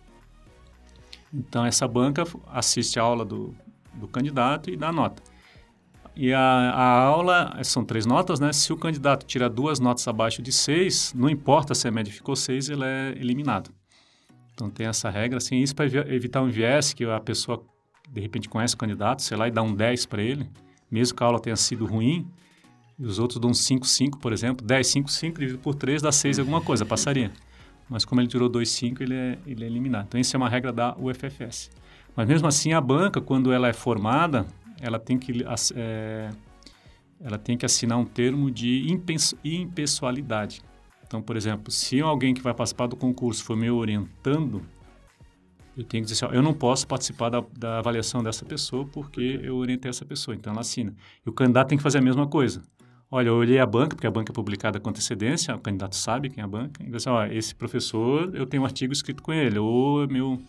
Então, 1.31 1.63
essa 1.63 1.87
banca 1.87 2.23
assiste 2.47 2.99
a 2.99 3.03
aula 3.03 3.23
do, 3.23 3.53
do 3.93 4.07
candidato 4.07 4.71
e 4.71 4.75
dá 4.75 4.91
nota. 4.91 5.21
E 6.15 6.33
a, 6.33 6.41
a, 6.41 7.03
aula 7.03 7.63
são 7.63 7.85
três 7.85 8.03
notas, 8.03 8.39
né? 8.39 8.51
Se 8.51 8.73
o 8.73 8.77
candidato 8.77 9.27
tira 9.27 9.47
duas 9.47 9.79
notas 9.79 10.07
abaixo 10.07 10.41
de 10.41 10.51
seis, 10.51 11.13
não 11.15 11.29
importa 11.29 11.75
se 11.75 11.87
a 11.87 11.91
média 11.91 12.11
ficou 12.11 12.35
seis, 12.35 12.67
ele 12.67 12.83
é 12.83 13.11
eliminado. 13.11 13.69
Então 14.59 14.69
tem 14.69 14.87
essa 14.87 15.09
regra, 15.09 15.37
assim, 15.37 15.61
isso 15.61 15.73
para 15.73 15.85
evitar 16.13 16.41
um 16.41 16.49
viés 16.49 16.91
que 16.91 17.05
a 17.05 17.17
pessoa 17.21 17.63
de 18.11 18.19
repente 18.19 18.49
conhece 18.49 18.75
o 18.75 18.77
candidato, 18.77 19.21
sei 19.21 19.37
lá, 19.37 19.47
e 19.47 19.51
dá 19.51 19.63
um 19.63 19.73
10 19.73 20.05
para 20.05 20.21
ele, 20.21 20.49
mesmo 20.91 21.15
que 21.15 21.23
a 21.23 21.27
aula 21.27 21.39
tenha 21.39 21.55
sido 21.55 21.85
ruim, 21.85 22.29
e 22.99 23.05
os 23.05 23.19
outros 23.19 23.39
dão 23.39 23.53
5, 23.53 23.87
5, 23.87 24.19
por 24.19 24.33
exemplo, 24.33 24.65
10, 24.67 24.85
5, 24.85 25.09
5 25.09 25.39
dividido 25.39 25.59
por 25.59 25.75
3 25.75 26.01
dá 26.01 26.11
6 26.11 26.39
alguma 26.39 26.59
coisa, 26.59 26.85
passaria. 26.85 27.31
Mas 27.87 28.03
como 28.03 28.19
ele 28.19 28.27
tirou 28.27 28.49
2, 28.49 28.69
5, 28.69 29.01
ele 29.01 29.15
é, 29.15 29.39
ele 29.47 29.63
é 29.63 29.67
eliminado. 29.67 30.07
Então, 30.07 30.19
isso 30.19 30.35
é 30.35 30.37
uma 30.37 30.49
regra 30.49 30.73
da 30.73 30.93
UFFS. 30.97 31.71
Mas 32.13 32.27
mesmo 32.27 32.45
assim, 32.45 32.73
a 32.73 32.81
banca, 32.81 33.21
quando 33.21 33.53
ela 33.53 33.69
é 33.69 33.73
formada, 33.73 34.45
ela 34.81 34.99
tem 34.99 35.17
que, 35.17 35.45
é, 35.73 36.29
ela 37.21 37.37
tem 37.37 37.57
que 37.57 37.65
assinar 37.65 37.97
um 37.97 38.05
termo 38.05 38.51
de 38.51 38.85
impessoalidade. 39.45 40.61
Então, 41.09 41.23
por 41.23 41.35
exemplo, 41.35 41.71
se 41.71 41.99
alguém 41.99 42.35
que 42.35 42.41
vai 42.41 42.53
participar 42.53 42.85
do 42.85 42.95
concurso 42.95 43.43
for 43.43 43.57
me 43.57 43.67
orientando, 43.67 44.61
eu 45.75 45.83
tenho 45.83 46.03
que 46.03 46.11
dizer 46.11 46.23
assim, 46.23 46.31
ó, 46.31 46.37
eu 46.37 46.43
não 46.43 46.53
posso 46.53 46.85
participar 46.87 47.29
da, 47.29 47.43
da, 47.57 47.79
avaliação 47.79 48.21
dessa 48.21 48.45
pessoa 48.45 48.85
porque 48.85 49.39
eu 49.41 49.55
orientei 49.57 49.89
essa 49.89 50.05
pessoa, 50.05 50.35
então 50.35 50.53
ela 50.53 50.61
assina. 50.61 50.93
E 51.25 51.27
o 51.27 51.33
candidato 51.33 51.69
tem 51.69 51.79
que 51.79 51.83
fazer 51.83 51.97
a 51.97 52.01
mesma 52.01 52.27
coisa. 52.27 52.61
Olha, 53.09 53.29
eu 53.29 53.33
olhei 53.33 53.57
a 53.57 53.65
banca, 53.65 53.95
porque 53.95 54.05
a 54.05 54.11
banca 54.11 54.31
é 54.31 54.35
publicada 54.35 54.79
com 54.79 54.87
antecedência, 54.91 55.55
o 55.55 55.59
candidato 55.59 55.95
sabe 55.95 56.29
quem 56.29 56.43
é 56.43 56.45
a 56.45 56.47
banca, 56.47 56.83
e 56.87 56.95
assim, 56.95 57.09
ó, 57.09 57.25
esse 57.25 57.55
professor, 57.55 58.29
eu 58.35 58.45
tenho 58.45 58.61
um 58.61 58.65
artigo 58.67 58.93
escrito 58.93 59.23
com 59.23 59.33
ele, 59.33 59.57
ou 59.57 60.07
meu... 60.07 60.39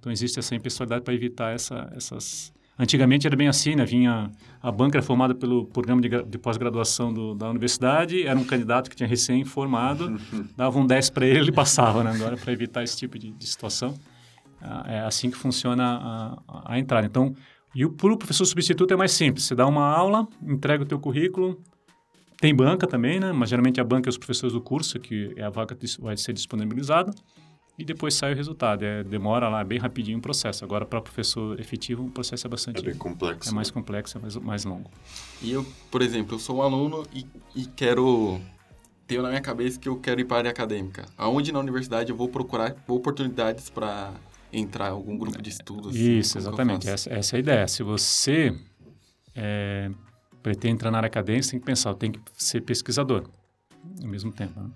Então, 0.00 0.10
existe 0.10 0.36
essa 0.40 0.52
impessoalidade 0.52 1.04
para 1.04 1.14
evitar 1.14 1.54
essa, 1.54 1.88
essas... 1.94 2.52
Antigamente 2.78 3.26
era 3.26 3.36
bem 3.36 3.48
assim, 3.48 3.74
né? 3.74 3.84
Vinha... 3.84 4.30
A 4.60 4.72
banca 4.72 4.98
era 4.98 5.02
formada 5.04 5.34
pelo 5.34 5.66
programa 5.66 6.00
de, 6.00 6.08
de 6.08 6.38
pós-graduação 6.38 7.36
da 7.36 7.48
universidade, 7.48 8.26
era 8.26 8.38
um 8.38 8.44
candidato 8.44 8.90
que 8.90 8.96
tinha 8.96 9.08
recém-formado, 9.08 10.16
dava 10.56 10.78
um 10.78 10.86
10 10.86 11.10
para 11.10 11.26
ele, 11.26 11.38
ele 11.38 11.52
passava, 11.52 12.02
né? 12.02 12.12
Agora, 12.12 12.36
para 12.36 12.52
evitar 12.52 12.82
esse 12.82 12.96
tipo 12.96 13.18
de, 13.18 13.30
de 13.30 13.46
situação. 13.46 13.94
Ah, 14.60 14.84
é 14.88 15.00
assim 15.00 15.30
que 15.30 15.36
funciona 15.36 15.84
a, 16.48 16.74
a 16.74 16.78
entrada. 16.78 17.06
Então, 17.06 17.34
e 17.74 17.84
o 17.84 17.90
para 17.90 18.12
o 18.12 18.16
professor 18.16 18.44
substituto 18.44 18.92
é 18.92 18.96
mais 18.96 19.12
simples. 19.12 19.44
Você 19.44 19.54
dá 19.54 19.66
uma 19.66 19.84
aula, 19.84 20.26
entrega 20.42 20.82
o 20.82 20.86
teu 20.86 20.98
currículo, 20.98 21.60
tem 22.40 22.54
banca 22.54 22.86
também, 22.86 23.20
né? 23.20 23.32
Mas 23.32 23.50
geralmente 23.50 23.80
a 23.80 23.84
banca 23.84 24.08
é 24.08 24.10
os 24.10 24.18
professores 24.18 24.52
do 24.52 24.60
curso, 24.60 24.98
que 24.98 25.32
é 25.36 25.42
a 25.42 25.50
vaga 25.50 25.76
vai 26.00 26.16
ser 26.16 26.32
disponibilizada, 26.32 27.12
e 27.78 27.84
depois 27.84 28.14
sai 28.14 28.32
o 28.32 28.36
resultado. 28.36 28.82
É, 28.82 29.04
demora 29.04 29.48
lá, 29.48 29.60
é 29.60 29.64
bem 29.64 29.78
rapidinho 29.78 30.18
o 30.18 30.20
processo. 30.20 30.64
Agora, 30.64 30.84
para 30.84 31.00
professor 31.00 31.58
efetivo, 31.60 32.04
o 32.04 32.10
processo 32.10 32.46
é 32.46 32.50
bastante... 32.50 32.80
É 32.80 32.82
bem 32.82 32.94
complexo. 32.96 33.50
É 33.50 33.52
mais 33.52 33.68
né? 33.68 33.74
complexo, 33.74 34.18
é 34.18 34.20
mais, 34.20 34.36
mais 34.36 34.64
longo. 34.64 34.90
E 35.40 35.52
eu, 35.52 35.64
por 35.90 36.02
exemplo, 36.02 36.34
eu 36.34 36.38
sou 36.40 36.56
um 36.56 36.62
aluno 36.62 37.06
e, 37.14 37.24
e 37.54 37.66
quero 37.66 38.40
tenho 39.06 39.22
na 39.22 39.28
minha 39.30 39.40
cabeça 39.40 39.78
que 39.78 39.88
eu 39.88 39.96
quero 39.96 40.20
ir 40.20 40.24
para 40.24 40.36
a 40.36 40.38
área 40.40 40.50
acadêmica. 40.50 41.06
Aonde 41.16 41.50
na 41.50 41.58
universidade 41.58 42.10
eu 42.10 42.16
vou 42.16 42.28
procurar 42.28 42.76
oportunidades 42.86 43.70
para 43.70 44.12
entrar 44.52 44.88
em 44.88 44.90
algum 44.90 45.16
grupo 45.16 45.40
de 45.40 45.48
estudos? 45.48 45.94
Assim, 45.94 46.18
Isso, 46.18 46.36
exatamente. 46.36 46.86
Essa, 46.86 47.10
essa, 47.10 47.36
é 47.36 47.38
a 47.38 47.40
ideia. 47.40 47.68
Se 47.68 47.82
você 47.82 48.54
é, 49.34 49.90
pretende 50.42 50.74
entrar 50.74 50.90
na 50.90 50.98
área 50.98 51.06
acadêmica, 51.06 51.44
você 51.44 51.52
tem 51.52 51.60
que 51.60 51.66
pensar, 51.66 51.94
tem 51.94 52.12
que 52.12 52.20
ser 52.36 52.60
pesquisador. 52.60 53.30
ao 54.02 54.08
mesmo 54.08 54.30
tempo. 54.30 54.60
Né? 54.60 54.68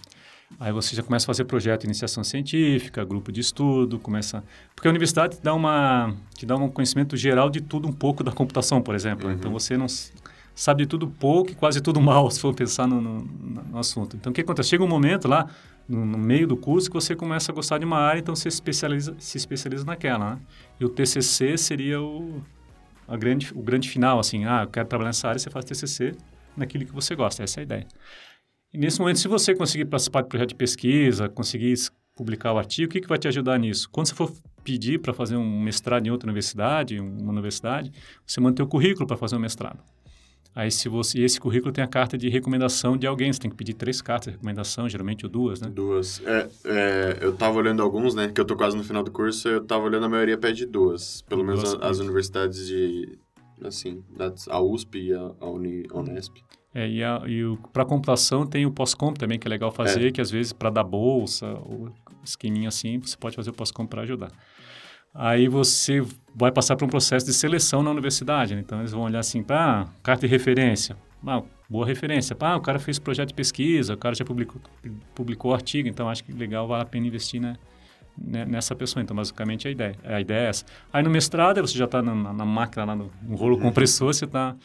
Aí 0.59 0.73
você 0.73 0.95
já 0.95 1.03
começa 1.03 1.25
a 1.25 1.29
fazer 1.29 1.45
projeto 1.45 1.81
de 1.83 1.87
iniciação 1.87 2.23
científica, 2.23 3.05
grupo 3.05 3.33
de 3.33 3.41
estudo, 3.41 3.99
começa... 3.99 4.45
Porque 4.75 4.87
a 4.87 4.91
universidade 4.91 5.37
te 5.37 5.43
dá, 5.43 5.55
uma, 5.55 6.15
te 6.35 6.47
dá 6.47 6.57
um 6.57 6.69
conhecimento 6.69 7.17
geral 7.17 7.51
de 7.51 7.61
tudo 7.61 7.89
um 7.89 7.93
pouco 7.93 8.23
da 8.23 8.33
computação, 8.33 8.81
por 8.81 8.95
exemplo. 8.95 9.29
Uhum. 9.29 9.35
Então 9.35 9.53
você 9.53 9.77
não 9.77 9.87
sabe 10.55 10.83
de 10.83 10.89
tudo 10.89 11.07
pouco 11.07 11.51
e 11.51 11.55
quase 11.55 11.81
tudo 11.81 12.01
mal, 12.01 12.29
se 12.31 12.41
for 12.41 12.55
pensar 12.55 12.87
no, 12.87 13.01
no, 13.01 13.21
no 13.21 13.79
assunto. 13.79 14.17
Então 14.17 14.31
o 14.31 14.35
que 14.35 14.41
acontece? 14.41 14.71
Chega 14.71 14.85
um 14.85 14.89
momento 14.89 15.27
lá, 15.29 15.49
no, 15.89 16.05
no, 16.05 16.19
meio 16.19 16.47
do 16.47 16.57
curso, 16.57 16.89
que 16.89 16.95
você 16.95 17.15
começa 17.15 17.51
a 17.51 17.55
gostar 17.55 17.79
de 17.79 17.85
uma 17.85 17.99
área, 17.99 18.21
então 18.21 18.35
você 18.35 18.51
se 18.51 18.57
especializa, 18.57 19.15
se 19.19 19.37
especializa 19.37 19.85
naquela. 19.85 20.35
Né? 20.35 20.41
E 20.81 20.85
o 20.85 20.89
TCC 20.89 21.57
seria 21.59 22.01
o, 22.01 22.43
a 23.07 23.17
grande, 23.17 23.53
o 23.55 23.63
grande 23.63 23.89
final, 23.89 24.19
assim, 24.19 24.45
ah, 24.45 24.63
eu 24.63 24.69
quero 24.69 24.89
trabalhar 24.89 25.09
nessa 25.09 25.29
área, 25.29 25.39
você 25.39 25.51
faz 25.51 25.65
TCC 25.65 26.15
naquilo 26.57 26.85
que 26.85 26.93
você 26.93 27.15
gosta, 27.15 27.43
essa 27.43 27.61
é 27.61 27.63
a 27.63 27.65
ideia. 27.65 27.87
E 28.73 28.79
nesse 28.79 28.99
momento, 29.01 29.19
se 29.19 29.29
você 29.29 29.55
conseguir 29.55 29.85
participar 29.85 30.23
de 30.23 30.29
projeto 30.29 30.49
de 30.51 30.55
pesquisa, 30.55 31.29
conseguir 31.29 31.75
publicar 32.17 32.53
o 32.53 32.59
artigo, 32.59 32.89
o 32.89 32.93
que, 32.93 33.01
que 33.01 33.09
vai 33.09 33.19
te 33.19 33.29
ajudar 33.29 33.59
nisso? 33.59 33.89
Quando 33.91 34.09
você 34.09 34.15
for 34.15 34.33
pedir 34.65 34.99
para 34.99 35.13
fazer 35.13 35.37
um 35.37 35.61
mestrado 35.61 36.07
em 36.07 36.11
outra 36.11 36.27
universidade, 36.27 36.99
uma 36.99 37.33
universidade, 37.33 37.93
você 38.27 38.41
mantém 38.41 38.65
o 38.65 38.69
currículo 38.69 39.07
para 39.07 39.17
fazer 39.17 39.37
um 39.37 39.41
mestrado. 39.41 39.79
Aí, 40.55 40.71
se 40.71 40.89
você, 40.89 41.21
esse 41.21 41.41
currículo 41.41 41.73
tem 41.73 41.83
a 41.83 41.87
carta 41.87 42.17
de 42.17 42.29
recomendação 42.29 42.97
de 42.97 43.07
alguém, 43.07 43.33
você 43.33 43.41
tem 43.41 43.51
que 43.51 43.57
pedir 43.57 43.73
três 43.73 44.03
cartas 44.03 44.27
de 44.27 44.33
recomendação, 44.33 44.87
geralmente 44.87 45.25
ou 45.25 45.31
duas, 45.31 45.61
né? 45.63 45.71
Duas. 45.71 46.23
É, 46.27 46.49
é, 46.67 47.19
eu 47.23 47.31
estava 47.33 47.57
olhando 47.57 47.83
alguns, 47.83 48.15
né? 48.15 48.29
Que 48.29 48.39
eu 48.39 48.45
tô 48.45 48.55
quase 48.55 48.77
no 48.77 48.85
final 48.85 49.03
do 49.03 49.11
curso, 49.11 49.49
eu 49.49 49.63
estava 49.63 49.85
olhando 49.85 50.05
a 50.05 50.09
maioria 50.11 50.37
pede 50.37 50.67
duas. 50.67 51.23
Pelo 51.23 51.43
duas 51.43 51.63
menos 51.63 51.75
a, 51.83 51.89
as 51.89 51.99
universidades 52.01 52.67
de, 52.67 53.19
assim, 53.65 54.05
a 54.49 54.61
USP 54.61 55.09
e 55.09 55.15
a, 55.15 55.33
a 55.41 55.49
Uni, 55.49 55.87
Unesp. 55.93 56.37
É, 56.75 56.89
e, 56.89 57.03
e 57.03 57.59
para 57.73 57.85
computação 57.85 58.47
tem 58.47 58.65
o 58.65 58.71
pós-comp 58.71 59.19
também, 59.19 59.39
que 59.39 59.47
é 59.47 59.51
legal 59.51 59.71
fazer, 59.71 60.09
é. 60.09 60.11
que 60.11 60.21
às 60.21 60.31
vezes 60.31 60.53
para 60.53 60.71
dar 60.71 60.85
bolsa 60.85 61.47
ou 61.47 61.93
esqueminha 62.25 62.69
assim, 62.69 62.99
você 62.99 63.17
pode 63.17 63.37
fazer 63.37 63.51
o 63.51 63.53
pós-comp 63.53 63.91
para 63.91 64.03
ajudar. 64.03 64.31
Aí 65.15 65.47
você 65.47 66.03
vai 66.35 66.51
passar 66.51 66.75
por 66.77 66.87
um 66.87 66.89
processo 66.89 67.27
de 67.27 67.35
seleção 67.35 67.83
na 67.83 67.91
universidade. 67.91 68.55
Né? 68.55 68.63
Então, 68.65 68.81
eles 68.81 68.93
vão 68.93 69.03
olhar 69.03 69.19
assim, 69.19 69.43
pá, 69.43 69.87
carta 70.03 70.27
de 70.27 70.31
referência. 70.31 70.97
Ah, 71.27 71.43
boa 71.69 71.87
referência. 71.87 72.35
Pá, 72.35 72.57
o 72.57 72.61
cara 72.61 72.79
fez 72.79 72.99
projeto 72.99 73.29
de 73.29 73.35
pesquisa, 73.35 73.95
o 73.95 73.97
cara 73.97 74.15
já 74.15 74.25
publicou, 74.25 74.61
publicou 75.15 75.53
artigo, 75.53 75.89
então 75.89 76.09
acho 76.09 76.25
que 76.25 76.33
legal, 76.33 76.67
vale 76.67 76.83
a 76.83 76.87
pena 76.87 77.07
investir 77.07 77.41
né, 77.41 77.57
nessa 78.17 78.75
pessoa. 78.75 79.03
Então, 79.03 79.15
basicamente, 79.15 79.69
a 79.69 79.71
ideia, 79.71 79.97
a 80.03 80.21
ideia 80.21 80.47
é 80.47 80.49
essa. 80.49 80.65
Aí, 80.91 81.03
no 81.03 81.11
mestrado, 81.11 81.61
você 81.61 81.77
já 81.77 81.85
está 81.85 82.01
na, 82.01 82.15
na, 82.33 82.45
máquina, 82.47 82.87
lá 82.87 82.97
no, 82.97 83.11
no 83.23 83.37
rolo 83.37 83.57
uhum. 83.57 83.63
compressor, 83.63 84.15
você 84.15 84.27
tá, 84.27 84.57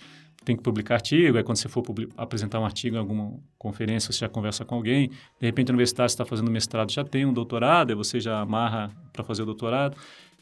tem 0.47 0.55
que 0.55 0.63
publicar 0.63 0.95
artigo. 0.95 1.37
Aí, 1.37 1.43
quando 1.43 1.57
você 1.57 1.67
for 1.67 1.83
apresentar 2.15 2.57
um 2.61 2.63
artigo 2.63 2.95
em 2.95 2.99
alguma 2.99 3.33
conferência, 3.59 4.13
você 4.13 4.19
já 4.19 4.29
conversa 4.29 4.63
com 4.63 4.75
alguém. 4.75 5.09
De 5.09 5.45
repente, 5.45 5.69
a 5.69 5.73
universidade 5.73 6.13
está 6.13 6.23
fazendo 6.23 6.49
mestrado, 6.49 6.89
já 6.89 7.03
tem 7.03 7.25
um 7.25 7.33
doutorado, 7.33 7.89
aí 7.89 7.95
você 7.95 8.17
já 8.17 8.39
amarra 8.39 8.89
para 9.11 9.25
fazer 9.25 9.41
o 9.41 9.45
doutorado. 9.45 9.97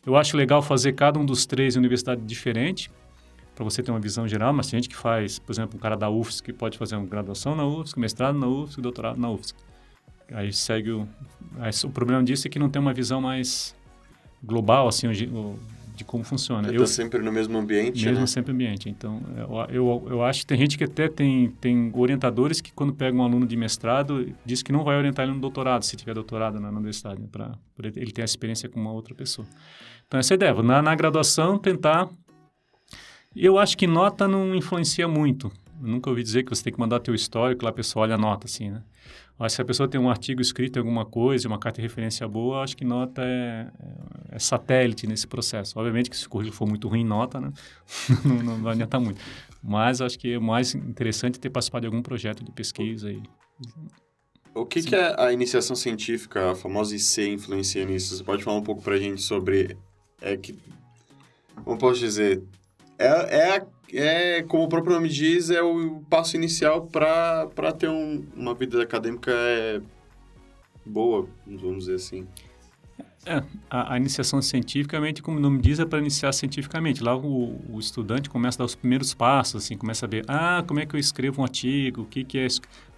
Eu 0.05 0.15
acho 0.15 0.37
legal 0.37 0.61
fazer 0.61 0.93
cada 0.93 1.19
um 1.19 1.25
dos 1.25 1.47
três 1.47 1.75
em 1.75 1.79
universidade 1.79 2.21
diferente, 2.21 2.91
para 3.55 3.63
você 3.63 3.81
ter 3.81 3.89
uma 3.89 3.99
visão 3.99 4.27
geral, 4.27 4.53
mas 4.53 4.67
tem 4.69 4.79
gente 4.79 4.89
que 4.89 4.95
faz, 4.95 5.39
por 5.39 5.51
exemplo, 5.51 5.75
um 5.75 5.79
cara 5.79 5.95
da 5.97 6.07
UFSC 6.07 6.43
que 6.43 6.53
pode 6.53 6.77
fazer 6.77 6.95
uma 6.95 7.07
graduação 7.07 7.55
na 7.55 7.65
UFSC, 7.65 7.99
mestrado 7.99 8.37
na 8.37 8.47
UFSC, 8.47 8.81
doutorado 8.81 9.19
na 9.19 9.31
UFSC. 9.31 9.55
Aí 10.31 10.53
segue 10.53 10.91
o... 10.91 11.07
Aí, 11.57 11.71
o 11.83 11.89
problema 11.89 12.23
disso 12.23 12.47
é 12.47 12.49
que 12.49 12.59
não 12.59 12.69
tem 12.69 12.79
uma 12.79 12.93
visão 12.93 13.19
mais 13.19 13.75
global, 14.43 14.87
assim, 14.87 15.07
o, 15.07 15.57
de 15.95 16.03
como 16.03 16.23
funciona. 16.23 16.69
Eu 16.71 16.85
sempre 16.85 17.21
no 17.21 17.31
mesmo 17.31 17.57
ambiente, 17.57 18.05
Mesmo 18.05 18.21
né? 18.21 18.27
sempre 18.27 18.51
ambiente. 18.51 18.89
Então, 18.89 19.21
eu, 19.37 19.75
eu, 19.75 20.07
eu 20.09 20.23
acho 20.23 20.41
que 20.41 20.47
tem 20.47 20.57
gente 20.57 20.77
que 20.77 20.83
até 20.83 21.07
tem, 21.07 21.49
tem 21.61 21.91
orientadores 21.95 22.59
que 22.59 22.71
quando 22.73 22.93
pega 22.93 23.15
um 23.17 23.23
aluno 23.23 23.45
de 23.47 23.55
mestrado, 23.55 24.33
diz 24.45 24.61
que 24.61 24.71
não 24.71 24.83
vai 24.83 24.97
orientar 24.97 25.25
ele 25.25 25.33
no 25.33 25.39
doutorado, 25.39 25.83
se 25.83 25.95
tiver 25.95 26.13
doutorado 26.13 26.59
na, 26.59 26.71
na 26.71 26.77
universidade, 26.77 27.21
né? 27.21 27.27
para 27.31 27.57
ele 27.79 28.11
ter 28.11 28.21
a 28.21 28.25
experiência 28.25 28.67
com 28.67 28.79
uma 28.79 28.91
outra 28.91 29.15
pessoa. 29.15 29.47
Então, 30.07 30.19
essa 30.19 30.33
é 30.33 30.35
a 30.35 30.37
ideia. 30.37 30.53
Na, 30.63 30.81
na 30.81 30.95
graduação, 30.95 31.57
tentar... 31.57 32.09
Eu 33.35 33.57
acho 33.57 33.77
que 33.77 33.85
nota 33.85 34.27
não 34.27 34.55
influencia 34.55 35.07
muito. 35.07 35.51
Eu 35.81 35.87
nunca 35.87 36.09
ouvi 36.09 36.23
dizer 36.23 36.43
que 36.43 36.49
você 36.49 36.63
tem 36.63 36.71
que 36.71 36.79
mandar 36.79 36.99
teu 36.99 37.13
histórico, 37.13 37.65
lá 37.65 37.69
a 37.69 37.73
pessoa 37.73 38.03
olha 38.03 38.15
a 38.15 38.17
nota, 38.17 38.47
assim, 38.47 38.69
né? 38.69 38.81
Se 39.49 39.61
a 39.61 39.65
pessoa 39.65 39.87
tem 39.87 39.99
um 39.99 40.09
artigo 40.09 40.41
escrito 40.41 40.77
em 40.77 40.79
alguma 40.79 41.05
coisa, 41.05 41.45
uma 41.47 41.59
carta 41.59 41.81
de 41.81 41.87
referência 41.87 42.25
boa, 42.25 42.63
acho 42.63 42.75
que 42.75 42.85
nota 42.85 43.21
é, 43.21 43.67
é, 44.31 44.35
é 44.35 44.39
satélite 44.39 45.05
nesse 45.05 45.27
processo. 45.27 45.77
Obviamente 45.77 46.09
que 46.09 46.15
se 46.15 46.25
o 46.25 46.29
currículo 46.29 46.55
for 46.55 46.65
muito 46.65 46.87
ruim, 46.87 47.03
nota, 47.03 47.41
né? 47.41 47.51
não, 48.23 48.35
não, 48.37 48.63
vai 48.63 48.73
adiantar 48.73 48.99
muito. 48.99 49.19
Mas 49.61 49.99
acho 49.99 50.17
que 50.17 50.33
é 50.33 50.39
mais 50.39 50.73
interessante 50.73 51.37
ter 51.37 51.49
participado 51.49 51.81
de 51.81 51.87
algum 51.87 52.01
projeto 52.01 52.45
de 52.45 52.51
pesquisa. 52.53 53.11
E... 53.11 53.21
O 54.53 54.65
que, 54.65 54.81
que 54.81 54.95
é 54.95 55.13
a 55.21 55.33
iniciação 55.33 55.75
científica, 55.75 56.51
a 56.51 56.55
famosa 56.55 56.95
IC, 56.95 57.33
influencia 57.33 57.83
nisso? 57.83 58.15
Você 58.15 58.23
pode 58.23 58.41
falar 58.41 58.57
um 58.57 58.63
pouco 58.63 58.81
para 58.81 58.95
a 58.95 58.99
gente 58.99 59.21
sobre... 59.21 59.77
É 60.21 60.37
que, 60.37 60.57
como 61.65 61.77
posso 61.77 61.99
dizer, 61.99 62.41
é, 62.97 63.07
é 63.37 63.57
a 63.57 63.65
é, 63.93 64.43
como 64.43 64.63
o 64.63 64.69
próprio 64.69 64.95
nome 64.95 65.09
diz, 65.09 65.49
é 65.49 65.61
o 65.61 66.01
passo 66.09 66.35
inicial 66.35 66.87
para 66.87 67.71
ter 67.77 67.89
um, 67.89 68.25
uma 68.35 68.53
vida 68.53 68.81
acadêmica 68.81 69.31
é, 69.31 69.81
boa, 70.85 71.27
vamos 71.45 71.85
dizer 71.85 71.95
assim. 71.95 72.27
É, 73.25 73.43
a, 73.69 73.93
a, 73.93 73.97
iniciação 73.97 74.39
cientificamente, 74.39 75.21
como 75.21 75.37
o 75.37 75.39
nome 75.39 75.59
diz, 75.59 75.79
é 75.79 75.85
para 75.85 75.97
iniciar 75.97 76.31
cientificamente. 76.31 77.03
Lá 77.03 77.15
o, 77.15 77.59
o, 77.71 77.79
estudante 77.79 78.29
começa 78.29 78.57
a 78.57 78.59
dar 78.59 78.65
os 78.65 78.75
primeiros 78.75 79.15
passos, 79.15 79.63
assim, 79.63 79.75
começa 79.75 80.05
a 80.05 80.09
ver, 80.09 80.23
ah, 80.27 80.63
como 80.67 80.79
é 80.79 80.85
que 80.85 80.95
eu 80.95 80.99
escrevo 80.99 81.41
um 81.41 81.43
artigo, 81.43 82.03
o 82.03 82.05
que, 82.05 82.23
que 82.23 82.37
é 82.37 82.47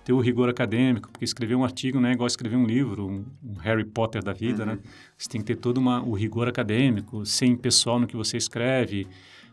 ter 0.04 0.12
o 0.12 0.20
rigor 0.20 0.50
acadêmico, 0.50 1.10
porque 1.10 1.24
escrever 1.24 1.56
um 1.56 1.64
artigo 1.64 2.00
não 2.00 2.10
é 2.10 2.14
igual 2.14 2.28
escrever 2.28 2.58
um 2.58 2.66
livro, 2.66 3.08
um, 3.08 3.26
um 3.44 3.54
Harry 3.60 3.86
Potter 3.86 4.22
da 4.22 4.34
vida, 4.34 4.66
né? 4.66 4.74
uhum. 4.74 4.80
né? 4.80 4.92
Você 5.18 5.30
tem 5.30 5.40
que 5.40 5.48
ter 5.48 5.56
todo 5.56 5.78
uma, 5.78 6.02
o 6.02 6.14
rigor 6.14 6.48
acadêmico, 6.48 7.26
ser 7.26 7.46
impessoal 7.46 8.00
no 8.00 8.06
que 8.06 8.16
você 8.16 8.36
escreve, 8.36 9.08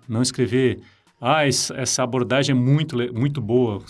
não 0.09 0.23
escrever 0.23 0.81
ah, 1.27 1.47
essa 1.47 2.03
abordagem 2.03 2.55
é 2.55 2.59
muito, 2.59 2.97
muito 3.15 3.41
boa. 3.41 3.83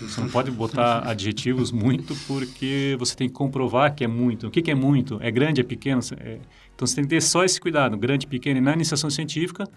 Você 0.00 0.20
não 0.20 0.28
pode 0.28 0.52
botar 0.52 1.00
adjetivos 1.10 1.72
muito 1.72 2.14
porque 2.28 2.94
você 2.96 3.16
tem 3.16 3.26
que 3.28 3.34
comprovar 3.34 3.92
que 3.92 4.04
é 4.04 4.06
muito. 4.06 4.46
O 4.46 4.50
que, 4.52 4.62
que 4.62 4.70
é 4.70 4.74
muito? 4.74 5.18
É 5.20 5.28
grande, 5.28 5.60
é 5.60 5.64
pequeno? 5.64 6.00
É... 6.20 6.38
Então, 6.72 6.86
você 6.86 6.94
tem 6.94 7.02
que 7.02 7.10
ter 7.10 7.20
só 7.20 7.42
esse 7.42 7.60
cuidado, 7.60 7.96
grande, 7.96 8.24
pequeno. 8.24 8.58
E 8.58 8.60
na 8.60 8.72
iniciação 8.72 9.10
científica, 9.10 9.68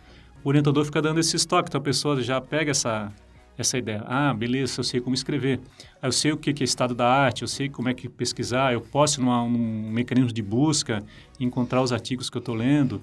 o 0.44 0.50
orientador 0.50 0.86
fica 0.86 1.02
dando 1.02 1.20
esse 1.20 1.36
estoque. 1.36 1.70
Então, 1.70 1.82
a 1.82 1.84
pessoa 1.84 2.22
já 2.22 2.40
pega 2.40 2.70
essa, 2.70 3.12
essa 3.58 3.76
ideia. 3.76 4.04
Ah, 4.06 4.32
beleza, 4.32 4.80
eu 4.80 4.84
sei 4.84 5.02
como 5.02 5.16
escrever. 5.16 5.60
Ah, 6.00 6.10
eu 6.10 6.12
sei 6.12 6.32
o 6.32 6.38
que 6.38 6.52
é 6.62 6.64
estado 6.64 6.94
da 6.94 7.08
arte, 7.08 7.42
eu 7.42 7.48
sei 7.48 7.70
como 7.70 7.90
é 7.90 7.94
que 7.96 8.08
pesquisar, 8.08 8.72
eu 8.72 8.82
posso, 8.82 9.20
num 9.20 9.90
mecanismo 9.92 10.32
de 10.32 10.44
busca, 10.44 11.04
encontrar 11.40 11.82
os 11.82 11.92
artigos 11.92 12.30
que 12.30 12.38
eu 12.38 12.40
estou 12.40 12.54
lendo. 12.54 13.02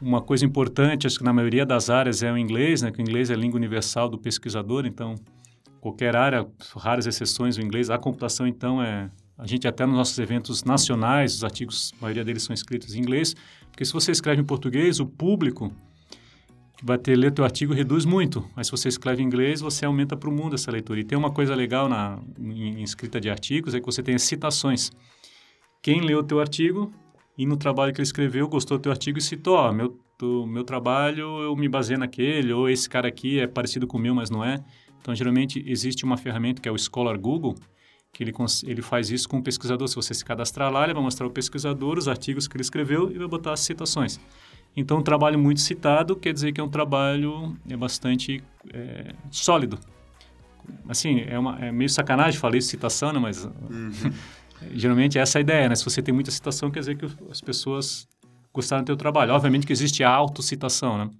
Uma 0.00 0.20
coisa 0.20 0.44
importante, 0.44 1.06
acho 1.06 1.18
que 1.18 1.24
na 1.24 1.32
maioria 1.32 1.64
das 1.64 1.88
áreas 1.88 2.22
é 2.22 2.30
o 2.30 2.36
inglês, 2.36 2.82
né? 2.82 2.90
Que 2.90 2.98
o 2.98 3.02
inglês 3.02 3.30
é 3.30 3.34
a 3.34 3.36
língua 3.36 3.56
universal 3.56 4.08
do 4.08 4.18
pesquisador, 4.18 4.84
então 4.84 5.14
qualquer 5.80 6.14
área, 6.14 6.46
raras 6.76 7.06
exceções, 7.06 7.56
o 7.56 7.60
inglês. 7.60 7.90
A 7.90 7.98
computação, 7.98 8.46
então, 8.46 8.82
é... 8.82 9.10
A 9.38 9.46
gente 9.46 9.68
até 9.68 9.84
nos 9.84 9.94
nossos 9.94 10.18
eventos 10.18 10.64
nacionais, 10.64 11.34
os 11.34 11.44
artigos, 11.44 11.92
a 11.98 12.02
maioria 12.02 12.24
deles 12.24 12.42
são 12.42 12.54
escritos 12.54 12.94
em 12.94 13.00
inglês, 13.00 13.34
porque 13.70 13.84
se 13.84 13.92
você 13.92 14.10
escreve 14.10 14.40
em 14.40 14.44
português, 14.44 14.98
o 14.98 15.04
público 15.04 15.70
que 16.76 16.84
vai 16.84 16.96
ter 16.96 17.16
ler 17.16 17.32
teu 17.32 17.44
artigo 17.44 17.74
reduz 17.74 18.04
muito. 18.04 18.48
Mas 18.54 18.66
se 18.66 18.70
você 18.70 18.88
escreve 18.88 19.22
em 19.22 19.26
inglês, 19.26 19.60
você 19.60 19.84
aumenta 19.84 20.16
para 20.16 20.28
o 20.28 20.32
mundo 20.32 20.54
essa 20.54 20.70
leitura. 20.70 21.00
E 21.00 21.04
tem 21.04 21.18
uma 21.18 21.30
coisa 21.30 21.54
legal 21.54 21.88
na 21.88 22.18
em, 22.38 22.80
em 22.80 22.82
escrita 22.82 23.20
de 23.20 23.28
artigos, 23.28 23.74
é 23.74 23.80
que 23.80 23.86
você 23.86 24.02
tem 24.02 24.14
as 24.14 24.22
citações. 24.22 24.90
Quem 25.82 26.00
leu 26.00 26.18
o 26.20 26.22
teu 26.22 26.40
artigo 26.40 26.92
e 27.36 27.44
no 27.44 27.56
trabalho 27.56 27.92
que 27.92 28.00
ele 28.00 28.06
escreveu, 28.06 28.48
gostou 28.48 28.78
do 28.78 28.82
teu 28.82 28.92
artigo 28.92 29.18
e 29.18 29.22
citou, 29.22 29.56
ó, 29.56 29.72
meu, 29.72 29.98
do, 30.18 30.46
meu 30.46 30.64
trabalho 30.64 31.42
eu 31.42 31.54
me 31.54 31.68
baseei 31.68 31.98
naquele, 31.98 32.52
ou 32.52 32.68
esse 32.68 32.88
cara 32.88 33.08
aqui 33.08 33.38
é 33.38 33.46
parecido 33.46 33.86
com 33.86 33.98
o 33.98 34.00
meu, 34.00 34.14
mas 34.14 34.30
não 34.30 34.44
é. 34.44 34.64
Então, 35.00 35.14
geralmente, 35.14 35.62
existe 35.66 36.04
uma 36.04 36.16
ferramenta 36.16 36.60
que 36.60 36.68
é 36.68 36.72
o 36.72 36.78
Scholar 36.78 37.18
Google, 37.18 37.54
que 38.12 38.24
ele, 38.24 38.32
ele 38.64 38.82
faz 38.82 39.10
isso 39.10 39.28
com 39.28 39.38
o 39.38 39.42
pesquisador. 39.42 39.86
Se 39.86 39.94
você 39.94 40.14
se 40.14 40.24
cadastrar 40.24 40.72
lá, 40.72 40.84
ele 40.84 40.94
vai 40.94 41.02
mostrar 41.02 41.26
o 41.26 41.30
pesquisador, 41.30 41.98
os 41.98 42.08
artigos 42.08 42.48
que 42.48 42.56
ele 42.56 42.62
escreveu 42.62 43.10
e 43.12 43.18
vai 43.18 43.28
botar 43.28 43.52
as 43.52 43.60
citações. 43.60 44.18
Então, 44.74 44.98
um 44.98 45.02
trabalho 45.02 45.38
muito 45.38 45.60
citado 45.60 46.16
quer 46.16 46.32
dizer 46.32 46.52
que 46.52 46.60
é 46.60 46.64
um 46.64 46.68
trabalho 46.68 47.56
é 47.68 47.76
bastante 47.76 48.42
é, 48.72 49.14
sólido. 49.30 49.78
Assim, 50.88 51.20
é, 51.20 51.38
uma, 51.38 51.58
é 51.64 51.70
meio 51.70 51.88
sacanagem 51.88 52.40
falar 52.40 52.56
isso, 52.56 52.68
citação, 52.68 53.12
né? 53.12 53.18
mas 53.18 53.44
uhum. 53.44 53.90
Geralmente 54.72 55.18
essa 55.18 55.38
é 55.38 55.40
a 55.40 55.42
ideia, 55.42 55.68
né? 55.68 55.74
Se 55.74 55.84
você 55.84 56.02
tem 56.02 56.14
muita 56.14 56.30
citação, 56.30 56.70
quer 56.70 56.80
dizer 56.80 56.96
que 56.96 57.06
as 57.30 57.40
pessoas 57.40 58.08
gostaram 58.52 58.82
do 58.82 58.86
teu 58.86 58.96
trabalho. 58.96 59.32
Obviamente 59.32 59.66
que 59.66 59.72
existe 59.72 60.02
a 60.02 60.10
autocitação, 60.10 60.98
né? 60.98 61.10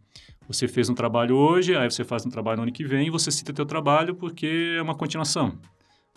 Você 0.48 0.68
fez 0.68 0.88
um 0.88 0.94
trabalho 0.94 1.36
hoje, 1.36 1.76
aí 1.76 1.90
você 1.90 2.04
faz 2.04 2.24
um 2.24 2.30
trabalho 2.30 2.58
no 2.58 2.62
ano 2.62 2.72
que 2.72 2.84
vem 2.84 3.08
e 3.08 3.10
você 3.10 3.30
cita 3.30 3.52
teu 3.52 3.66
trabalho 3.66 4.14
porque 4.14 4.76
é 4.78 4.82
uma 4.82 4.94
continuação. 4.94 5.58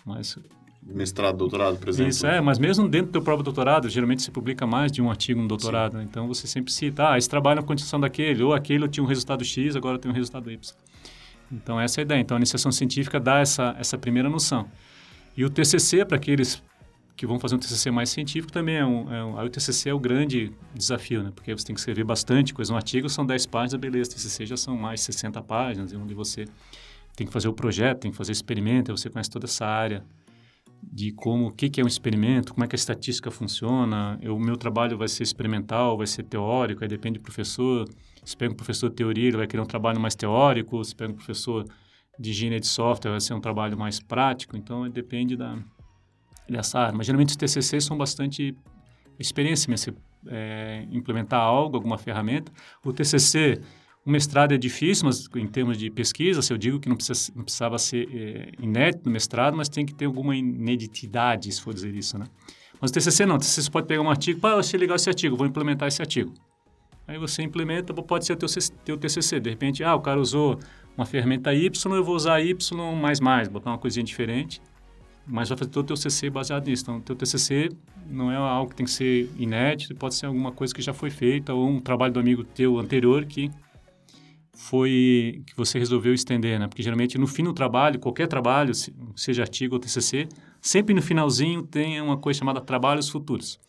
Mas 0.06 0.38
mestrado, 0.82 1.38
doutorado, 1.38 1.78
por 1.78 1.90
exemplo. 1.90 2.10
Isso 2.10 2.26
é, 2.26 2.40
mas 2.40 2.58
mesmo 2.58 2.88
dentro 2.88 3.08
do 3.08 3.12
teu 3.12 3.22
próprio 3.22 3.44
doutorado, 3.44 3.90
geralmente 3.90 4.22
se 4.22 4.32
publica 4.32 4.66
mais 4.66 4.92
de 4.92 5.02
um 5.02 5.10
artigo 5.10 5.42
no 5.42 5.48
doutorado, 5.48 5.98
né? 5.98 6.04
então 6.04 6.28
você 6.28 6.48
sempre 6.48 6.72
cita, 6.72 7.12
ah, 7.12 7.18
esse 7.18 7.30
trabalho 7.30 7.60
é 7.60 7.62
uma 7.62 7.68
continuação 7.68 8.00
daquele, 8.00 8.42
ou 8.42 8.54
aquele 8.54 8.86
eu 8.86 8.88
tinha 8.88 9.04
um 9.04 9.08
resultado 9.08 9.44
X, 9.44 9.76
agora 9.76 9.96
eu 9.96 10.00
tenho 10.00 10.14
um 10.14 10.16
resultado 10.16 10.50
Y. 10.50 10.76
Então 11.52 11.80
essa 11.80 12.00
é 12.00 12.02
a 12.02 12.04
ideia. 12.04 12.20
Então 12.20 12.38
a 12.38 12.40
iniciação 12.40 12.72
científica 12.72 13.20
dá 13.20 13.40
essa 13.40 13.76
essa 13.80 13.98
primeira 13.98 14.30
noção. 14.30 14.68
E 15.36 15.44
o 15.44 15.50
TCC, 15.50 16.06
para 16.06 16.18
aqueles 16.18 16.62
que 17.20 17.28
vão 17.28 17.38
fazer 17.38 17.56
um 17.56 17.60
TCC 17.60 17.92
mais 17.92 18.10
científico, 18.10 18.50
também 18.50 18.78
é 18.78 18.86
um, 18.86 19.14
é 19.14 19.26
um... 19.26 19.38
Aí 19.38 19.46
o 19.46 19.50
TCC 19.50 19.90
é 19.90 19.94
o 19.94 20.00
grande 20.00 20.54
desafio, 20.74 21.22
né? 21.22 21.34
Porque 21.36 21.52
você 21.54 21.66
tem 21.66 21.74
que 21.74 21.82
escrever 21.82 22.06
bastante 22.06 22.54
coisa. 22.54 22.72
Um 22.72 22.78
artigo 22.78 23.10
são 23.10 23.26
10 23.26 23.46
páginas, 23.48 23.82
beleza. 23.82 24.12
TCC 24.12 24.46
já 24.46 24.56
são 24.56 24.78
mais 24.78 25.02
60 25.02 25.42
páginas, 25.42 25.92
onde 25.92 26.14
você 26.14 26.46
tem 27.18 27.28
que 27.28 27.34
fazer 27.34 27.50
o 27.50 27.54
projeto, 27.54 28.00
tem 28.00 28.12
que 28.12 28.16
fazer 28.16 28.32
experimento, 28.32 28.96
você 28.96 29.10
conhece 29.10 29.30
toda 29.30 29.48
essa 29.48 29.66
área 29.66 30.02
de 30.82 31.12
como, 31.12 31.48
o 31.48 31.52
que, 31.52 31.70
que 31.70 31.82
é 31.82 31.84
um 31.84 31.88
experimento, 31.88 32.54
como 32.54 32.64
é 32.64 32.70
que 32.70 32.76
a 32.76 32.78
estatística 32.78 33.30
funciona. 33.30 34.18
O 34.24 34.40
meu 34.40 34.56
trabalho 34.56 34.98
vai 34.98 35.10
ser 35.10 35.24
experimental, 35.24 35.98
vai 35.98 36.08
ser 36.08 36.24
teórico, 36.24 36.86
aí 36.86 36.88
depende 36.88 37.20
do 37.20 37.22
professor. 37.22 37.86
Se 38.24 38.38
pega 38.38 38.54
um 38.54 38.56
professor 38.56 38.90
de 38.90 38.96
teoria, 38.96 39.28
ele 39.28 39.36
vai 39.36 39.46
querer 39.46 39.62
um 39.62 39.66
trabalho 39.66 40.00
mais 40.00 40.16
teórico. 40.16 40.82
Se 40.86 40.96
pega 40.96 41.12
um 41.12 41.16
professor 41.18 41.66
de 42.18 42.30
engenharia 42.30 42.62
de 42.62 42.68
software, 42.68 43.12
vai 43.12 43.20
ser 43.20 43.34
um 43.34 43.42
trabalho 43.42 43.78
mais 43.78 44.00
prático. 44.00 44.56
Então, 44.56 44.90
depende 44.90 45.36
da, 45.36 45.58
Mas, 46.94 47.06
geralmente, 47.06 47.30
os 47.30 47.36
TCCs 47.36 47.86
são 47.86 47.98
bastante 47.98 48.56
experiência 49.20 49.70
mesmo. 49.70 49.96
É, 50.28 50.86
implementar 50.92 51.40
algo, 51.40 51.78
alguma 51.78 51.98
ferramenta. 51.98 52.52
O 52.84 52.92
TCC 52.92 53.62
o 54.06 54.10
mestrado 54.10 54.54
é 54.54 54.58
difícil, 54.58 55.06
mas 55.06 55.28
em 55.36 55.46
termos 55.46 55.78
de 55.78 55.90
pesquisa, 55.90 56.42
se 56.42 56.52
eu 56.52 56.58
digo 56.58 56.80
que 56.80 56.88
não, 56.90 56.96
precisa, 56.96 57.32
não 57.36 57.44
precisava 57.44 57.78
ser 57.78 58.10
é, 58.12 58.52
inédito 58.60 59.06
no 59.06 59.12
mestrado, 59.12 59.56
mas 59.56 59.70
tem 59.70 59.86
que 59.86 59.94
ter 59.94 60.06
alguma 60.06 60.36
ineditidade, 60.36 61.52
se 61.52 61.62
for 61.62 61.74
dizer 61.74 61.94
isso, 61.94 62.18
né? 62.18 62.26
Mas 62.82 62.92
o 62.92 62.94
TCC 62.94 63.26
não, 63.26 63.36
o 63.36 63.38
TCC 63.38 63.64
você 63.64 63.70
pode 63.70 63.88
pegar 63.88 64.02
um 64.02 64.10
artigo, 64.10 64.40
pá, 64.40 64.52
eu 64.52 64.60
achei 64.60 64.80
legal 64.80 64.96
esse 64.96 65.10
artigo, 65.10 65.36
vou 65.36 65.46
implementar 65.46 65.88
esse 65.88 66.02
artigo. 66.02 66.34
Aí 67.06 67.18
você 67.18 67.44
implementa, 67.44 67.94
pode 67.94 68.26
ser 68.26 68.34
o 68.34 68.36
teu, 68.36 68.48
teu 68.86 68.98
TCC. 68.98 69.40
De 69.40 69.50
repente, 69.50 69.84
ah, 69.84 69.96
o 69.96 70.00
cara 70.00 70.20
usou 70.20 70.60
uma 70.96 71.06
ferramenta 71.06 71.54
Y, 71.54 71.96
eu 71.96 72.04
vou 72.04 72.16
usar 72.16 72.40
Y 72.40 72.96
mais 72.96 73.20
mais, 73.20 73.48
botar 73.48 73.72
uma 73.72 73.78
coisinha 73.78 74.04
diferente, 74.04 74.62
mas 75.30 75.50
vai 75.50 75.58
fazer 75.58 75.70
todo 75.70 75.84
o 75.84 75.88
teu 75.88 75.96
TCC 75.96 76.30
baseado 76.30 76.68
nisso. 76.68 76.84
Então, 76.84 76.98
o 76.98 77.02
teu 77.02 77.16
TCC 77.16 77.70
não 78.10 78.32
é 78.32 78.36
algo 78.36 78.72
que 78.72 78.76
tem 78.76 78.86
que 78.86 78.92
ser 78.92 79.30
inédito, 79.38 79.96
pode 79.96 80.16
ser 80.16 80.26
alguma 80.26 80.52
coisa 80.52 80.74
que 80.74 80.82
já 80.82 80.94
foi 80.94 81.12
feita 81.12 81.54
ou 81.54 81.70
um 81.70 81.80
trabalho 81.80 82.12
do 82.12 82.20
amigo 82.20 82.44
teu 82.44 82.80
anterior 82.80 83.26
que 83.26 83.52
foi 84.54 85.42
que 85.46 85.56
você 85.56 85.80
resolveu 85.80 86.14
estender, 86.14 86.60
né? 86.60 86.68
Porque 86.68 86.84
geralmente 86.84 87.18
no 87.18 87.28
fim 87.28 87.44
do 87.44 87.54
trabalho, 87.54 88.00
qualquer 88.00 88.28
trabalho, 88.28 88.74
seja 89.16 89.44
artigo 89.44 89.76
ou 89.76 89.80
TCC, 89.80 90.28
sempre 90.60 90.94
no 90.94 91.02
finalzinho 91.02 91.64
tem 91.64 92.02
uma 92.02 92.18
coisa 92.18 92.40
chamada 92.40 92.60
trabalhos 92.60 93.08
futuros. 93.08 93.60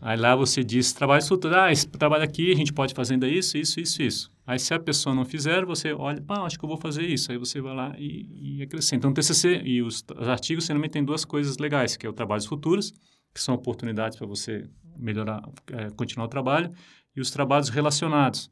Aí 0.00 0.16
lá 0.16 0.34
você 0.34 0.64
diz 0.64 0.92
trabalhos 0.92 1.28
futuros, 1.28 1.56
ah, 1.56 1.70
esse 1.70 1.86
trabalho 1.86 2.24
aqui 2.24 2.50
a 2.50 2.56
gente 2.56 2.72
pode 2.72 2.94
fazer 2.94 3.14
ainda 3.14 3.28
isso, 3.28 3.56
isso, 3.56 3.78
isso, 3.78 4.02
isso. 4.02 4.33
Aí 4.46 4.58
se 4.58 4.74
a 4.74 4.78
pessoa 4.78 5.14
não 5.14 5.24
fizer, 5.24 5.64
você 5.64 5.92
olha, 5.92 6.20
pá, 6.20 6.40
acho 6.44 6.58
que 6.58 6.64
eu 6.64 6.68
vou 6.68 6.76
fazer 6.76 7.06
isso. 7.06 7.32
Aí 7.32 7.38
você 7.38 7.60
vai 7.60 7.74
lá 7.74 7.94
e, 7.98 8.58
e 8.58 8.62
acrescenta. 8.62 8.96
Então 8.96 9.10
o 9.10 9.14
TCC 9.14 9.62
e 9.64 9.82
os, 9.82 10.04
os 10.18 10.28
artigos 10.28 10.66
geralmente 10.66 10.92
tem 10.92 11.04
duas 11.04 11.24
coisas 11.24 11.56
legais, 11.56 11.96
que 11.96 12.06
é 12.06 12.10
o 12.10 12.12
trabalhos 12.12 12.44
futuros, 12.44 12.92
que 13.34 13.40
são 13.40 13.54
oportunidades 13.54 14.18
para 14.18 14.26
você 14.26 14.68
melhorar, 14.96 15.42
é, 15.72 15.90
continuar 15.90 16.26
o 16.26 16.28
trabalho, 16.28 16.72
e 17.16 17.20
os 17.20 17.30
trabalhos 17.30 17.68
relacionados, 17.68 18.50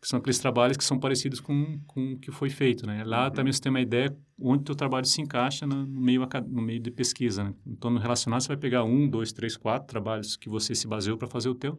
que 0.00 0.08
são 0.08 0.18
aqueles 0.18 0.38
trabalhos 0.38 0.76
que 0.76 0.84
são 0.84 0.98
parecidos 0.98 1.40
com, 1.40 1.80
com 1.86 2.12
o 2.12 2.18
que 2.18 2.30
foi 2.30 2.50
feito, 2.50 2.86
né? 2.86 3.04
Lá 3.04 3.26
uhum. 3.26 3.30
também 3.30 3.52
você 3.52 3.60
tem 3.60 3.70
uma 3.70 3.80
ideia 3.80 4.16
onde 4.40 4.62
o 4.62 4.64
teu 4.64 4.74
trabalho 4.74 5.04
se 5.04 5.20
encaixa 5.20 5.66
no, 5.66 5.86
no 5.86 6.00
meio, 6.00 6.26
no 6.48 6.62
meio 6.62 6.80
de 6.80 6.90
pesquisa, 6.90 7.44
né? 7.44 7.54
Então, 7.66 7.90
no 7.90 7.98
relacionado, 7.98 8.42
você 8.42 8.48
vai 8.48 8.56
pegar 8.56 8.84
um, 8.84 9.08
dois, 9.08 9.32
três, 9.32 9.56
quatro 9.56 9.86
trabalhos 9.88 10.36
que 10.36 10.48
você 10.48 10.74
se 10.74 10.86
baseou 10.86 11.18
para 11.18 11.28
fazer 11.28 11.48
o 11.48 11.54
teu 11.54 11.78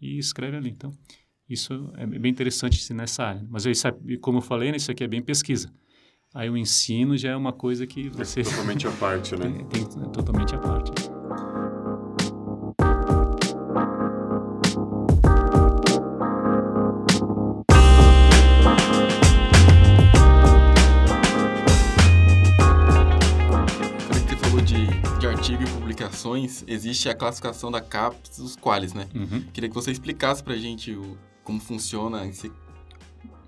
e 0.00 0.18
escreve 0.18 0.56
ali. 0.56 0.70
Então, 0.70 0.90
isso 1.48 1.92
é 1.96 2.06
bem 2.06 2.30
interessante 2.30 2.92
nessa 2.92 3.24
área. 3.24 3.46
Mas, 3.48 3.66
isso, 3.66 3.86
como 4.20 4.38
eu 4.38 4.42
falei, 4.42 4.70
né, 4.70 4.76
isso 4.76 4.90
aqui 4.90 5.04
é 5.04 5.08
bem 5.08 5.22
pesquisa. 5.22 5.70
Aí 6.34 6.50
o 6.50 6.56
ensino 6.56 7.16
já 7.16 7.30
é 7.30 7.36
uma 7.36 7.52
coisa 7.52 7.86
que 7.86 8.08
você... 8.08 8.40
É 8.40 8.44
totalmente 8.44 8.86
à 8.86 8.90
parte, 8.92 9.36
né? 9.36 9.46
tem, 9.70 9.84
tem, 9.84 10.02
é 10.02 10.08
totalmente 10.08 10.54
à 10.54 10.58
parte. 10.58 10.92
existe 26.84 27.08
a 27.08 27.14
classificação 27.14 27.70
da 27.70 27.80
CAPES 27.80 28.38
dos 28.38 28.56
quales, 28.56 28.92
né? 28.92 29.08
Uhum. 29.14 29.42
Queria 29.52 29.68
que 29.68 29.74
você 29.74 29.90
explicasse 29.90 30.42
pra 30.42 30.56
gente 30.56 30.92
o, 30.92 31.16
como 31.44 31.60
funciona 31.60 32.26
esse, 32.26 32.50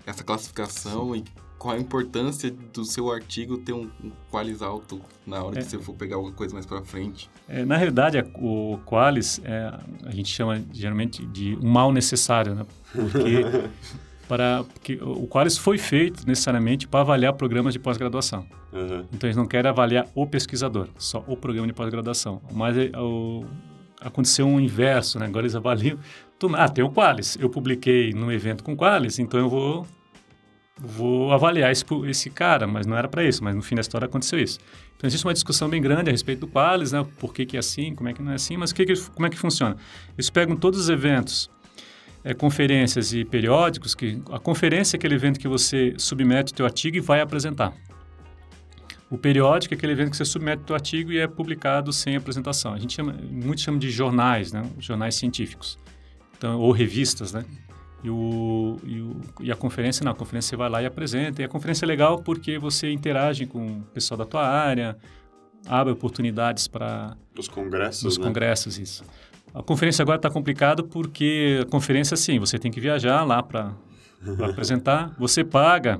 essa 0.05 0.23
classificação 0.23 1.13
Sim. 1.13 1.19
e 1.19 1.47
qual 1.57 1.75
a 1.75 1.79
importância 1.79 2.51
do 2.51 2.85
seu 2.85 3.11
artigo 3.11 3.57
ter 3.57 3.73
um, 3.73 3.89
um 4.03 4.11
qualis 4.29 4.61
alto 4.61 5.01
na 5.25 5.43
hora 5.43 5.59
é. 5.59 5.61
que 5.63 5.69
você 5.69 5.79
for 5.79 5.95
pegar 5.95 6.15
alguma 6.15 6.33
coisa 6.33 6.53
mais 6.53 6.65
para 6.65 6.83
frente. 6.83 7.29
É, 7.49 7.65
na 7.65 7.75
realidade, 7.75 8.23
o 8.35 8.79
qualis 8.85 9.41
é, 9.43 9.73
a 10.05 10.11
gente 10.11 10.29
chama 10.29 10.63
geralmente 10.71 11.25
de 11.25 11.57
um 11.61 11.67
mal 11.67 11.91
necessário, 11.91 12.53
né? 12.53 12.65
Porque 12.93 13.43
para 14.27 14.63
porque 14.63 14.99
o 15.01 15.25
Qualis 15.27 15.57
foi 15.57 15.77
feito 15.77 16.27
necessariamente 16.27 16.87
para 16.87 16.99
avaliar 16.99 17.33
programas 17.33 17.73
de 17.73 17.79
pós-graduação. 17.79 18.45
Uhum. 18.73 19.05
Então 19.13 19.27
eles 19.27 19.37
não 19.37 19.47
querem 19.47 19.69
avaliar 19.69 20.05
o 20.13 20.27
pesquisador, 20.27 20.89
só 20.97 21.23
o 21.27 21.37
programa 21.37 21.67
de 21.67 21.73
pós-graduação. 21.73 22.41
Mas 22.51 22.77
é, 22.77 22.91
o, 22.97 23.45
aconteceu 24.01 24.45
um 24.45 24.59
inverso, 24.59 25.17
né? 25.17 25.25
Agora 25.25 25.45
eles 25.45 25.55
avaliam. 25.55 25.97
Ah, 26.55 26.69
tem 26.69 26.83
o 26.83 26.89
Qualis. 26.89 27.37
Eu 27.39 27.49
publiquei 27.49 28.13
no 28.13 28.31
evento 28.31 28.63
com 28.63 28.75
Qualis, 28.75 29.19
então 29.19 29.39
eu 29.39 29.49
vou 29.49 29.87
vou 30.79 31.31
avaliar 31.31 31.71
esse, 31.71 31.83
esse 32.07 32.29
cara, 32.29 32.67
mas 32.67 32.85
não 32.85 32.95
era 32.95 33.07
para 33.07 33.23
isso. 33.23 33.43
Mas 33.43 33.55
no 33.55 33.61
fim 33.61 33.75
da 33.75 33.81
história 33.81 34.05
aconteceu 34.05 34.39
isso. 34.39 34.59
Então 34.95 35.07
existe 35.07 35.25
uma 35.25 35.33
discussão 35.33 35.69
bem 35.69 35.81
grande 35.81 36.09
a 36.09 36.11
respeito 36.11 36.41
do 36.41 36.47
Qualis, 36.47 36.91
né? 36.91 37.05
Por 37.19 37.33
que, 37.33 37.45
que 37.45 37.55
é 37.55 37.59
assim, 37.59 37.95
como 37.95 38.09
é 38.09 38.13
que 38.13 38.21
não 38.21 38.31
é 38.31 38.35
assim, 38.35 38.57
mas 38.57 38.71
que 38.71 38.85
que, 38.85 38.93
como 39.11 39.25
é 39.25 39.29
que 39.29 39.37
funciona? 39.37 39.75
Eles 40.15 40.29
pegam 40.29 40.55
todos 40.55 40.79
os 40.79 40.89
eventos 40.89 41.49
é, 42.23 42.33
conferências 42.33 43.13
e 43.13 43.23
periódicos, 43.23 43.95
que 43.95 44.21
a 44.31 44.39
conferência 44.39 44.95
é 44.95 44.97
aquele 44.97 45.15
evento 45.15 45.39
que 45.39 45.47
você 45.47 45.93
submete 45.97 46.51
o 46.51 46.55
teu 46.55 46.65
artigo 46.65 46.97
e 46.97 46.99
vai 46.99 47.21
apresentar. 47.21 47.73
O 49.09 49.17
periódico 49.17 49.73
é 49.73 49.77
aquele 49.77 49.93
evento 49.93 50.11
que 50.11 50.17
você 50.17 50.25
submete 50.25 50.69
o 50.69 50.73
artigo 50.75 51.11
e 51.13 51.19
é 51.19 51.27
publicado 51.27 51.93
sem 51.93 52.15
apresentação. 52.15 52.73
A 52.73 52.77
gente 52.77 52.93
chama, 52.93 53.15
muitos 53.31 53.63
chamam 53.63 53.79
de 53.79 53.89
jornais, 53.89 54.51
né? 54.51 54.63
jornais 54.79 55.15
científicos, 55.15 55.79
então, 56.37 56.59
ou 56.59 56.71
revistas, 56.71 57.33
né? 57.33 57.43
E, 58.03 58.09
o, 58.09 58.77
e, 58.83 59.01
o, 59.01 59.21
e, 59.41 59.51
a 59.51 59.55
conferência, 59.55 60.03
não, 60.03 60.11
a 60.11 60.15
conferência 60.15 60.49
você 60.49 60.55
vai 60.55 60.69
lá 60.69 60.81
e 60.81 60.85
apresenta. 60.85 61.41
E 61.41 61.45
a 61.45 61.47
conferência 61.49 61.85
é 61.85 61.87
legal 61.87 62.19
porque 62.19 62.57
você 62.59 62.91
interage 62.91 63.45
com 63.45 63.79
o 63.79 63.81
pessoal 63.93 64.17
da 64.17 64.25
tua 64.25 64.47
área, 64.47 64.95
abre 65.67 65.93
oportunidades 65.93 66.67
para... 66.67 67.17
Os 67.37 67.47
congressos, 67.47 68.03
Os 68.03 68.17
né? 68.17 68.23
congressos, 68.23 68.77
isso. 68.77 69.03
A 69.53 69.63
conferência 69.63 70.03
agora 70.03 70.17
está 70.17 70.29
complicado 70.29 70.83
porque 70.83 71.59
a 71.63 71.65
conferência, 71.65 72.15
sim, 72.15 72.37
você 72.37 72.59
tem 72.59 72.71
que 72.71 72.79
viajar 72.79 73.23
lá 73.23 73.41
para 73.41 73.73
apresentar. 74.47 75.15
Você 75.17 75.43
paga 75.43 75.99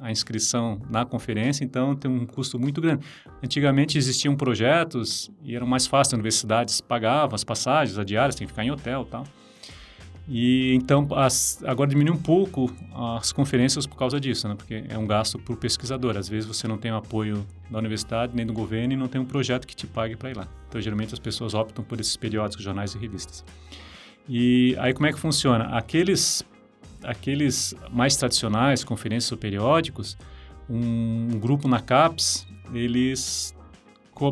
a 0.00 0.10
inscrição 0.10 0.80
na 0.90 1.04
conferência, 1.04 1.64
então 1.64 1.94
tem 1.94 2.10
um 2.10 2.26
custo 2.26 2.58
muito 2.58 2.80
grande. 2.80 3.04
Antigamente 3.42 3.98
existiam 3.98 4.34
projetos 4.34 5.30
e 5.42 5.54
eram 5.54 5.66
mais 5.66 5.86
fáceis, 5.86 6.08
as 6.08 6.12
universidades 6.14 6.80
pagavam 6.80 7.34
as 7.34 7.44
passagens, 7.44 7.98
as 7.98 8.06
diárias, 8.06 8.34
tem 8.34 8.46
que 8.46 8.52
ficar 8.52 8.64
em 8.64 8.70
hotel 8.70 9.04
e 9.06 9.10
tal. 9.10 9.24
E 10.26 10.74
então 10.74 11.06
as, 11.14 11.62
agora 11.64 11.90
diminui 11.90 12.14
um 12.14 12.20
pouco 12.20 12.74
as 13.18 13.30
conferências 13.30 13.86
por 13.86 13.96
causa 13.96 14.18
disso, 14.18 14.48
né? 14.48 14.54
Porque 14.54 14.84
é 14.88 14.96
um 14.96 15.06
gasto 15.06 15.38
para 15.38 15.52
o 15.52 15.56
pesquisador. 15.56 16.16
Às 16.16 16.28
vezes 16.28 16.48
você 16.48 16.66
não 16.66 16.78
tem 16.78 16.90
o 16.90 16.96
apoio 16.96 17.46
da 17.70 17.78
universidade 17.78 18.32
nem 18.34 18.46
do 18.46 18.52
governo 18.52 18.94
e 18.94 18.96
não 18.96 19.06
tem 19.06 19.20
um 19.20 19.24
projeto 19.24 19.66
que 19.66 19.76
te 19.76 19.86
pague 19.86 20.16
para 20.16 20.30
ir 20.30 20.36
lá. 20.36 20.48
Então 20.68 20.80
geralmente 20.80 21.12
as 21.12 21.20
pessoas 21.20 21.52
optam 21.52 21.84
por 21.84 22.00
esses 22.00 22.16
periódicos, 22.16 22.64
jornais 22.64 22.94
e 22.94 22.98
revistas. 22.98 23.44
E 24.26 24.74
aí 24.78 24.94
como 24.94 25.06
é 25.06 25.12
que 25.12 25.20
funciona? 25.20 25.64
Aqueles 25.76 26.42
aqueles 27.02 27.74
mais 27.90 28.16
tradicionais, 28.16 28.82
conferências 28.82 29.30
ou 29.30 29.36
periódicos, 29.36 30.16
um, 30.70 31.34
um 31.34 31.38
grupo 31.38 31.68
na 31.68 31.80
CAPES, 31.80 32.46
eles 32.72 33.53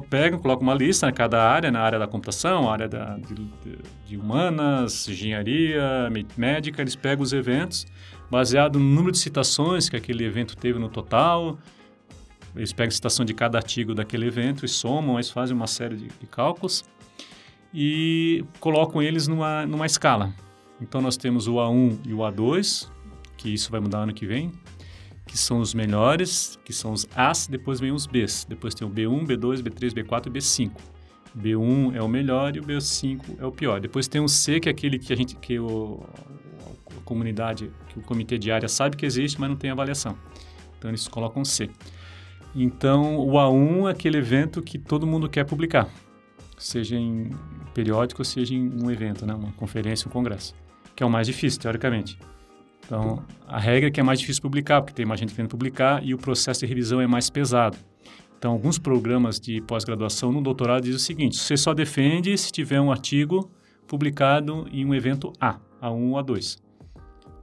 pegam, 0.08 0.38
colocam 0.38 0.62
uma 0.62 0.74
lista 0.74 1.08
em 1.08 1.12
cada 1.12 1.42
área, 1.42 1.70
na 1.70 1.80
área 1.80 1.98
da 1.98 2.06
computação, 2.06 2.70
área 2.70 2.88
da, 2.88 3.16
de, 3.16 3.78
de, 4.06 4.16
humanas, 4.16 5.08
engenharia, 5.08 6.08
médica, 6.36 6.80
eles 6.80 6.94
pegam 6.94 7.22
os 7.22 7.32
eventos, 7.32 7.86
baseado 8.30 8.78
no 8.78 8.84
número 8.84 9.12
de 9.12 9.18
citações 9.18 9.88
que 9.88 9.96
aquele 9.96 10.24
evento 10.24 10.56
teve 10.56 10.78
no 10.78 10.88
total, 10.88 11.58
eles 12.54 12.72
pegam 12.72 12.88
a 12.88 12.92
citação 12.92 13.24
de 13.24 13.34
cada 13.34 13.58
artigo 13.58 13.94
daquele 13.94 14.26
evento 14.26 14.64
e 14.64 14.68
somam, 14.68 15.16
eles 15.16 15.30
fazem 15.30 15.56
uma 15.56 15.66
série 15.66 15.96
de, 15.96 16.08
de 16.08 16.26
cálculos 16.26 16.84
e 17.74 18.44
colocam 18.60 19.02
eles 19.02 19.26
numa, 19.26 19.66
numa 19.66 19.86
escala. 19.86 20.32
Então, 20.80 21.00
nós 21.00 21.16
temos 21.16 21.46
o 21.46 21.54
A1 21.54 21.98
e 22.06 22.12
o 22.12 22.18
A2, 22.18 22.90
que 23.36 23.48
isso 23.48 23.70
vai 23.70 23.80
mudar 23.80 24.00
ano 24.00 24.12
que 24.12 24.26
vem, 24.26 24.52
que 25.32 25.38
são 25.38 25.60
os 25.60 25.72
melhores, 25.72 26.58
que 26.62 26.74
são 26.74 26.92
os 26.92 27.08
As, 27.16 27.46
depois 27.46 27.80
vem 27.80 27.90
os 27.90 28.04
Bs. 28.06 28.44
Depois 28.46 28.74
tem 28.74 28.86
o 28.86 28.90
B1, 28.90 29.26
B2, 29.26 29.62
B3, 29.62 29.94
B4 29.94 30.26
e 30.26 30.30
B5. 30.30 30.70
B1 31.34 31.96
é 31.96 32.02
o 32.02 32.06
melhor 32.06 32.54
e 32.54 32.60
o 32.60 32.62
B5 32.62 33.38
é 33.38 33.46
o 33.46 33.50
pior. 33.50 33.80
Depois 33.80 34.06
tem 34.06 34.20
o 34.20 34.28
C, 34.28 34.60
que 34.60 34.68
é 34.68 34.72
aquele 34.72 34.98
que 34.98 35.10
a 35.10 35.16
gente 35.16 35.34
que 35.36 35.58
o, 35.58 36.04
a 36.94 37.00
comunidade, 37.06 37.72
que 37.88 37.98
o 37.98 38.02
comitê 38.02 38.36
de 38.36 38.52
área 38.52 38.68
sabe 38.68 38.94
que 38.94 39.06
existe, 39.06 39.40
mas 39.40 39.48
não 39.48 39.56
tem 39.56 39.70
avaliação. 39.70 40.18
Então 40.76 40.90
eles 40.90 41.08
colocam 41.08 41.42
C. 41.46 41.70
Então, 42.54 43.16
o 43.16 43.30
A1 43.30 43.88
é 43.88 43.90
aquele 43.90 44.18
evento 44.18 44.60
que 44.60 44.78
todo 44.78 45.06
mundo 45.06 45.30
quer 45.30 45.46
publicar, 45.46 45.88
seja 46.58 46.94
em 46.94 47.30
periódico, 47.72 48.22
seja 48.22 48.54
em 48.54 48.70
um 48.84 48.90
evento, 48.90 49.24
né? 49.24 49.32
uma 49.32 49.52
conferência, 49.52 50.06
um 50.06 50.12
congresso, 50.12 50.54
que 50.94 51.02
é 51.02 51.06
o 51.06 51.08
mais 51.08 51.26
difícil, 51.26 51.58
teoricamente. 51.58 52.18
Então, 52.84 53.24
a 53.46 53.58
regra 53.58 53.88
é 53.88 53.90
que 53.90 54.00
é 54.00 54.02
mais 54.02 54.20
difícil 54.20 54.42
publicar, 54.42 54.82
porque 54.82 54.94
tem 54.94 55.06
mais 55.06 55.20
gente 55.20 55.34
querendo 55.34 55.50
publicar 55.50 56.04
e 56.04 56.14
o 56.14 56.18
processo 56.18 56.60
de 56.60 56.66
revisão 56.66 57.00
é 57.00 57.06
mais 57.06 57.30
pesado. 57.30 57.76
Então, 58.38 58.52
alguns 58.52 58.78
programas 58.78 59.38
de 59.38 59.60
pós-graduação 59.60 60.32
no 60.32 60.42
doutorado 60.42 60.82
dizem 60.82 60.96
o 60.96 61.00
seguinte: 61.00 61.36
você 61.36 61.56
só 61.56 61.72
defende 61.72 62.36
se 62.36 62.50
tiver 62.50 62.80
um 62.80 62.90
artigo 62.90 63.50
publicado 63.86 64.66
em 64.72 64.84
um 64.84 64.94
evento 64.94 65.32
A, 65.40 65.60
A1 65.80 66.10
ou 66.10 66.24
A2. 66.24 66.58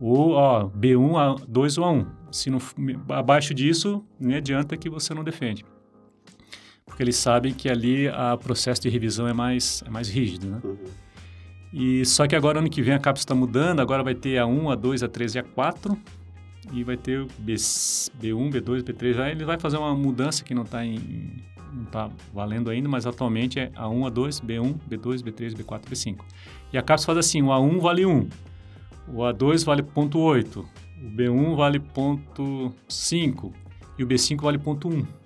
Ou 0.02 0.32
ó, 0.32 0.70
B1, 0.70 1.46
A2 1.48 1.82
ou 1.82 1.88
A1. 1.88 2.08
Se 2.32 2.50
não, 2.50 2.60
abaixo 3.10 3.54
disso, 3.54 4.04
nem 4.20 4.38
adianta 4.38 4.76
que 4.78 4.90
você 4.90 5.14
não 5.14 5.24
defende. 5.24 5.66
Porque 6.86 7.04
eles 7.04 7.16
sabem 7.16 7.54
que 7.54 7.70
ali 7.70 8.08
o 8.08 8.38
processo 8.38 8.82
de 8.82 8.90
revisão 8.90 9.28
é 9.28 9.34
mais, 9.34 9.84
é 9.86 9.90
mais 9.90 10.10
rígido, 10.10 10.48
né? 10.48 10.60
Uhum. 10.64 10.78
E 11.72 12.04
só 12.06 12.28
que 12.28 12.36
agora, 12.36 12.60
ano 12.60 12.70
que 12.70 12.82
vem, 12.82 12.94
a 12.94 13.00
CAPES 13.00 13.22
está 13.22 13.36
mudando, 13.36 13.80
agora 13.80 14.04
vai 14.04 14.16
ter 14.16 14.38
A1, 14.38 14.76
A2, 14.76 15.08
A3 15.08 15.36
e 15.36 15.44
A4, 15.44 15.98
e 16.74 16.84
vai 16.84 16.98
ter 16.98 17.22
o 17.22 17.28
B, 17.38 17.54
B1, 17.54 18.52
B2, 18.52 18.84
B3, 18.84 19.20
aí 19.20 19.32
ele 19.32 19.46
vai 19.46 19.60
fazer 19.60 19.78
uma 19.78 19.94
mudança 19.96 20.44
que 20.44 20.54
não 20.54 20.64
está 20.64 20.80
tá 21.92 22.10
valendo 22.34 22.70
ainda, 22.70 22.90
mas 22.90 23.06
atualmente 23.06 23.60
é 23.60 23.70
A1, 23.70 24.12
A2, 24.12 24.44
B1, 24.44 24.76
B2, 24.90 25.24
B3, 25.24 25.56
B4, 25.56 25.82
B5. 25.86 26.18
E 26.74 26.78
a 26.78 26.82
CAPES 26.82 27.06
faz 27.06 27.18
assim, 27.18 27.42
o 27.42 27.48
A1 27.48 27.80
vale 27.80 28.06
1, 28.06 28.30
o 29.10 29.18
A2 29.18 29.64
vale 29.66 29.84
ponto 29.84 30.20
8, 30.20 30.60
o 30.60 31.10
B1 31.16 31.56
vale 31.56 31.80
ponto 31.80 32.74
5 32.88 33.54
e 33.98 34.04
o 34.04 34.08
B5 34.08 34.42
vale 34.42 34.58
ponto 34.58 34.88
1. 34.88 35.19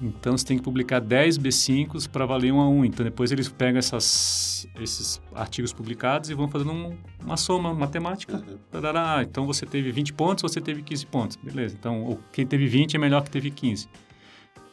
Então 0.00 0.36
você 0.36 0.44
tem 0.44 0.56
que 0.56 0.62
publicar 0.62 1.00
10 1.00 1.38
B5s 1.38 2.08
para 2.08 2.24
valer 2.24 2.52
um 2.52 2.60
a 2.60 2.68
um. 2.68 2.84
Então 2.84 3.04
depois 3.04 3.32
eles 3.32 3.48
pegam 3.48 3.78
essas, 3.78 4.68
esses 4.80 5.20
artigos 5.34 5.72
publicados 5.72 6.30
e 6.30 6.34
vão 6.34 6.48
fazendo 6.48 6.72
um, 6.72 6.96
uma 7.24 7.36
soma 7.36 7.74
matemática. 7.74 8.36
Uhum. 8.36 9.22
Então 9.22 9.46
você 9.46 9.66
teve 9.66 9.90
20 9.90 10.12
pontos, 10.12 10.42
você 10.42 10.60
teve 10.60 10.82
15 10.82 11.06
pontos. 11.06 11.36
Beleza. 11.36 11.76
Então 11.78 12.18
quem 12.32 12.46
teve 12.46 12.66
20 12.66 12.94
é 12.94 12.98
melhor 12.98 13.22
que 13.22 13.30
teve 13.30 13.50
15. 13.50 13.88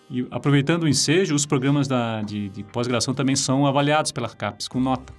E 0.10 0.28
aproveitando 0.30 0.84
o 0.84 0.88
ensejo, 0.88 1.34
os 1.34 1.46
programas 1.46 1.88
da, 1.88 2.22
de, 2.22 2.50
de 2.50 2.64
pós-graduação 2.64 3.14
também 3.14 3.36
são 3.36 3.66
avaliados 3.66 4.12
pela 4.12 4.30
CAPES 4.30 4.68
com 4.68 4.80
nota. 4.80 5.12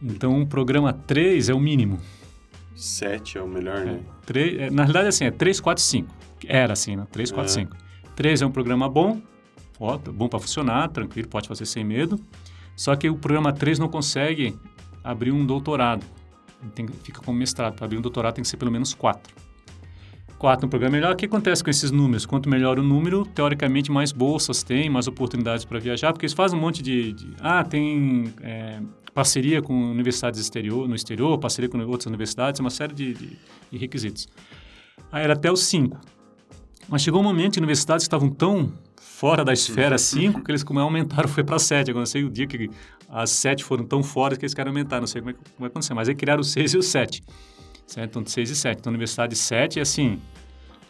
Então 0.00 0.40
o 0.40 0.46
programa 0.46 0.92
3 0.92 1.48
é 1.48 1.54
o 1.54 1.58
mínimo. 1.58 1.98
7 2.76 3.38
é 3.38 3.42
o 3.42 3.48
melhor, 3.48 3.84
né? 3.84 4.00
É, 4.22 4.26
3, 4.26 4.60
é, 4.60 4.70
na 4.70 4.84
realidade, 4.84 5.08
assim, 5.08 5.24
é 5.24 5.32
3, 5.32 5.58
4, 5.58 5.82
5. 5.82 6.14
Era 6.46 6.72
assim, 6.72 6.94
né? 6.94 7.06
3, 7.10 7.32
4, 7.32 7.52
5. 7.52 7.76
3 8.18 8.42
é 8.42 8.46
um 8.46 8.50
programa 8.50 8.88
bom, 8.88 9.22
ó, 9.78 9.96
bom 9.96 10.28
para 10.28 10.40
funcionar, 10.40 10.88
tranquilo, 10.88 11.28
pode 11.28 11.46
fazer 11.46 11.64
sem 11.66 11.84
medo. 11.84 12.18
Só 12.74 12.96
que 12.96 13.08
o 13.08 13.14
programa 13.14 13.52
3 13.52 13.78
não 13.78 13.88
consegue 13.88 14.58
abrir 15.04 15.30
um 15.30 15.46
doutorado. 15.46 16.04
Tem, 16.74 16.88
fica 17.04 17.20
como 17.20 17.38
mestrado. 17.38 17.76
Para 17.76 17.84
abrir 17.84 17.96
um 17.96 18.00
doutorado 18.00 18.34
tem 18.34 18.42
que 18.42 18.48
ser 18.48 18.56
pelo 18.56 18.72
menos 18.72 18.92
4. 18.92 19.32
4 20.36 20.66
um 20.66 20.68
programa 20.68 20.96
melhor. 20.96 21.12
O 21.12 21.16
que 21.16 21.26
acontece 21.26 21.62
com 21.62 21.70
esses 21.70 21.92
números? 21.92 22.26
Quanto 22.26 22.48
melhor 22.48 22.76
o 22.80 22.82
número, 22.82 23.24
teoricamente 23.24 23.88
mais 23.88 24.10
bolsas 24.10 24.64
tem, 24.64 24.90
mais 24.90 25.06
oportunidades 25.06 25.64
para 25.64 25.78
viajar, 25.78 26.12
porque 26.12 26.26
eles 26.26 26.34
fazem 26.34 26.58
um 26.58 26.60
monte 26.60 26.82
de... 26.82 27.12
de 27.12 27.36
ah, 27.38 27.62
tem 27.62 28.34
é, 28.42 28.80
parceria 29.14 29.62
com 29.62 29.92
universidades 29.92 30.40
exterior, 30.40 30.88
no 30.88 30.96
exterior, 30.96 31.38
parceria 31.38 31.68
com 31.68 31.78
outras 31.82 32.06
universidades, 32.06 32.58
uma 32.58 32.70
série 32.70 32.94
de, 32.94 33.14
de, 33.14 33.38
de 33.70 33.78
requisitos. 33.78 34.26
Aí 35.12 35.22
era 35.22 35.34
até 35.34 35.52
os 35.52 35.62
5. 35.62 36.17
Mas 36.88 37.02
chegou 37.02 37.20
um 37.20 37.24
momento 37.24 37.54
que 37.54 37.58
universidades 37.58 38.04
estavam 38.04 38.30
tão 38.30 38.72
fora 38.96 39.44
da 39.44 39.52
esfera 39.52 39.98
5 39.98 40.42
que 40.42 40.50
eles 40.50 40.62
como 40.62 40.80
aumentaram, 40.80 41.28
foi 41.28 41.44
para 41.44 41.58
7. 41.58 41.90
Agora 41.90 42.02
não 42.02 42.06
sei 42.06 42.24
o 42.24 42.30
dia 42.30 42.46
que 42.46 42.70
as 43.08 43.30
7 43.30 43.62
foram 43.62 43.84
tão 43.84 44.02
fora 44.02 44.36
que 44.36 44.44
eles 44.44 44.54
querem 44.54 44.70
aumentar, 44.70 45.00
não 45.00 45.06
sei 45.06 45.20
como 45.20 45.30
é 45.30 45.34
que 45.34 45.40
vai 45.58 45.68
acontecer. 45.68 45.92
Mas 45.94 46.08
aí 46.08 46.14
criaram 46.14 46.40
o 46.40 46.44
6 46.44 46.74
e 46.74 46.78
o 46.78 46.82
7. 46.82 47.22
Certo? 47.86 48.10
Então, 48.10 48.26
6 48.26 48.50
e 48.50 48.56
7. 48.56 48.78
Então, 48.78 48.90
universidade 48.90 49.34
7 49.34 49.78
é 49.78 49.82
assim, 49.82 50.20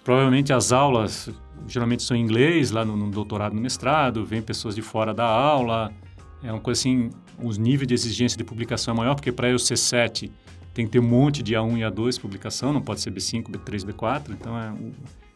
provavelmente 0.04 0.52
as 0.52 0.72
aulas 0.72 1.30
geralmente 1.66 2.02
são 2.02 2.16
em 2.16 2.20
inglês, 2.20 2.70
lá 2.70 2.84
no, 2.84 2.96
no 2.96 3.10
doutorado 3.10 3.54
no 3.54 3.60
mestrado, 3.60 4.24
vem 4.24 4.40
pessoas 4.40 4.74
de 4.74 4.82
fora 4.82 5.12
da 5.12 5.26
aula, 5.26 5.92
é 6.42 6.52
uma 6.52 6.60
coisa 6.60 6.80
assim, 6.80 7.10
os 7.42 7.58
níveis 7.58 7.88
de 7.88 7.94
exigência 7.94 8.36
de 8.36 8.44
publicação 8.44 8.94
é 8.94 8.96
maior, 8.96 9.14
porque 9.14 9.32
para 9.32 9.48
eu 9.48 9.58
ser 9.58 9.76
7 9.76 10.30
tem 10.72 10.86
que 10.86 10.92
ter 10.92 11.00
um 11.00 11.08
monte 11.08 11.42
de 11.42 11.54
A1 11.54 11.78
e 11.78 11.80
A2 11.80 12.20
publicação, 12.20 12.72
não 12.72 12.80
pode 12.80 13.00
ser 13.00 13.10
B5, 13.10 13.48
B3, 13.48 13.84
B4, 13.84 14.30
então 14.30 14.56
é 14.56 14.72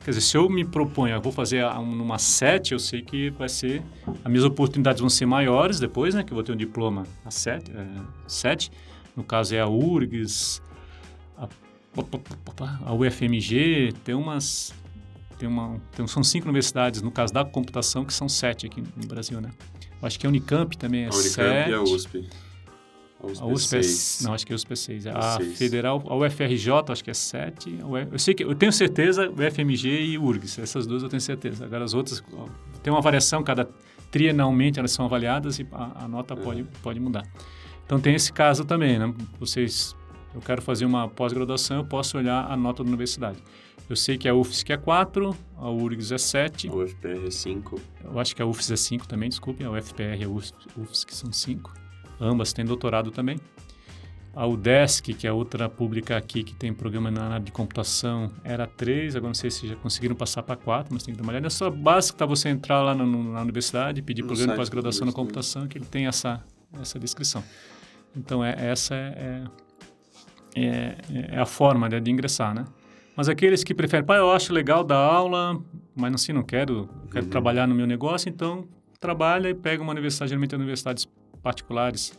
Quer 0.04 0.10
dizer, 0.10 0.20
se 0.22 0.36
eu 0.36 0.48
me 0.48 0.64
proponho, 0.64 1.14
eu 1.14 1.20
vou 1.20 1.30
fazer 1.30 1.64
numa 1.74 2.18
7, 2.18 2.72
eu 2.72 2.78
sei 2.78 3.02
que 3.02 3.30
vai 3.30 3.48
ser... 3.48 3.82
As 4.24 4.30
minhas 4.30 4.44
oportunidades 4.44 5.00
vão 5.00 5.08
ser 5.08 5.26
maiores 5.26 5.78
depois, 5.78 6.14
né? 6.14 6.24
Que 6.24 6.32
eu 6.32 6.34
vou 6.34 6.42
ter 6.42 6.52
um 6.52 6.56
diploma 6.56 7.04
a 7.24 7.30
7. 7.30 7.70
É, 7.70 7.86
7. 8.26 8.70
No 9.16 9.22
caso 9.22 9.54
é 9.54 9.60
a 9.60 9.68
URGS, 9.68 10.60
a, 11.36 11.48
a 12.84 12.94
UFMG, 12.94 13.92
tem 14.04 14.14
umas... 14.14 14.74
Tem 15.38 15.48
uma, 15.48 15.80
tem, 15.96 16.06
são 16.06 16.22
cinco 16.22 16.46
universidades, 16.46 17.02
no 17.02 17.10
caso 17.10 17.32
da 17.32 17.44
computação, 17.44 18.04
que 18.04 18.14
são 18.14 18.28
sete 18.28 18.66
aqui 18.66 18.82
no 18.96 19.06
Brasil, 19.08 19.40
né? 19.40 19.50
Eu 20.00 20.06
acho 20.06 20.18
que 20.18 20.24
a 20.24 20.28
Unicamp 20.28 20.76
também 20.76 21.02
é 21.02 21.06
a 21.06 21.10
Unicamp 21.10 21.30
sete. 21.30 21.70
e 21.70 21.74
a 21.74 21.82
USP. 21.82 22.28
A 23.40 23.46
USP, 23.46 23.76
é, 23.76 24.24
não, 24.24 24.34
acho 24.34 24.44
que 24.44 24.52
é 24.52 24.54
a 24.54 24.56
USP 24.56 24.72
é 24.72 24.76
6. 24.76 25.06
A 25.06 25.38
Federal, 25.54 26.02
a 26.08 26.16
UFRJ, 26.16 26.72
acho 26.88 27.04
que 27.04 27.10
é 27.10 27.14
7. 27.14 27.78
Eu 28.10 28.18
sei 28.18 28.34
que 28.34 28.42
eu 28.42 28.54
tenho 28.54 28.72
certeza 28.72 29.30
o 29.30 29.50
FMG 29.50 29.88
e 29.88 30.18
o 30.18 30.24
URGS, 30.24 30.58
essas 30.58 30.86
duas 30.86 31.04
eu 31.04 31.08
tenho 31.08 31.20
certeza. 31.20 31.64
Agora 31.64 31.84
as 31.84 31.94
outras 31.94 32.22
tem 32.82 32.92
uma 32.92 33.00
variação, 33.00 33.42
cada 33.44 33.68
trienalmente 34.10 34.78
elas 34.78 34.90
são 34.90 35.04
avaliadas 35.04 35.58
e 35.60 35.66
a, 35.72 36.04
a 36.04 36.08
nota 36.08 36.34
uhum. 36.34 36.42
pode, 36.42 36.64
pode 36.82 37.00
mudar. 37.00 37.22
Então 37.86 38.00
tem 38.00 38.14
esse 38.14 38.32
caso 38.32 38.64
também, 38.64 38.98
né? 38.98 39.14
Vocês, 39.38 39.96
eu 40.34 40.40
quero 40.40 40.60
fazer 40.60 40.84
uma 40.84 41.08
pós-graduação, 41.08 41.78
eu 41.78 41.84
posso 41.84 42.18
olhar 42.18 42.50
a 42.50 42.56
nota 42.56 42.82
da 42.82 42.88
universidade. 42.88 43.38
Eu 43.88 43.96
sei 43.96 44.18
que 44.18 44.28
a 44.28 44.34
UFSC 44.34 44.72
é 44.72 44.76
4, 44.76 45.36
a 45.58 45.70
URGS 45.70 46.12
é 46.12 46.18
7. 46.18 46.68
A 46.68 46.74
UFPR 46.74 47.26
é 47.26 47.30
5. 47.30 47.80
Eu 48.04 48.18
acho 48.18 48.34
que 48.34 48.42
a 48.42 48.46
UFS 48.46 48.70
é 48.72 48.76
5 48.76 49.06
também, 49.06 49.28
desculpem, 49.28 49.66
a 49.66 49.70
UFPR 49.70 50.20
e 50.20 50.24
a 50.24 50.28
UFSC 50.28 51.14
são 51.14 51.32
5 51.32 51.81
ambas 52.22 52.52
têm 52.52 52.64
doutorado 52.64 53.10
também. 53.10 53.38
A 54.34 54.46
UDESC, 54.46 55.12
que 55.12 55.26
é 55.26 55.32
outra 55.32 55.68
pública 55.68 56.16
aqui 56.16 56.42
que 56.42 56.54
tem 56.54 56.72
programa 56.72 57.10
na 57.10 57.24
área 57.24 57.44
de 57.44 57.52
computação, 57.52 58.32
era 58.42 58.66
três, 58.66 59.14
agora 59.14 59.28
não 59.28 59.34
sei 59.34 59.50
se 59.50 59.68
já 59.68 59.76
conseguiram 59.76 60.14
passar 60.16 60.42
para 60.42 60.56
quatro, 60.56 60.94
mas 60.94 61.02
tem 61.02 61.12
que 61.12 61.18
dar 61.18 61.24
uma 61.24 61.32
olhada. 61.32 61.46
É 61.46 61.50
só 61.50 61.68
básico 61.68 62.16
para 62.16 62.26
você 62.26 62.48
entrar 62.48 62.80
lá 62.80 62.94
no, 62.94 63.04
no, 63.04 63.32
na 63.32 63.42
universidade, 63.42 64.00
pedir 64.00 64.22
no 64.22 64.28
programa 64.28 64.54
de 64.54 64.56
pós-graduação 64.56 65.06
na 65.06 65.12
computação, 65.12 65.68
que 65.68 65.76
ele 65.76 65.84
tem 65.84 66.06
essa, 66.06 66.42
essa 66.80 66.98
descrição. 66.98 67.44
Então, 68.16 68.42
é, 68.42 68.54
essa 68.58 68.94
é, 68.94 69.44
é, 70.56 70.62
é, 70.62 70.96
é 71.32 71.38
a 71.38 71.46
forma 71.46 71.86
né, 71.90 72.00
de 72.00 72.10
ingressar, 72.10 72.54
né? 72.54 72.64
Mas 73.14 73.28
aqueles 73.28 73.62
que 73.62 73.74
preferem, 73.74 74.06
pai, 74.06 74.18
eu 74.18 74.30
acho 74.30 74.50
legal 74.50 74.82
dar 74.82 74.96
aula, 74.96 75.60
mas 75.94 76.14
assim, 76.14 76.32
não 76.32 76.42
quero, 76.42 76.88
quero 77.10 77.26
uhum. 77.26 77.30
trabalhar 77.30 77.66
no 77.68 77.74
meu 77.74 77.86
negócio, 77.86 78.30
então 78.30 78.66
trabalha 78.98 79.50
e 79.50 79.54
pega 79.54 79.82
uma 79.82 79.92
universidade, 79.92 80.30
geralmente 80.30 80.54
universidades 80.54 81.06
particulares 81.42 82.18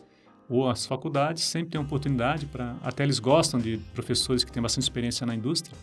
ou 0.50 0.70
as 0.70 0.86
faculdades 0.86 1.44
sempre 1.44 1.72
têm 1.72 1.82
oportunidade 1.82 2.46
para 2.46 2.76
até 2.84 3.04
eles 3.04 3.20
gostam 3.20 3.60
de 3.60 3.78
professores 3.94 4.44
que 4.44 4.52
têm 4.52 4.62
bastante 4.62 4.84
experiência 4.84 5.26
na 5.26 5.34
indústria 5.34 5.76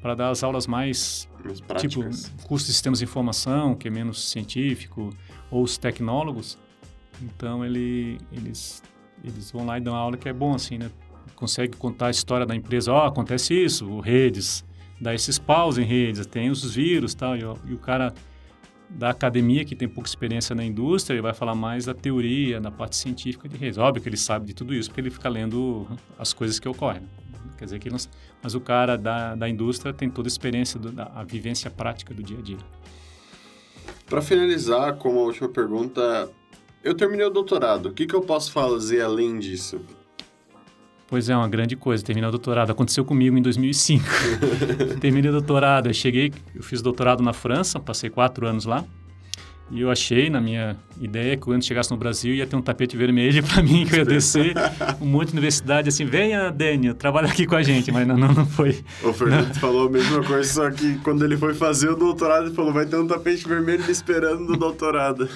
para 0.00 0.14
dar 0.14 0.30
as 0.30 0.42
aulas 0.42 0.66
mais, 0.66 1.28
mais 1.44 1.80
tipo 1.80 2.02
curso 2.44 2.66
de 2.66 2.72
sistemas 2.72 2.98
de 2.98 3.04
informação 3.04 3.74
que 3.74 3.88
é 3.88 3.90
menos 3.90 4.30
científico 4.30 5.10
ou 5.50 5.62
os 5.62 5.76
tecnólogos. 5.76 6.58
Então 7.22 7.64
ele, 7.64 8.18
eles 8.32 8.82
eles 9.24 9.50
vão 9.50 9.66
lá 9.66 9.78
e 9.78 9.80
dão 9.80 9.96
aula 9.96 10.16
que 10.16 10.28
é 10.28 10.32
bom 10.32 10.54
assim 10.54 10.78
né? 10.78 10.90
Consegue 11.34 11.76
contar 11.76 12.06
a 12.06 12.10
história 12.10 12.46
da 12.46 12.54
empresa 12.54 12.92
ó 12.92 13.04
oh, 13.04 13.08
acontece 13.08 13.54
isso 13.54 13.98
redes 14.00 14.64
dá 15.00 15.12
esses 15.14 15.38
paus 15.38 15.78
em 15.78 15.84
redes 15.84 16.24
tem 16.26 16.50
os 16.50 16.74
vírus 16.74 17.14
tal 17.14 17.36
e, 17.36 17.40
e 17.40 17.74
o 17.74 17.78
cara 17.78 18.14
da 18.90 19.10
academia, 19.10 19.64
que 19.64 19.76
tem 19.76 19.88
pouca 19.88 20.08
experiência 20.08 20.54
na 20.54 20.64
indústria, 20.64 21.14
ele 21.14 21.22
vai 21.22 21.34
falar 21.34 21.54
mais 21.54 21.84
da 21.84 21.94
teoria, 21.94 22.60
da 22.60 22.70
parte 22.70 22.96
científica 22.96 23.48
de 23.48 23.56
redes. 23.56 23.78
Óbvio 23.78 24.02
que 24.02 24.08
ele 24.08 24.16
sabe 24.16 24.46
de 24.46 24.54
tudo 24.54 24.74
isso, 24.74 24.88
porque 24.88 25.00
ele 25.00 25.10
fica 25.10 25.28
lendo 25.28 25.86
as 26.18 26.32
coisas 26.32 26.58
que 26.58 26.68
ocorrem. 26.68 27.02
Quer 27.56 27.64
dizer 27.64 27.78
que 27.78 27.90
não... 27.90 27.98
Mas 28.42 28.54
o 28.54 28.60
cara 28.60 28.96
da, 28.96 29.34
da 29.34 29.48
indústria 29.48 29.92
tem 29.92 30.08
toda 30.08 30.26
a 30.26 30.30
experiência, 30.30 30.78
do, 30.78 30.92
da, 30.92 31.10
a 31.14 31.24
vivência 31.24 31.70
prática 31.70 32.14
do 32.14 32.22
dia 32.22 32.38
a 32.38 32.42
dia. 32.42 32.58
Para 34.06 34.22
finalizar, 34.22 34.96
como 34.96 35.18
a 35.18 35.22
última 35.22 35.48
pergunta, 35.48 36.30
eu 36.82 36.94
terminei 36.94 37.26
o 37.26 37.30
doutorado. 37.30 37.86
O 37.86 37.92
que, 37.92 38.06
que 38.06 38.14
eu 38.14 38.22
posso 38.22 38.52
fazer 38.52 39.02
além 39.02 39.38
disso? 39.38 39.80
Pois 41.08 41.30
é, 41.30 41.34
uma 41.34 41.48
grande 41.48 41.74
coisa, 41.74 42.04
terminar 42.04 42.28
o 42.28 42.30
doutorado. 42.30 42.70
Aconteceu 42.70 43.02
comigo 43.02 43.36
em 43.36 43.40
2005. 43.40 44.04
Terminei 45.00 45.30
o 45.30 45.32
doutorado, 45.32 45.88
eu 45.88 45.94
cheguei, 45.94 46.30
eu 46.54 46.62
fiz 46.62 46.82
doutorado 46.82 47.22
na 47.22 47.32
França, 47.32 47.80
passei 47.80 48.10
quatro 48.10 48.46
anos 48.46 48.66
lá. 48.66 48.84
E 49.70 49.80
eu 49.82 49.90
achei, 49.90 50.30
na 50.30 50.40
minha 50.40 50.76
ideia, 50.98 51.36
que 51.36 51.42
quando 51.42 51.62
chegasse 51.62 51.90
no 51.90 51.96
Brasil 51.96 52.34
ia 52.34 52.46
ter 52.46 52.56
um 52.56 52.62
tapete 52.62 52.96
vermelho 52.96 53.42
para 53.46 53.62
mim, 53.62 53.84
que 53.84 53.94
eu 53.94 53.98
ia 53.98 54.04
descer 54.04 54.54
um 55.00 55.06
monte 55.06 55.28
de 55.28 55.34
universidade, 55.34 55.88
assim, 55.88 56.06
venha, 56.06 56.50
Daniel, 56.50 56.94
trabalha 56.94 57.28
aqui 57.28 57.46
com 57.46 57.54
a 57.54 57.62
gente. 57.62 57.92
Mas 57.92 58.06
não, 58.06 58.16
não, 58.16 58.32
não 58.32 58.46
foi. 58.46 58.82
O 59.02 59.12
Fernando 59.12 59.48
não. 59.48 59.54
falou 59.54 59.88
a 59.88 59.90
mesma 59.90 60.24
coisa, 60.24 60.50
só 60.50 60.70
que 60.70 60.98
quando 61.00 61.24
ele 61.24 61.36
foi 61.36 61.54
fazer 61.54 61.90
o 61.90 61.96
doutorado, 61.96 62.46
ele 62.46 62.54
falou, 62.54 62.72
vai 62.72 62.86
ter 62.86 62.96
um 62.96 63.06
tapete 63.06 63.46
vermelho 63.46 63.84
me 63.84 63.92
esperando 63.92 64.40
no 64.40 64.56
doutorado. 64.56 65.28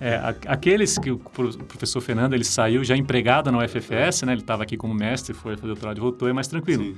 É, 0.00 0.34
aqueles 0.46 0.98
que 0.98 1.10
o 1.10 1.18
professor 1.18 2.00
Fernando, 2.00 2.34
ele 2.34 2.44
saiu 2.44 2.82
já 2.82 2.96
empregado 2.96 3.50
na 3.50 3.58
UFFS, 3.58 4.22
né? 4.22 4.32
Ele 4.32 4.40
estava 4.40 4.62
aqui 4.62 4.76
como 4.76 4.94
mestre, 4.94 5.34
foi 5.34 5.56
fazer 5.56 5.68
doutorado 5.68 5.98
e 5.98 6.00
voltou, 6.00 6.28
é 6.28 6.32
mais 6.32 6.48
tranquilo. 6.48 6.84
Sim. 6.84 6.96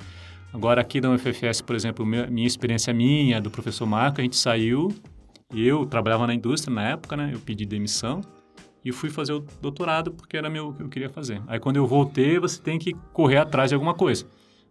Agora, 0.53 0.82
aqui 0.82 1.01
na 1.01 1.11
UFFS, 1.11 1.62
por 1.62 1.74
exemplo, 1.74 2.05
minha 2.05 2.47
experiência 2.47 2.93
minha, 2.93 3.40
do 3.40 3.51
professor 3.51 3.86
Marco, 3.86 4.20
a 4.20 4.22
gente 4.22 4.36
saiu 4.36 4.95
eu 5.55 5.84
trabalhava 5.84 6.26
na 6.26 6.34
indústria 6.34 6.74
na 6.74 6.88
época, 6.88 7.16
né? 7.16 7.30
Eu 7.32 7.40
pedi 7.40 7.66
demissão 7.66 8.20
e 8.84 8.90
fui 8.90 9.11
fazer 9.11 9.32
o 9.32 9.40
doutorado 9.61 10.12
porque 10.12 10.36
era 10.36 10.48
meu 10.48 10.72
que 10.72 10.82
eu 10.82 10.88
queria 10.88 11.09
fazer. 11.09 11.42
Aí 11.46 11.61
quando 11.61 11.76
eu 11.76 11.86
voltei, 11.86 12.38
você 12.38 12.61
tem 12.61 12.78
que 12.78 12.94
correr 13.12 13.38
atrás 13.38 13.70
de 13.70 13.74
alguma 13.74 13.94
coisa 13.94 14.26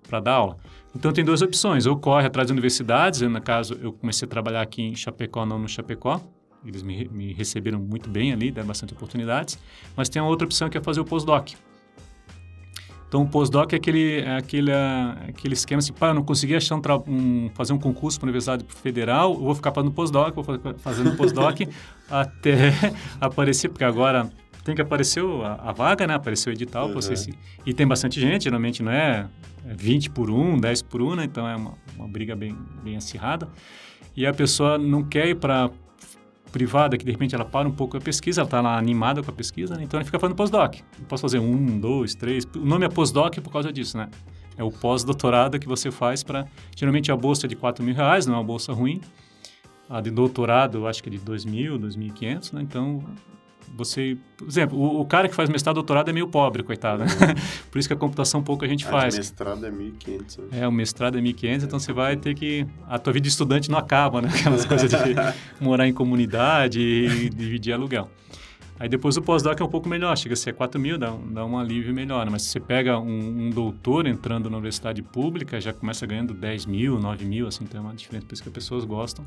para 0.07 0.19
dar 0.19 0.33
aula. 0.33 0.57
Então 0.95 1.13
tem 1.13 1.23
duas 1.23 1.41
opções, 1.41 1.85
ou 1.85 1.95
corre 1.97 2.27
atrás 2.27 2.47
de 2.47 2.53
universidades, 2.53 3.21
no 3.21 3.41
caso 3.41 3.77
eu 3.81 3.93
comecei 3.93 4.25
a 4.25 4.29
trabalhar 4.29 4.61
aqui 4.61 4.81
em 4.81 4.95
Chapecó, 4.95 5.45
não 5.45 5.57
no 5.59 5.69
Chapecó, 5.69 6.19
eles 6.65 6.83
me, 6.83 7.07
me 7.07 7.33
receberam 7.33 7.79
muito 7.79 8.09
bem 8.09 8.33
ali, 8.33 8.51
deram 8.51 8.67
bastante 8.67 8.93
oportunidades, 8.93 9.57
mas 9.95 10.09
tem 10.09 10.21
uma 10.21 10.29
outra 10.29 10.45
opção 10.45 10.69
que 10.69 10.77
é 10.77 10.81
fazer 10.81 10.99
o 10.99 11.05
postdoc. 11.05 11.55
Então, 13.11 13.23
o 13.23 13.27
postdoc 13.27 13.73
é 13.73 13.75
aquele, 13.75 14.21
é 14.21 14.37
aquele, 14.37 14.71
é 14.71 15.15
aquele 15.27 15.53
esquema 15.53 15.79
assim, 15.79 15.91
pá, 15.91 16.07
eu 16.07 16.13
não 16.13 16.23
consegui 16.23 16.55
achar 16.55 16.77
um, 16.77 16.81
um, 17.09 17.51
fazer 17.53 17.73
um 17.73 17.77
concurso 17.77 18.17
para 18.17 18.25
a 18.25 18.29
Universidade 18.29 18.63
Federal, 18.69 19.33
eu 19.33 19.41
vou 19.41 19.53
ficar 19.53 19.73
fazendo 19.73 19.91
postdoc, 19.91 20.33
vou 20.33 20.45
fazendo 20.77 21.17
postdoc 21.17 21.67
até 22.09 22.71
aparecer, 23.19 23.67
porque 23.67 23.83
agora 23.83 24.31
tem 24.63 24.73
que 24.73 24.81
aparecer 24.81 25.21
a, 25.43 25.55
a 25.55 25.71
vaga, 25.73 26.07
né? 26.07 26.13
Apareceu 26.13 26.53
o 26.53 26.55
edital, 26.55 26.87
uhum. 26.87 26.93
você 26.93 27.17
se, 27.17 27.33
e 27.65 27.73
tem 27.73 27.85
bastante 27.85 28.17
gente, 28.17 28.45
geralmente 28.45 28.81
não 28.81 28.93
é 28.93 29.27
20 29.65 30.11
por 30.11 30.29
1, 30.29 30.61
10 30.61 30.81
por 30.83 31.01
1, 31.01 31.15
né? 31.15 31.25
Então 31.25 31.45
é 31.45 31.53
uma, 31.53 31.73
uma 31.97 32.07
briga 32.07 32.33
bem, 32.33 32.57
bem 32.81 32.95
acirrada. 32.95 33.45
E 34.15 34.25
a 34.25 34.33
pessoa 34.33 34.77
não 34.77 35.03
quer 35.03 35.27
ir 35.27 35.35
para 35.35 35.69
privada 36.51 36.97
que 36.97 37.05
de 37.05 37.11
repente 37.11 37.33
ela 37.33 37.45
para 37.45 37.67
um 37.67 37.71
pouco 37.71 37.97
a 37.97 38.01
pesquisa, 38.01 38.41
ela 38.41 38.47
está 38.47 38.61
lá 38.61 38.77
animada 38.77 39.23
com 39.23 39.31
a 39.31 39.33
pesquisa, 39.33 39.75
né? 39.75 39.83
então 39.83 39.97
ela 39.97 40.05
fica 40.05 40.19
fazendo 40.19 40.35
pós-doc. 40.35 40.75
Posso 41.07 41.21
fazer 41.21 41.39
um, 41.39 41.79
dois, 41.79 42.13
três. 42.15 42.45
O 42.55 42.65
nome 42.65 42.85
é 42.85 42.89
pós-doc 42.89 43.39
por 43.39 43.51
causa 43.51 43.71
disso, 43.71 43.97
né? 43.97 44.09
É 44.57 44.63
o 44.63 44.71
pós-doutorado 44.71 45.57
que 45.59 45.67
você 45.67 45.89
faz 45.89 46.23
para. 46.23 46.45
Geralmente 46.75 47.11
a 47.11 47.15
bolsa 47.15 47.47
é 47.47 47.49
de 47.49 47.55
4 47.55 47.83
mil 47.83 47.95
reais, 47.95 48.25
não 48.25 48.35
é 48.35 48.37
uma 48.37 48.43
bolsa 48.43 48.73
ruim. 48.73 49.01
A 49.89 50.01
de 50.01 50.11
doutorado, 50.11 50.87
acho 50.87 51.01
que 51.01 51.09
é 51.09 51.11
de 51.11 51.17
2 51.17 51.45
mil, 51.45 51.79
2.500, 51.79 52.53
né? 52.53 52.61
Então 52.61 53.03
você, 53.75 54.17
por 54.37 54.47
exemplo, 54.47 54.77
o, 54.77 55.01
o, 55.01 55.05
cara 55.05 55.27
que 55.27 55.35
faz 55.35 55.49
mestrado 55.49 55.75
doutorado 55.75 56.09
é 56.09 56.13
meio 56.13 56.27
pobre, 56.27 56.63
coitado. 56.63 57.03
Né? 57.03 57.09
por 57.71 57.79
isso 57.79 57.87
que 57.87 57.93
a 57.93 57.97
computação 57.97 58.43
pouco 58.43 58.65
a 58.65 58.67
gente 58.67 58.85
faz. 58.85 59.15
O 59.15 59.17
mestrado 59.17 59.65
é 59.65 59.71
1.500. 59.71 60.39
É, 60.51 60.67
o 60.67 60.71
mestrado 60.71 61.17
é 61.17 61.21
1.500, 61.21 61.63
então 61.63 61.79
você 61.79 61.93
vai 61.93 62.15
ter 62.15 62.35
que... 62.35 62.65
A 62.87 62.99
tua 62.99 63.13
vida 63.13 63.23
de 63.23 63.29
estudante 63.29 63.69
não 63.69 63.77
acaba, 63.77 64.21
né? 64.21 64.29
Aquelas 64.39 64.65
coisas 64.65 64.89
de 64.89 65.15
morar 65.59 65.87
em 65.87 65.93
comunidade 65.93 66.79
e 66.79 67.29
dividir 67.29 67.73
aluguel. 67.73 68.09
Aí 68.81 68.89
depois 68.89 69.15
o 69.15 69.21
pós-doc 69.21 69.61
é 69.61 69.63
um 69.63 69.69
pouco 69.69 69.87
melhor, 69.87 70.17
chega 70.17 70.33
a 70.33 70.35
ser 70.35 70.53
4 70.53 70.81
mil, 70.81 70.97
dá, 70.97 71.15
dá 71.29 71.45
um 71.45 71.55
alívio 71.55 71.93
melhor. 71.93 72.25
Né? 72.25 72.31
Mas 72.31 72.41
se 72.41 72.49
você 72.49 72.59
pega 72.59 72.97
um, 72.97 73.45
um, 73.45 73.49
doutor 73.51 74.07
entrando 74.07 74.49
na 74.49 74.57
universidade 74.57 75.03
pública, 75.03 75.61
já 75.61 75.71
começa 75.71 76.03
ganhando 76.07 76.33
10 76.33 76.65
mil, 76.65 76.97
9 76.99 77.23
mil, 77.23 77.45
assim, 77.45 77.63
tem 77.63 77.79
uma 77.79 77.93
diferença, 77.93 78.25
por 78.25 78.33
isso 78.33 78.41
que 78.41 78.49
as 78.49 78.53
pessoas 78.55 78.83
gostam. 78.83 79.23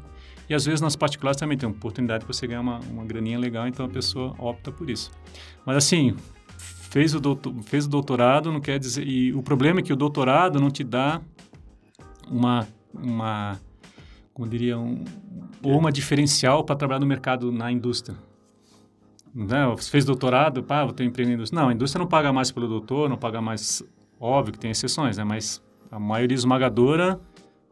E 0.50 0.54
às 0.54 0.64
vezes 0.64 0.80
nas 0.80 0.96
particulares 0.96 1.38
também 1.38 1.56
tem 1.56 1.68
uma 1.68 1.74
oportunidade 1.76 2.24
para 2.24 2.34
você 2.34 2.48
ganhar 2.48 2.62
uma, 2.62 2.80
uma 2.80 3.04
graninha 3.04 3.38
legal, 3.38 3.68
então 3.68 3.86
a 3.86 3.88
pessoa 3.88 4.34
opta 4.40 4.72
por 4.72 4.90
isso. 4.90 5.12
Mas 5.64 5.76
assim, 5.76 6.16
fez 6.58 7.14
o, 7.14 7.20
doutor, 7.20 7.54
fez 7.62 7.86
o 7.86 7.88
doutorado, 7.88 8.50
não 8.50 8.60
quer 8.60 8.80
dizer... 8.80 9.06
E 9.06 9.32
o 9.32 9.40
problema 9.40 9.78
é 9.78 9.84
que 9.84 9.92
o 9.92 9.96
doutorado 9.96 10.58
não 10.58 10.68
te 10.68 10.82
dá 10.82 11.22
uma... 12.28 12.66
uma 12.92 13.56
como 14.32 14.48
diria, 14.48 14.76
um, 14.76 15.04
ou 15.62 15.78
uma 15.78 15.92
diferencial 15.92 16.64
para 16.64 16.74
trabalhar 16.74 16.98
no 16.98 17.06
mercado, 17.06 17.52
na 17.52 17.70
indústria 17.70 18.16
né, 19.34 19.66
você 19.66 19.90
fez 19.90 20.04
doutorado, 20.04 20.62
pá, 20.62 20.84
vou 20.84 20.92
ter 20.92 21.04
na 21.04 21.32
indústria. 21.32 21.60
Não, 21.60 21.68
a 21.68 21.72
indústria 21.72 22.00
não 22.00 22.06
paga 22.08 22.32
mais 22.32 22.52
pelo 22.52 22.68
doutor, 22.68 23.08
não 23.08 23.16
paga 23.16 23.40
mais, 23.40 23.82
óbvio 24.20 24.52
que 24.52 24.58
tem 24.58 24.70
exceções, 24.70 25.16
né, 25.16 25.24
mas 25.24 25.62
a 25.90 25.98
maioria 25.98 26.34
esmagadora 26.34 27.20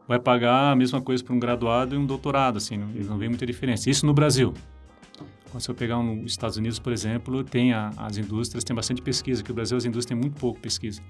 vai 0.07 0.19
pagar 0.19 0.71
a 0.71 0.75
mesma 0.75 1.01
coisa 1.01 1.23
para 1.23 1.33
um 1.33 1.39
graduado 1.39 1.95
e 1.95 1.97
um 1.97 2.05
doutorado, 2.05 2.57
assim, 2.57 2.77
não, 2.77 2.87
não 2.87 3.17
vê 3.17 3.29
muita 3.29 3.45
diferença. 3.45 3.89
Isso 3.89 4.05
no 4.05 4.13
Brasil. 4.13 4.53
Quando 5.49 5.61
você 5.61 5.73
pegar 5.73 6.01
nos 6.01 6.31
Estados 6.31 6.57
Unidos, 6.57 6.79
por 6.79 6.91
exemplo, 6.91 7.43
tem 7.43 7.73
a, 7.73 7.91
as 7.97 8.17
indústrias, 8.17 8.63
tem 8.63 8.75
bastante 8.75 9.01
pesquisa, 9.01 9.43
que 9.43 9.51
o 9.51 9.53
Brasil 9.53 9.77
as 9.77 9.85
indústrias 9.85 10.05
têm 10.07 10.17
muito 10.17 10.39
pouco 10.39 10.59
pesquisa. 10.59 11.01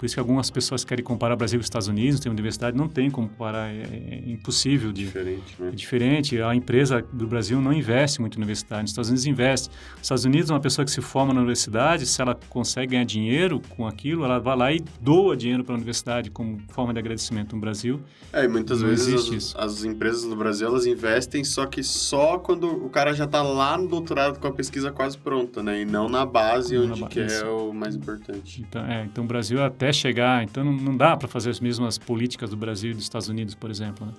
Por 0.00 0.06
isso 0.06 0.14
que 0.14 0.20
algumas 0.20 0.50
pessoas 0.50 0.82
querem 0.82 1.04
comparar 1.04 1.36
Brasil 1.36 1.60
com 1.60 1.62
Estados 1.62 1.86
Unidos, 1.86 2.20
tem 2.20 2.32
universidade, 2.32 2.74
não 2.74 2.88
tem 2.88 3.10
como 3.10 3.28
comparar, 3.28 3.68
é, 3.68 3.82
é 3.82 4.30
impossível. 4.30 4.90
De, 4.90 5.04
diferente, 5.04 5.56
né? 5.58 5.68
É 5.68 5.70
diferente. 5.72 6.40
A 6.40 6.54
empresa 6.54 7.04
do 7.12 7.26
Brasil 7.26 7.60
não 7.60 7.70
investe 7.70 8.18
muito 8.18 8.36
em 8.36 8.38
universidade, 8.38 8.84
nos 8.84 8.92
Estados 8.92 9.10
Unidos 9.10 9.26
investe. 9.26 9.68
Nos 9.68 10.00
Estados 10.04 10.24
Unidos, 10.24 10.48
uma 10.48 10.58
pessoa 10.58 10.86
que 10.86 10.90
se 10.90 11.02
forma 11.02 11.34
na 11.34 11.40
universidade, 11.40 12.06
se 12.06 12.22
ela 12.22 12.34
consegue 12.48 12.92
ganhar 12.92 13.04
dinheiro 13.04 13.60
com 13.76 13.86
aquilo, 13.86 14.24
ela 14.24 14.38
vai 14.38 14.56
lá 14.56 14.72
e 14.72 14.82
doa 15.02 15.36
dinheiro 15.36 15.62
para 15.64 15.74
a 15.74 15.76
universidade 15.76 16.30
como 16.30 16.58
forma 16.70 16.94
de 16.94 16.98
agradecimento. 16.98 17.54
No 17.54 17.60
Brasil, 17.60 18.00
É, 18.32 18.46
e 18.46 18.48
muitas 18.48 18.80
vezes 18.80 19.54
as, 19.54 19.54
as, 19.54 19.84
empresas 19.84 20.22
do 20.22 20.34
Brasil, 20.34 20.66
elas 20.66 20.86
investem, 20.86 21.44
só 21.44 21.66
que 21.66 21.82
só 21.82 22.38
quando 22.38 22.86
o 22.86 22.88
cara 22.88 23.12
já 23.12 23.26
está 23.26 23.42
lá 23.42 23.76
no 23.76 23.86
doutorado 23.86 24.40
com 24.40 24.46
a 24.46 24.52
pesquisa 24.52 24.90
quase 24.90 25.18
pronta, 25.18 25.62
né? 25.62 25.82
E 25.82 25.84
não 25.84 26.08
na 26.08 26.24
base, 26.24 26.74
não 26.74 26.86
onde 26.86 27.02
na 27.02 27.06
que 27.06 27.20
é 27.20 27.44
o 27.44 27.74
mais 27.74 27.94
importante. 27.94 28.64
Então, 28.66 28.82
é, 28.86 29.04
então 29.04 29.24
o 29.24 29.26
Brasil 29.26 29.62
até 29.62 29.89
chegar. 29.92 30.42
Então, 30.42 30.64
não, 30.64 30.72
não 30.72 30.96
dá 30.96 31.16
para 31.16 31.28
fazer 31.28 31.50
as 31.50 31.60
mesmas 31.60 31.98
políticas 31.98 32.50
do 32.50 32.56
Brasil 32.56 32.90
e 32.90 32.94
dos 32.94 33.02
Estados 33.02 33.28
Unidos, 33.28 33.54
por 33.54 33.70
exemplo. 33.70 34.06
Né? 34.06 34.12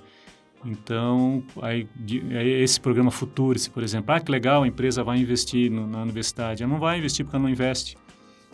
Então, 0.65 1.43
aí, 1.61 1.87
esse 2.61 2.79
programa 2.79 3.09
Futurice, 3.09 3.69
por 3.69 3.81
exemplo, 3.81 4.13
ah, 4.13 4.19
que 4.19 4.31
legal, 4.31 4.63
a 4.63 4.67
empresa 4.67 5.03
vai 5.03 5.17
investir 5.17 5.71
no, 5.71 5.87
na 5.87 6.03
universidade. 6.03 6.63
Ela 6.63 6.71
não 6.71 6.79
vai 6.79 6.99
investir 6.99 7.25
porque 7.25 7.35
ela 7.35 7.43
não 7.43 7.49
investe. 7.49 7.97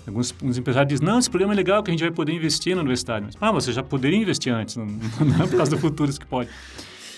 Alguns, 0.08 0.34
empresários 0.58 0.88
dizem, 0.88 1.06
não, 1.06 1.20
esse 1.20 1.30
programa 1.30 1.54
é 1.54 1.58
legal 1.58 1.84
que 1.84 1.92
a 1.92 1.94
gente 1.94 2.02
vai 2.02 2.12
poder 2.12 2.32
investir 2.32 2.74
na 2.76 2.82
universidade. 2.82 3.26
Mas, 3.26 3.36
ah, 3.42 3.52
você 3.52 3.74
já 3.74 3.84
poderia 3.84 4.18
investir 4.18 4.54
antes, 4.54 4.78
não, 4.78 4.86
não 5.20 5.44
é 5.44 5.48
por 5.48 5.58
causa 5.58 5.72
do 5.72 5.78
Futurice 5.78 6.18
que 6.18 6.26
pode. 6.26 6.50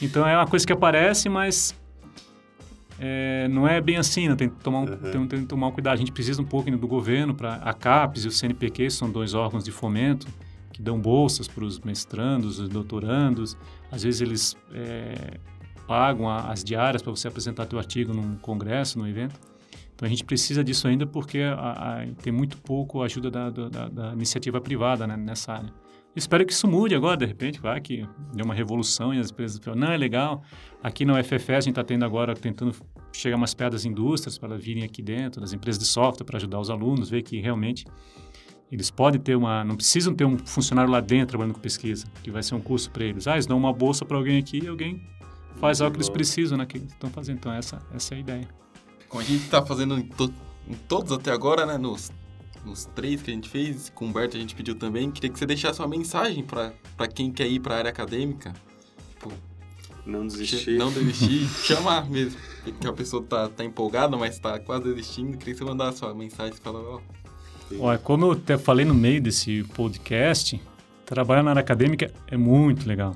Então, 0.02 0.28
é 0.28 0.36
uma 0.36 0.48
coisa 0.48 0.66
que 0.66 0.74
aparece, 0.74 1.30
mas 1.30 1.76
é, 3.00 3.48
não 3.48 3.66
é 3.68 3.80
bem 3.80 3.96
assim, 3.96 4.28
né? 4.28 4.36
tem, 4.36 4.50
que 4.50 4.56
tomar 4.58 4.80
um, 4.80 4.82
uhum. 4.82 4.98
tem, 4.98 5.28
tem, 5.28 5.40
que 5.42 5.46
tomar 5.46 5.68
um 5.68 5.72
cuidado. 5.72 5.94
A 5.94 5.98
gente 5.98 6.12
precisa 6.12 6.42
um 6.42 6.46
pouco 6.46 6.70
do 6.70 6.88
governo 6.88 7.34
para 7.34 7.56
a 7.56 7.74
CAPES 7.74 8.26
e 8.26 8.28
o 8.28 8.32
CNPq 8.32 8.90
são 8.92 9.10
dois 9.10 9.34
órgãos 9.34 9.64
de 9.64 9.72
fomento 9.72 10.28
que 10.72 10.82
dão 10.82 11.00
bolsas 11.00 11.48
para 11.48 11.64
os 11.64 11.80
mestrandos, 11.80 12.60
os 12.60 12.68
doutorandos. 12.68 13.58
Às 13.90 14.04
vezes 14.04 14.22
eles 14.22 14.58
é, 14.74 15.38
pagam 15.88 16.30
a, 16.30 16.52
as 16.52 16.64
diárias 16.64 17.02
para 17.02 17.12
você 17.12 17.28
apresentar 17.28 17.66
teu 17.66 17.80
artigo 17.80 18.14
num 18.14 18.36
congresso, 18.36 19.00
num 19.00 19.08
evento. 19.08 19.40
Então 19.96 20.06
a 20.06 20.10
gente 20.10 20.24
precisa 20.24 20.64
disso 20.64 20.88
ainda 20.88 21.08
porque 21.08 21.40
a, 21.40 22.02
a, 22.02 22.06
tem 22.22 22.32
muito 22.32 22.58
pouco 22.58 23.02
ajuda 23.02 23.32
da, 23.32 23.50
da, 23.50 23.90
da 23.90 24.14
iniciativa 24.14 24.60
privada 24.60 25.08
né, 25.08 25.16
nessa 25.16 25.54
área. 25.54 25.74
Espero 26.16 26.46
que 26.46 26.52
isso 26.52 26.68
mude 26.68 26.96
agora, 26.96 27.16
de 27.16 27.26
repente, 27.26 27.60
vai 27.60 27.80
que 27.80 28.08
deu 28.34 28.44
uma 28.44 28.54
revolução 28.54 29.14
e 29.14 29.20
as 29.20 29.30
empresas 29.30 29.60
falam, 29.64 29.80
não, 29.80 29.92
é 29.92 29.98
legal. 29.98 30.42
Aqui 30.82 31.06
na 31.06 31.20
UFFS 31.20 31.50
a 31.50 31.60
gente 31.62 31.70
está 31.70 31.84
tendo 31.84 32.04
agora, 32.04 32.34
tentando 32.34 32.74
chegar 33.12 33.36
umas 33.36 33.54
pedras 33.54 33.86
indústrias 33.86 34.38
para 34.38 34.58
virem 34.58 34.84
aqui 34.84 35.02
dentro, 35.02 35.42
das 35.42 35.54
empresas 35.54 35.80
de 35.80 35.88
software 35.88 36.26
para 36.26 36.38
ajudar 36.38 36.60
os 36.60 36.70
alunos, 36.70 37.10
ver 37.10 37.22
que 37.22 37.40
realmente 37.40 37.86
eles 38.72 38.92
podem 38.92 39.20
ter 39.20 39.36
uma, 39.36 39.64
não 39.64 39.76
precisam 39.76 40.14
ter 40.14 40.26
um 40.26 40.38
funcionário 40.38 40.92
lá 40.92 41.02
dentro 41.02 41.30
trabalhando 41.30 41.56
com 41.56 41.60
pesquisa, 41.62 42.06
que 42.24 42.30
vai 42.30 42.44
ser 42.44 42.56
um 42.56 42.62
curso 42.62 42.92
para 42.92 43.04
eles. 43.04 43.28
Ah, 43.28 43.34
eles 43.34 43.48
dão 43.48 43.58
uma 43.58 43.74
bolsa 43.74 44.06
para 44.06 44.16
alguém 44.16 44.38
aqui 44.38 44.64
e 44.64 44.68
alguém 44.68 45.02
faz 45.60 45.82
algo 45.82 45.94
que 45.94 45.98
eles 45.98 46.10
precisam, 46.10 46.58
né, 46.58 46.66
que 46.66 46.78
estão 46.78 47.10
fazendo. 47.10 47.38
Então 47.38 47.52
essa, 47.52 47.82
essa 47.94 48.14
é 48.14 48.18
a 48.18 48.20
ideia. 48.20 48.48
Como 49.08 49.22
a 49.22 49.26
gente 49.26 49.44
está 49.44 49.66
fazendo 49.66 49.98
em, 49.98 50.04
to 50.04 50.32
em 50.68 50.76
todos 50.88 51.12
até 51.12 51.32
agora, 51.32 51.66
né, 51.66 51.78
nos 51.78 52.12
nos 52.66 52.86
três 52.86 53.22
que 53.22 53.32
a 53.32 53.34
gente 53.34 53.50
fez, 53.50 53.90
com 53.90 54.06
o 54.06 54.08
Humberto 54.10 54.36
a 54.36 54.40
gente 54.40 54.54
pediu 54.54 54.76
também, 54.76 55.10
queria 55.10 55.30
que 55.30 55.40
você 55.40 55.46
deixasse 55.46 55.80
uma 55.80 55.88
mensagem 55.88 56.44
para 56.44 57.08
quem 57.08 57.32
quer 57.32 57.48
ir 57.48 57.60
para 57.60 57.76
a 57.76 57.78
área 57.78 57.90
acadêmica. 57.90 58.54
Tipo, 59.12 59.32
não 60.06 60.26
desistir. 60.28 60.78
Não 60.78 60.92
desistir, 60.92 61.48
chamar 61.66 62.10
mesmo. 62.10 62.40
Porque 62.72 62.88
a 62.88 62.94
pessoa 62.94 63.24
tá, 63.24 63.50
tá 63.50 63.64
empolgada, 63.64 64.18
mas 64.18 64.40
tá 64.40 64.60
quase 64.60 64.84
desistindo. 64.84 65.38
Queria 65.38 65.54
que 65.54 65.60
você 65.60 65.66
mandasse 65.66 66.04
uma 66.04 66.14
mensagem 66.14 66.54
e 66.54 66.62
falar, 66.62 66.80
ó. 66.80 67.00
Olha, 67.80 68.00
como 68.00 68.26
eu 68.26 68.32
até 68.32 68.58
falei 68.58 68.86
no 68.86 68.96
meio 68.96 69.22
desse 69.22 69.64
podcast, 69.76 70.60
trabalhar 71.06 71.44
na 71.44 71.52
área 71.52 71.60
acadêmica 71.60 72.12
é 72.28 72.36
muito 72.36 72.88
legal. 72.88 73.16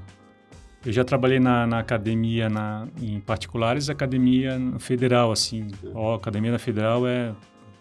Eu 0.86 0.92
já 0.92 1.04
trabalhei 1.04 1.40
na, 1.40 1.66
na 1.66 1.80
academia 1.80 2.50
na, 2.50 2.88
em 3.02 3.20
particulares, 3.20 3.90
academia 3.90 4.60
federal, 4.80 5.32
assim. 5.32 5.68
Ó, 5.94 6.16
academia 6.16 6.52
da 6.52 6.60
federal 6.60 7.08
é 7.08 7.34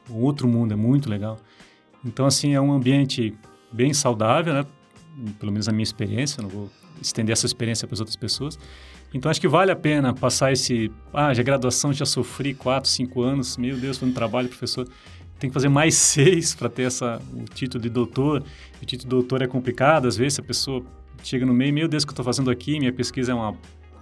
outro 0.09 0.47
mundo, 0.47 0.73
é 0.73 0.77
muito 0.77 1.11
legal. 1.11 1.37
Então, 2.05 2.27
assim, 2.27 2.55
é 2.55 2.61
um 2.61 2.73
ambiente 2.73 3.35
bem 3.73 3.93
saudável, 3.93 4.55
né? 4.55 4.65
Pelo 5.39 5.51
menos 5.51 5.69
a 5.69 5.73
minha 5.73 5.83
experiência, 5.83 6.43
não 6.43 6.49
vou 6.49 6.71
estender 7.01 7.33
essa 7.33 7.45
experiência 7.45 7.87
para 7.87 7.95
as 7.95 8.01
outras 8.01 8.17
pessoas. 8.17 8.59
Então 9.15 9.31
acho 9.31 9.41
que 9.41 9.49
vale 9.49 9.71
a 9.71 9.77
pena 9.77 10.15
passar 10.15 10.53
esse. 10.53 10.91
Ah, 11.13 11.35
já 11.35 11.43
graduação, 11.43 11.93
já 11.93 12.07
sofri 12.07 12.55
quatro, 12.55 12.89
cinco 12.89 13.23
anos, 13.23 13.57
meu 13.57 13.77
Deus, 13.77 13.99
foi 13.99 14.09
um 14.09 14.13
trabalho, 14.13 14.49
professor. 14.49 14.89
Tem 15.39 15.51
que 15.51 15.55
fazer 15.55 15.69
mais 15.69 15.95
seis 15.97 16.55
para 16.55 16.69
ter 16.69 16.85
essa, 16.85 17.21
o 17.33 17.45
título 17.45 17.83
de 17.83 17.91
doutor. 17.91 18.43
O 18.81 18.87
título 18.87 19.03
de 19.03 19.09
doutor 19.09 19.43
é 19.43 19.47
complicado, 19.47 20.09
às 20.09 20.17
vezes 20.17 20.39
a 20.39 20.43
pessoa 20.43 20.83
chega 21.23 21.45
no 21.45 21.53
meio, 21.53 21.73
meu 21.73 21.89
Deus, 21.89 22.03
o 22.03 22.07
que 22.07 22.11
eu 22.11 22.15
estou 22.15 22.25
fazendo 22.25 22.51
aqui? 22.51 22.79
Minha 22.79 22.93
pesquisa 22.93 23.33
é 23.33 23.35
uma 23.35 23.55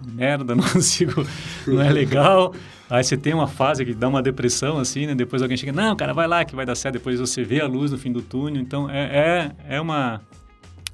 merda, 0.06 0.54
não 0.56 0.64
consigo, 0.64 1.26
não 1.66 1.82
é 1.82 1.90
legal. 1.90 2.54
Aí 2.88 3.04
você 3.04 3.16
tem 3.16 3.32
uma 3.32 3.46
fase 3.46 3.84
que 3.84 3.94
dá 3.94 4.08
uma 4.08 4.22
depressão, 4.22 4.78
assim, 4.78 5.06
né? 5.06 5.14
Depois 5.14 5.42
alguém 5.42 5.56
chega, 5.56 5.72
não, 5.72 5.94
cara, 5.94 6.12
vai 6.12 6.26
lá 6.26 6.44
que 6.44 6.56
vai 6.56 6.66
dar 6.66 6.74
certo. 6.74 6.94
Depois 6.94 7.20
você 7.20 7.44
vê 7.44 7.61
a 7.61 7.66
luz 7.66 7.90
no 7.90 7.98
fim 7.98 8.11
do 8.11 8.20
túnel. 8.20 8.61
Então, 8.61 8.90
é, 8.90 9.52
é, 9.68 9.76
é 9.76 9.80
uma... 9.80 10.20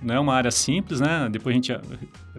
Não 0.03 0.15
é 0.15 0.21
uma 0.21 0.35
área 0.35 0.51
simples, 0.51 1.01
né? 1.01 1.29
Depois 1.31 1.55
a 1.55 1.57
gente... 1.57 1.73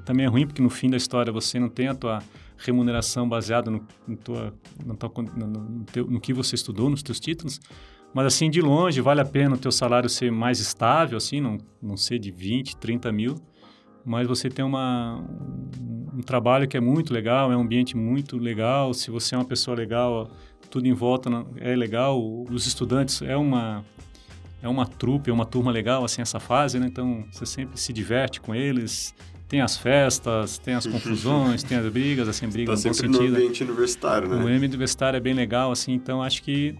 Também 0.06 0.26
é 0.26 0.30
ruim 0.30 0.46
porque 0.46 0.62
no 0.62 0.70
fim 0.70 0.90
da 0.90 0.98
história 0.98 1.34
você 1.34 1.60
não 1.60 1.70
tem 1.70 1.88
a 1.88 1.96
tua 1.96 2.24
remuneração 2.58 3.28
baseada 3.28 3.70
no, 3.70 3.86
no, 4.08 4.16
tua, 4.16 4.54
no, 4.86 4.96
no, 5.36 5.48
no, 5.48 5.84
teu, 5.86 6.08
no 6.08 6.20
que 6.20 6.34
você 6.34 6.56
estudou, 6.56 6.90
nos 6.90 7.04
teus 7.04 7.20
títulos. 7.20 7.60
Mas 8.14 8.26
assim, 8.28 8.50
de 8.50 8.62
longe, 8.62 9.02
vale 9.02 9.22
a 9.22 9.26
pena 9.26 9.56
o 9.56 9.58
teu 9.58 9.72
salário 9.72 10.10
ser 10.10 10.32
mais 10.32 10.60
estável, 10.60 11.18
assim, 11.18 11.42
não, 11.42 11.58
não 11.82 11.98
ser 11.98 12.20
de 12.20 12.32
20, 12.32 12.78
30 12.78 13.12
mil 13.12 13.36
mas 14.08 14.26
você 14.26 14.50
tem 14.50 14.64
uma, 14.64 15.22
um 16.14 16.22
trabalho 16.22 16.66
que 16.66 16.78
é 16.78 16.80
muito 16.80 17.14
legal, 17.14 17.52
é 17.52 17.58
um 17.58 17.60
ambiente 17.60 17.98
muito 17.98 18.38
legal. 18.38 18.94
Se 18.94 19.12
você 19.12 19.36
é 19.36 19.38
uma 19.38 19.44
pessoa 19.44 19.76
legal, 19.76 20.32
tudo 20.70 20.88
em 20.88 20.94
volta 20.94 21.30
é 21.58 21.76
legal. 21.76 22.18
Os 22.50 22.66
estudantes 22.66 23.22
é 23.22 23.36
uma 23.36 23.84
é 24.62 24.68
uma 24.68 24.86
trupe, 24.86 25.30
é 25.30 25.34
uma 25.34 25.46
turma 25.46 25.72
legal 25.72 26.04
assim 26.04 26.22
essa 26.22 26.40
fase, 26.40 26.80
né? 26.80 26.88
Então 26.88 27.26
você 27.32 27.46
sempre 27.46 27.80
se 27.80 27.94
diverte 27.94 28.42
com 28.42 28.56
eles. 28.56 29.14
Tem 29.48 29.62
as 29.62 29.78
festas, 29.78 30.58
tem 30.58 30.74
as 30.74 30.86
confusões, 30.88 31.64
tem 31.64 31.78
as 31.78 31.90
brigas, 31.92 32.28
assim, 32.28 32.48
brigas 32.48 32.84
tá 32.84 32.90
no 32.90 32.96
bom 32.96 33.02
sentido. 33.02 33.32
no 33.32 33.38
ambiente 33.38 33.64
universitário, 33.64 34.28
né? 34.28 34.36
O 34.36 34.40
ambiente 34.42 34.72
universitário 34.72 35.16
é 35.16 35.22
bem 35.22 35.34
legal, 35.34 35.72
assim, 35.72 35.94
então 35.94 36.22
acho 36.22 36.44
que 36.44 36.76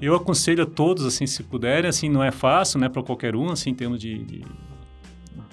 eu 0.00 0.14
aconselho 0.14 0.62
a 0.62 0.66
todos, 0.66 1.04
assim, 1.04 1.26
se 1.26 1.42
puderem, 1.42 1.88
assim, 1.88 2.08
não 2.08 2.24
é 2.24 2.30
fácil, 2.30 2.80
né, 2.80 2.88
para 2.88 3.02
qualquer 3.02 3.36
um, 3.36 3.50
assim, 3.50 3.70
em 3.70 3.74
termos 3.74 4.00
de, 4.00 4.24
de 4.24 4.44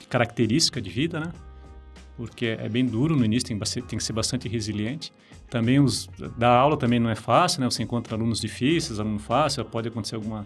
característica 0.10 0.82
de 0.82 0.90
vida, 0.90 1.20
né? 1.20 1.32
Porque 2.16 2.46
é 2.46 2.70
bem 2.70 2.86
duro 2.86 3.16
no 3.16 3.26
início, 3.26 3.48
tem, 3.48 3.58
tem 3.84 3.98
que 3.98 4.04
ser 4.04 4.14
bastante 4.14 4.48
resiliente. 4.48 5.12
Também 5.50 5.80
os 5.80 6.10
dar 6.38 6.52
aula 6.52 6.78
também 6.78 7.00
não 7.00 7.10
é 7.10 7.16
fácil, 7.16 7.62
né? 7.62 7.70
Você 7.70 7.84
encontra 7.84 8.16
alunos 8.16 8.40
difíceis, 8.40 9.00
aluno 9.00 9.20
fácil, 9.20 9.66
pode 9.66 9.88
acontecer 9.88 10.16
alguma 10.16 10.46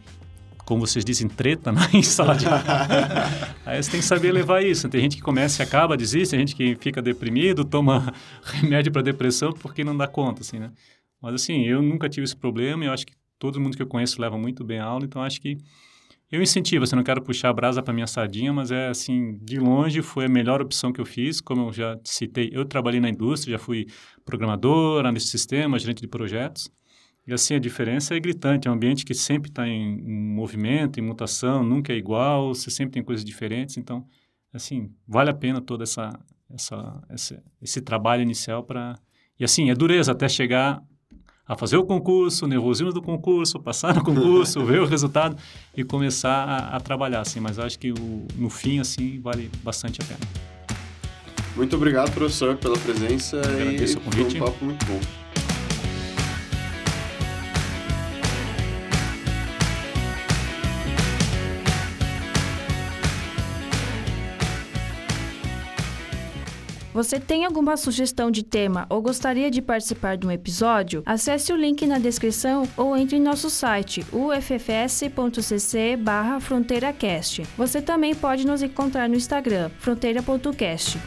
como 0.65 0.85
vocês 0.85 1.05
dizem, 1.05 1.27
treta 1.27 1.71
né? 1.71 1.81
em 1.93 2.01
sala 2.01 2.35
de 2.35 2.45
Aí 3.65 3.81
você 3.81 3.91
tem 3.91 3.99
que 3.99 4.05
saber 4.05 4.31
levar 4.31 4.63
isso. 4.63 4.89
Tem 4.89 5.01
gente 5.01 5.15
que 5.15 5.21
começa 5.21 5.61
e 5.61 5.65
acaba, 5.65 5.95
desiste, 5.95 6.31
tem 6.31 6.39
gente 6.39 6.55
que 6.55 6.75
fica 6.75 7.01
deprimido, 7.01 7.63
toma 7.63 8.13
remédio 8.43 8.91
para 8.91 9.01
depressão 9.01 9.53
porque 9.53 9.83
não 9.83 9.95
dá 9.95 10.07
conta, 10.07 10.41
assim, 10.41 10.59
né? 10.59 10.71
Mas 11.21 11.35
assim, 11.35 11.63
eu 11.65 11.81
nunca 11.81 12.09
tive 12.09 12.25
esse 12.25 12.35
problema 12.35 12.83
e 12.83 12.87
eu 12.87 12.93
acho 12.93 13.05
que 13.05 13.13
todo 13.39 13.59
mundo 13.59 13.75
que 13.77 13.81
eu 13.83 13.87
conheço 13.87 14.21
leva 14.21 14.37
muito 14.37 14.63
bem 14.63 14.79
a 14.79 14.85
aula, 14.85 15.05
então 15.05 15.21
acho 15.21 15.39
que 15.39 15.57
eu 16.31 16.41
incentivo, 16.41 16.83
assim, 16.83 16.95
não 16.95 17.03
quero 17.03 17.21
puxar 17.21 17.49
a 17.49 17.53
brasa 17.53 17.83
para 17.83 17.93
minha 17.93 18.07
sardinha, 18.07 18.51
mas 18.51 18.71
é 18.71 18.87
assim, 18.87 19.37
de 19.41 19.59
longe 19.59 20.01
foi 20.01 20.25
a 20.25 20.29
melhor 20.29 20.61
opção 20.61 20.91
que 20.91 20.99
eu 20.99 21.05
fiz, 21.05 21.39
como 21.39 21.67
eu 21.67 21.73
já 21.73 21.99
citei, 22.03 22.49
eu 22.51 22.65
trabalhei 22.65 22.99
na 22.99 23.09
indústria, 23.09 23.53
já 23.53 23.59
fui 23.59 23.85
programador, 24.25 25.01
analista 25.01 25.27
de 25.27 25.31
sistemas, 25.31 25.83
gerente 25.83 26.01
de 26.01 26.07
projetos, 26.07 26.69
e 27.27 27.33
assim, 27.33 27.55
a 27.55 27.59
diferença 27.59 28.15
é 28.15 28.19
gritante, 28.19 28.67
é 28.67 28.71
um 28.71 28.75
ambiente 28.75 29.03
que 29.03 29.13
sempre 29.13 29.49
está 29.49 29.67
em, 29.67 29.99
em, 29.99 30.33
movimento, 30.33 30.99
em 30.99 31.03
mutação, 31.03 31.63
nunca 31.63 31.91
é 31.91 31.95
igual, 31.95 32.53
você 32.53 32.69
sempre 32.69 32.93
tem 32.93 33.03
coisas 33.03 33.25
diferentes, 33.25 33.77
então, 33.77 34.05
assim, 34.53 34.91
vale 35.07 35.31
a 35.31 35.33
pena 35.33 35.59
todo 35.59 35.83
essa, 35.83 36.19
essa, 36.49 37.01
esse, 37.09 37.39
esse 37.61 37.81
trabalho 37.81 38.21
inicial 38.21 38.63
para... 38.63 38.95
E 39.39 39.43
assim, 39.43 39.69
é 39.69 39.75
dureza 39.75 40.11
até 40.11 40.29
chegar 40.29 40.81
a 41.47 41.55
fazer 41.55 41.77
o 41.77 41.83
concurso, 41.83 42.45
o 42.45 42.47
nervosismo 42.47 42.93
do 42.93 43.01
concurso, 43.01 43.59
passar 43.59 43.93
no 43.95 44.03
concurso, 44.03 44.63
ver 44.65 44.81
o 44.81 44.85
resultado 44.85 45.35
e 45.75 45.83
começar 45.83 46.43
a, 46.43 46.75
a 46.77 46.79
trabalhar, 46.79 47.21
assim. 47.21 47.39
Mas 47.39 47.59
acho 47.59 47.77
que 47.77 47.91
o, 47.91 48.27
no 48.35 48.49
fim, 48.49 48.79
assim, 48.79 49.19
vale 49.19 49.51
bastante 49.63 49.99
a 50.01 50.05
pena. 50.05 50.19
Muito 51.55 51.75
obrigado, 51.75 52.11
professor, 52.13 52.55
pela 52.55 52.77
presença 52.77 53.37
e 53.37 53.93
o 53.93 54.01
convite. 54.01 54.37
foi 54.37 54.41
um 54.41 54.45
papo 54.45 54.65
muito 54.65 54.85
bom. 54.85 55.24
Você 66.95 67.19
tem 67.19 67.43
alguma 67.43 67.75
sugestão 67.75 68.31
de 68.31 68.41
tema 68.41 68.87
ou 68.89 69.01
gostaria 69.01 69.51
de 69.51 69.61
participar 69.61 70.15
de 70.15 70.25
um 70.25 70.31
episódio? 70.31 71.03
Acesse 71.05 71.51
o 71.51 71.55
link 71.57 71.85
na 71.85 71.99
descrição 71.99 72.65
ou 72.77 72.95
entre 72.95 73.17
em 73.17 73.21
nosso 73.21 73.49
site 73.49 74.05
uffs.cc 74.13 75.97
fronteiracast. 76.39 77.41
Você 77.57 77.81
também 77.81 78.15
pode 78.15 78.47
nos 78.47 78.61
encontrar 78.63 79.09
no 79.09 79.15
Instagram, 79.15 79.69
fronteira.cast. 79.77 80.97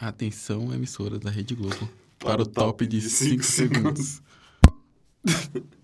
Atenção, 0.00 0.72
emissoras 0.72 1.20
da 1.20 1.28
Rede 1.28 1.54
Globo, 1.54 1.86
para, 2.18 2.30
para 2.30 2.42
o 2.44 2.46
top 2.46 2.86
de 2.86 3.02
5 3.02 3.42
segundos. 3.42 4.22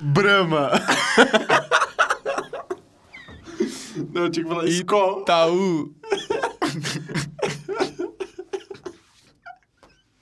Brahma. 0.00 0.70
Não, 4.12 4.22
eu 4.22 4.30
tinha 4.30 4.44
que 4.44 4.50
falar 4.50 4.66
Itaú. 4.68 5.94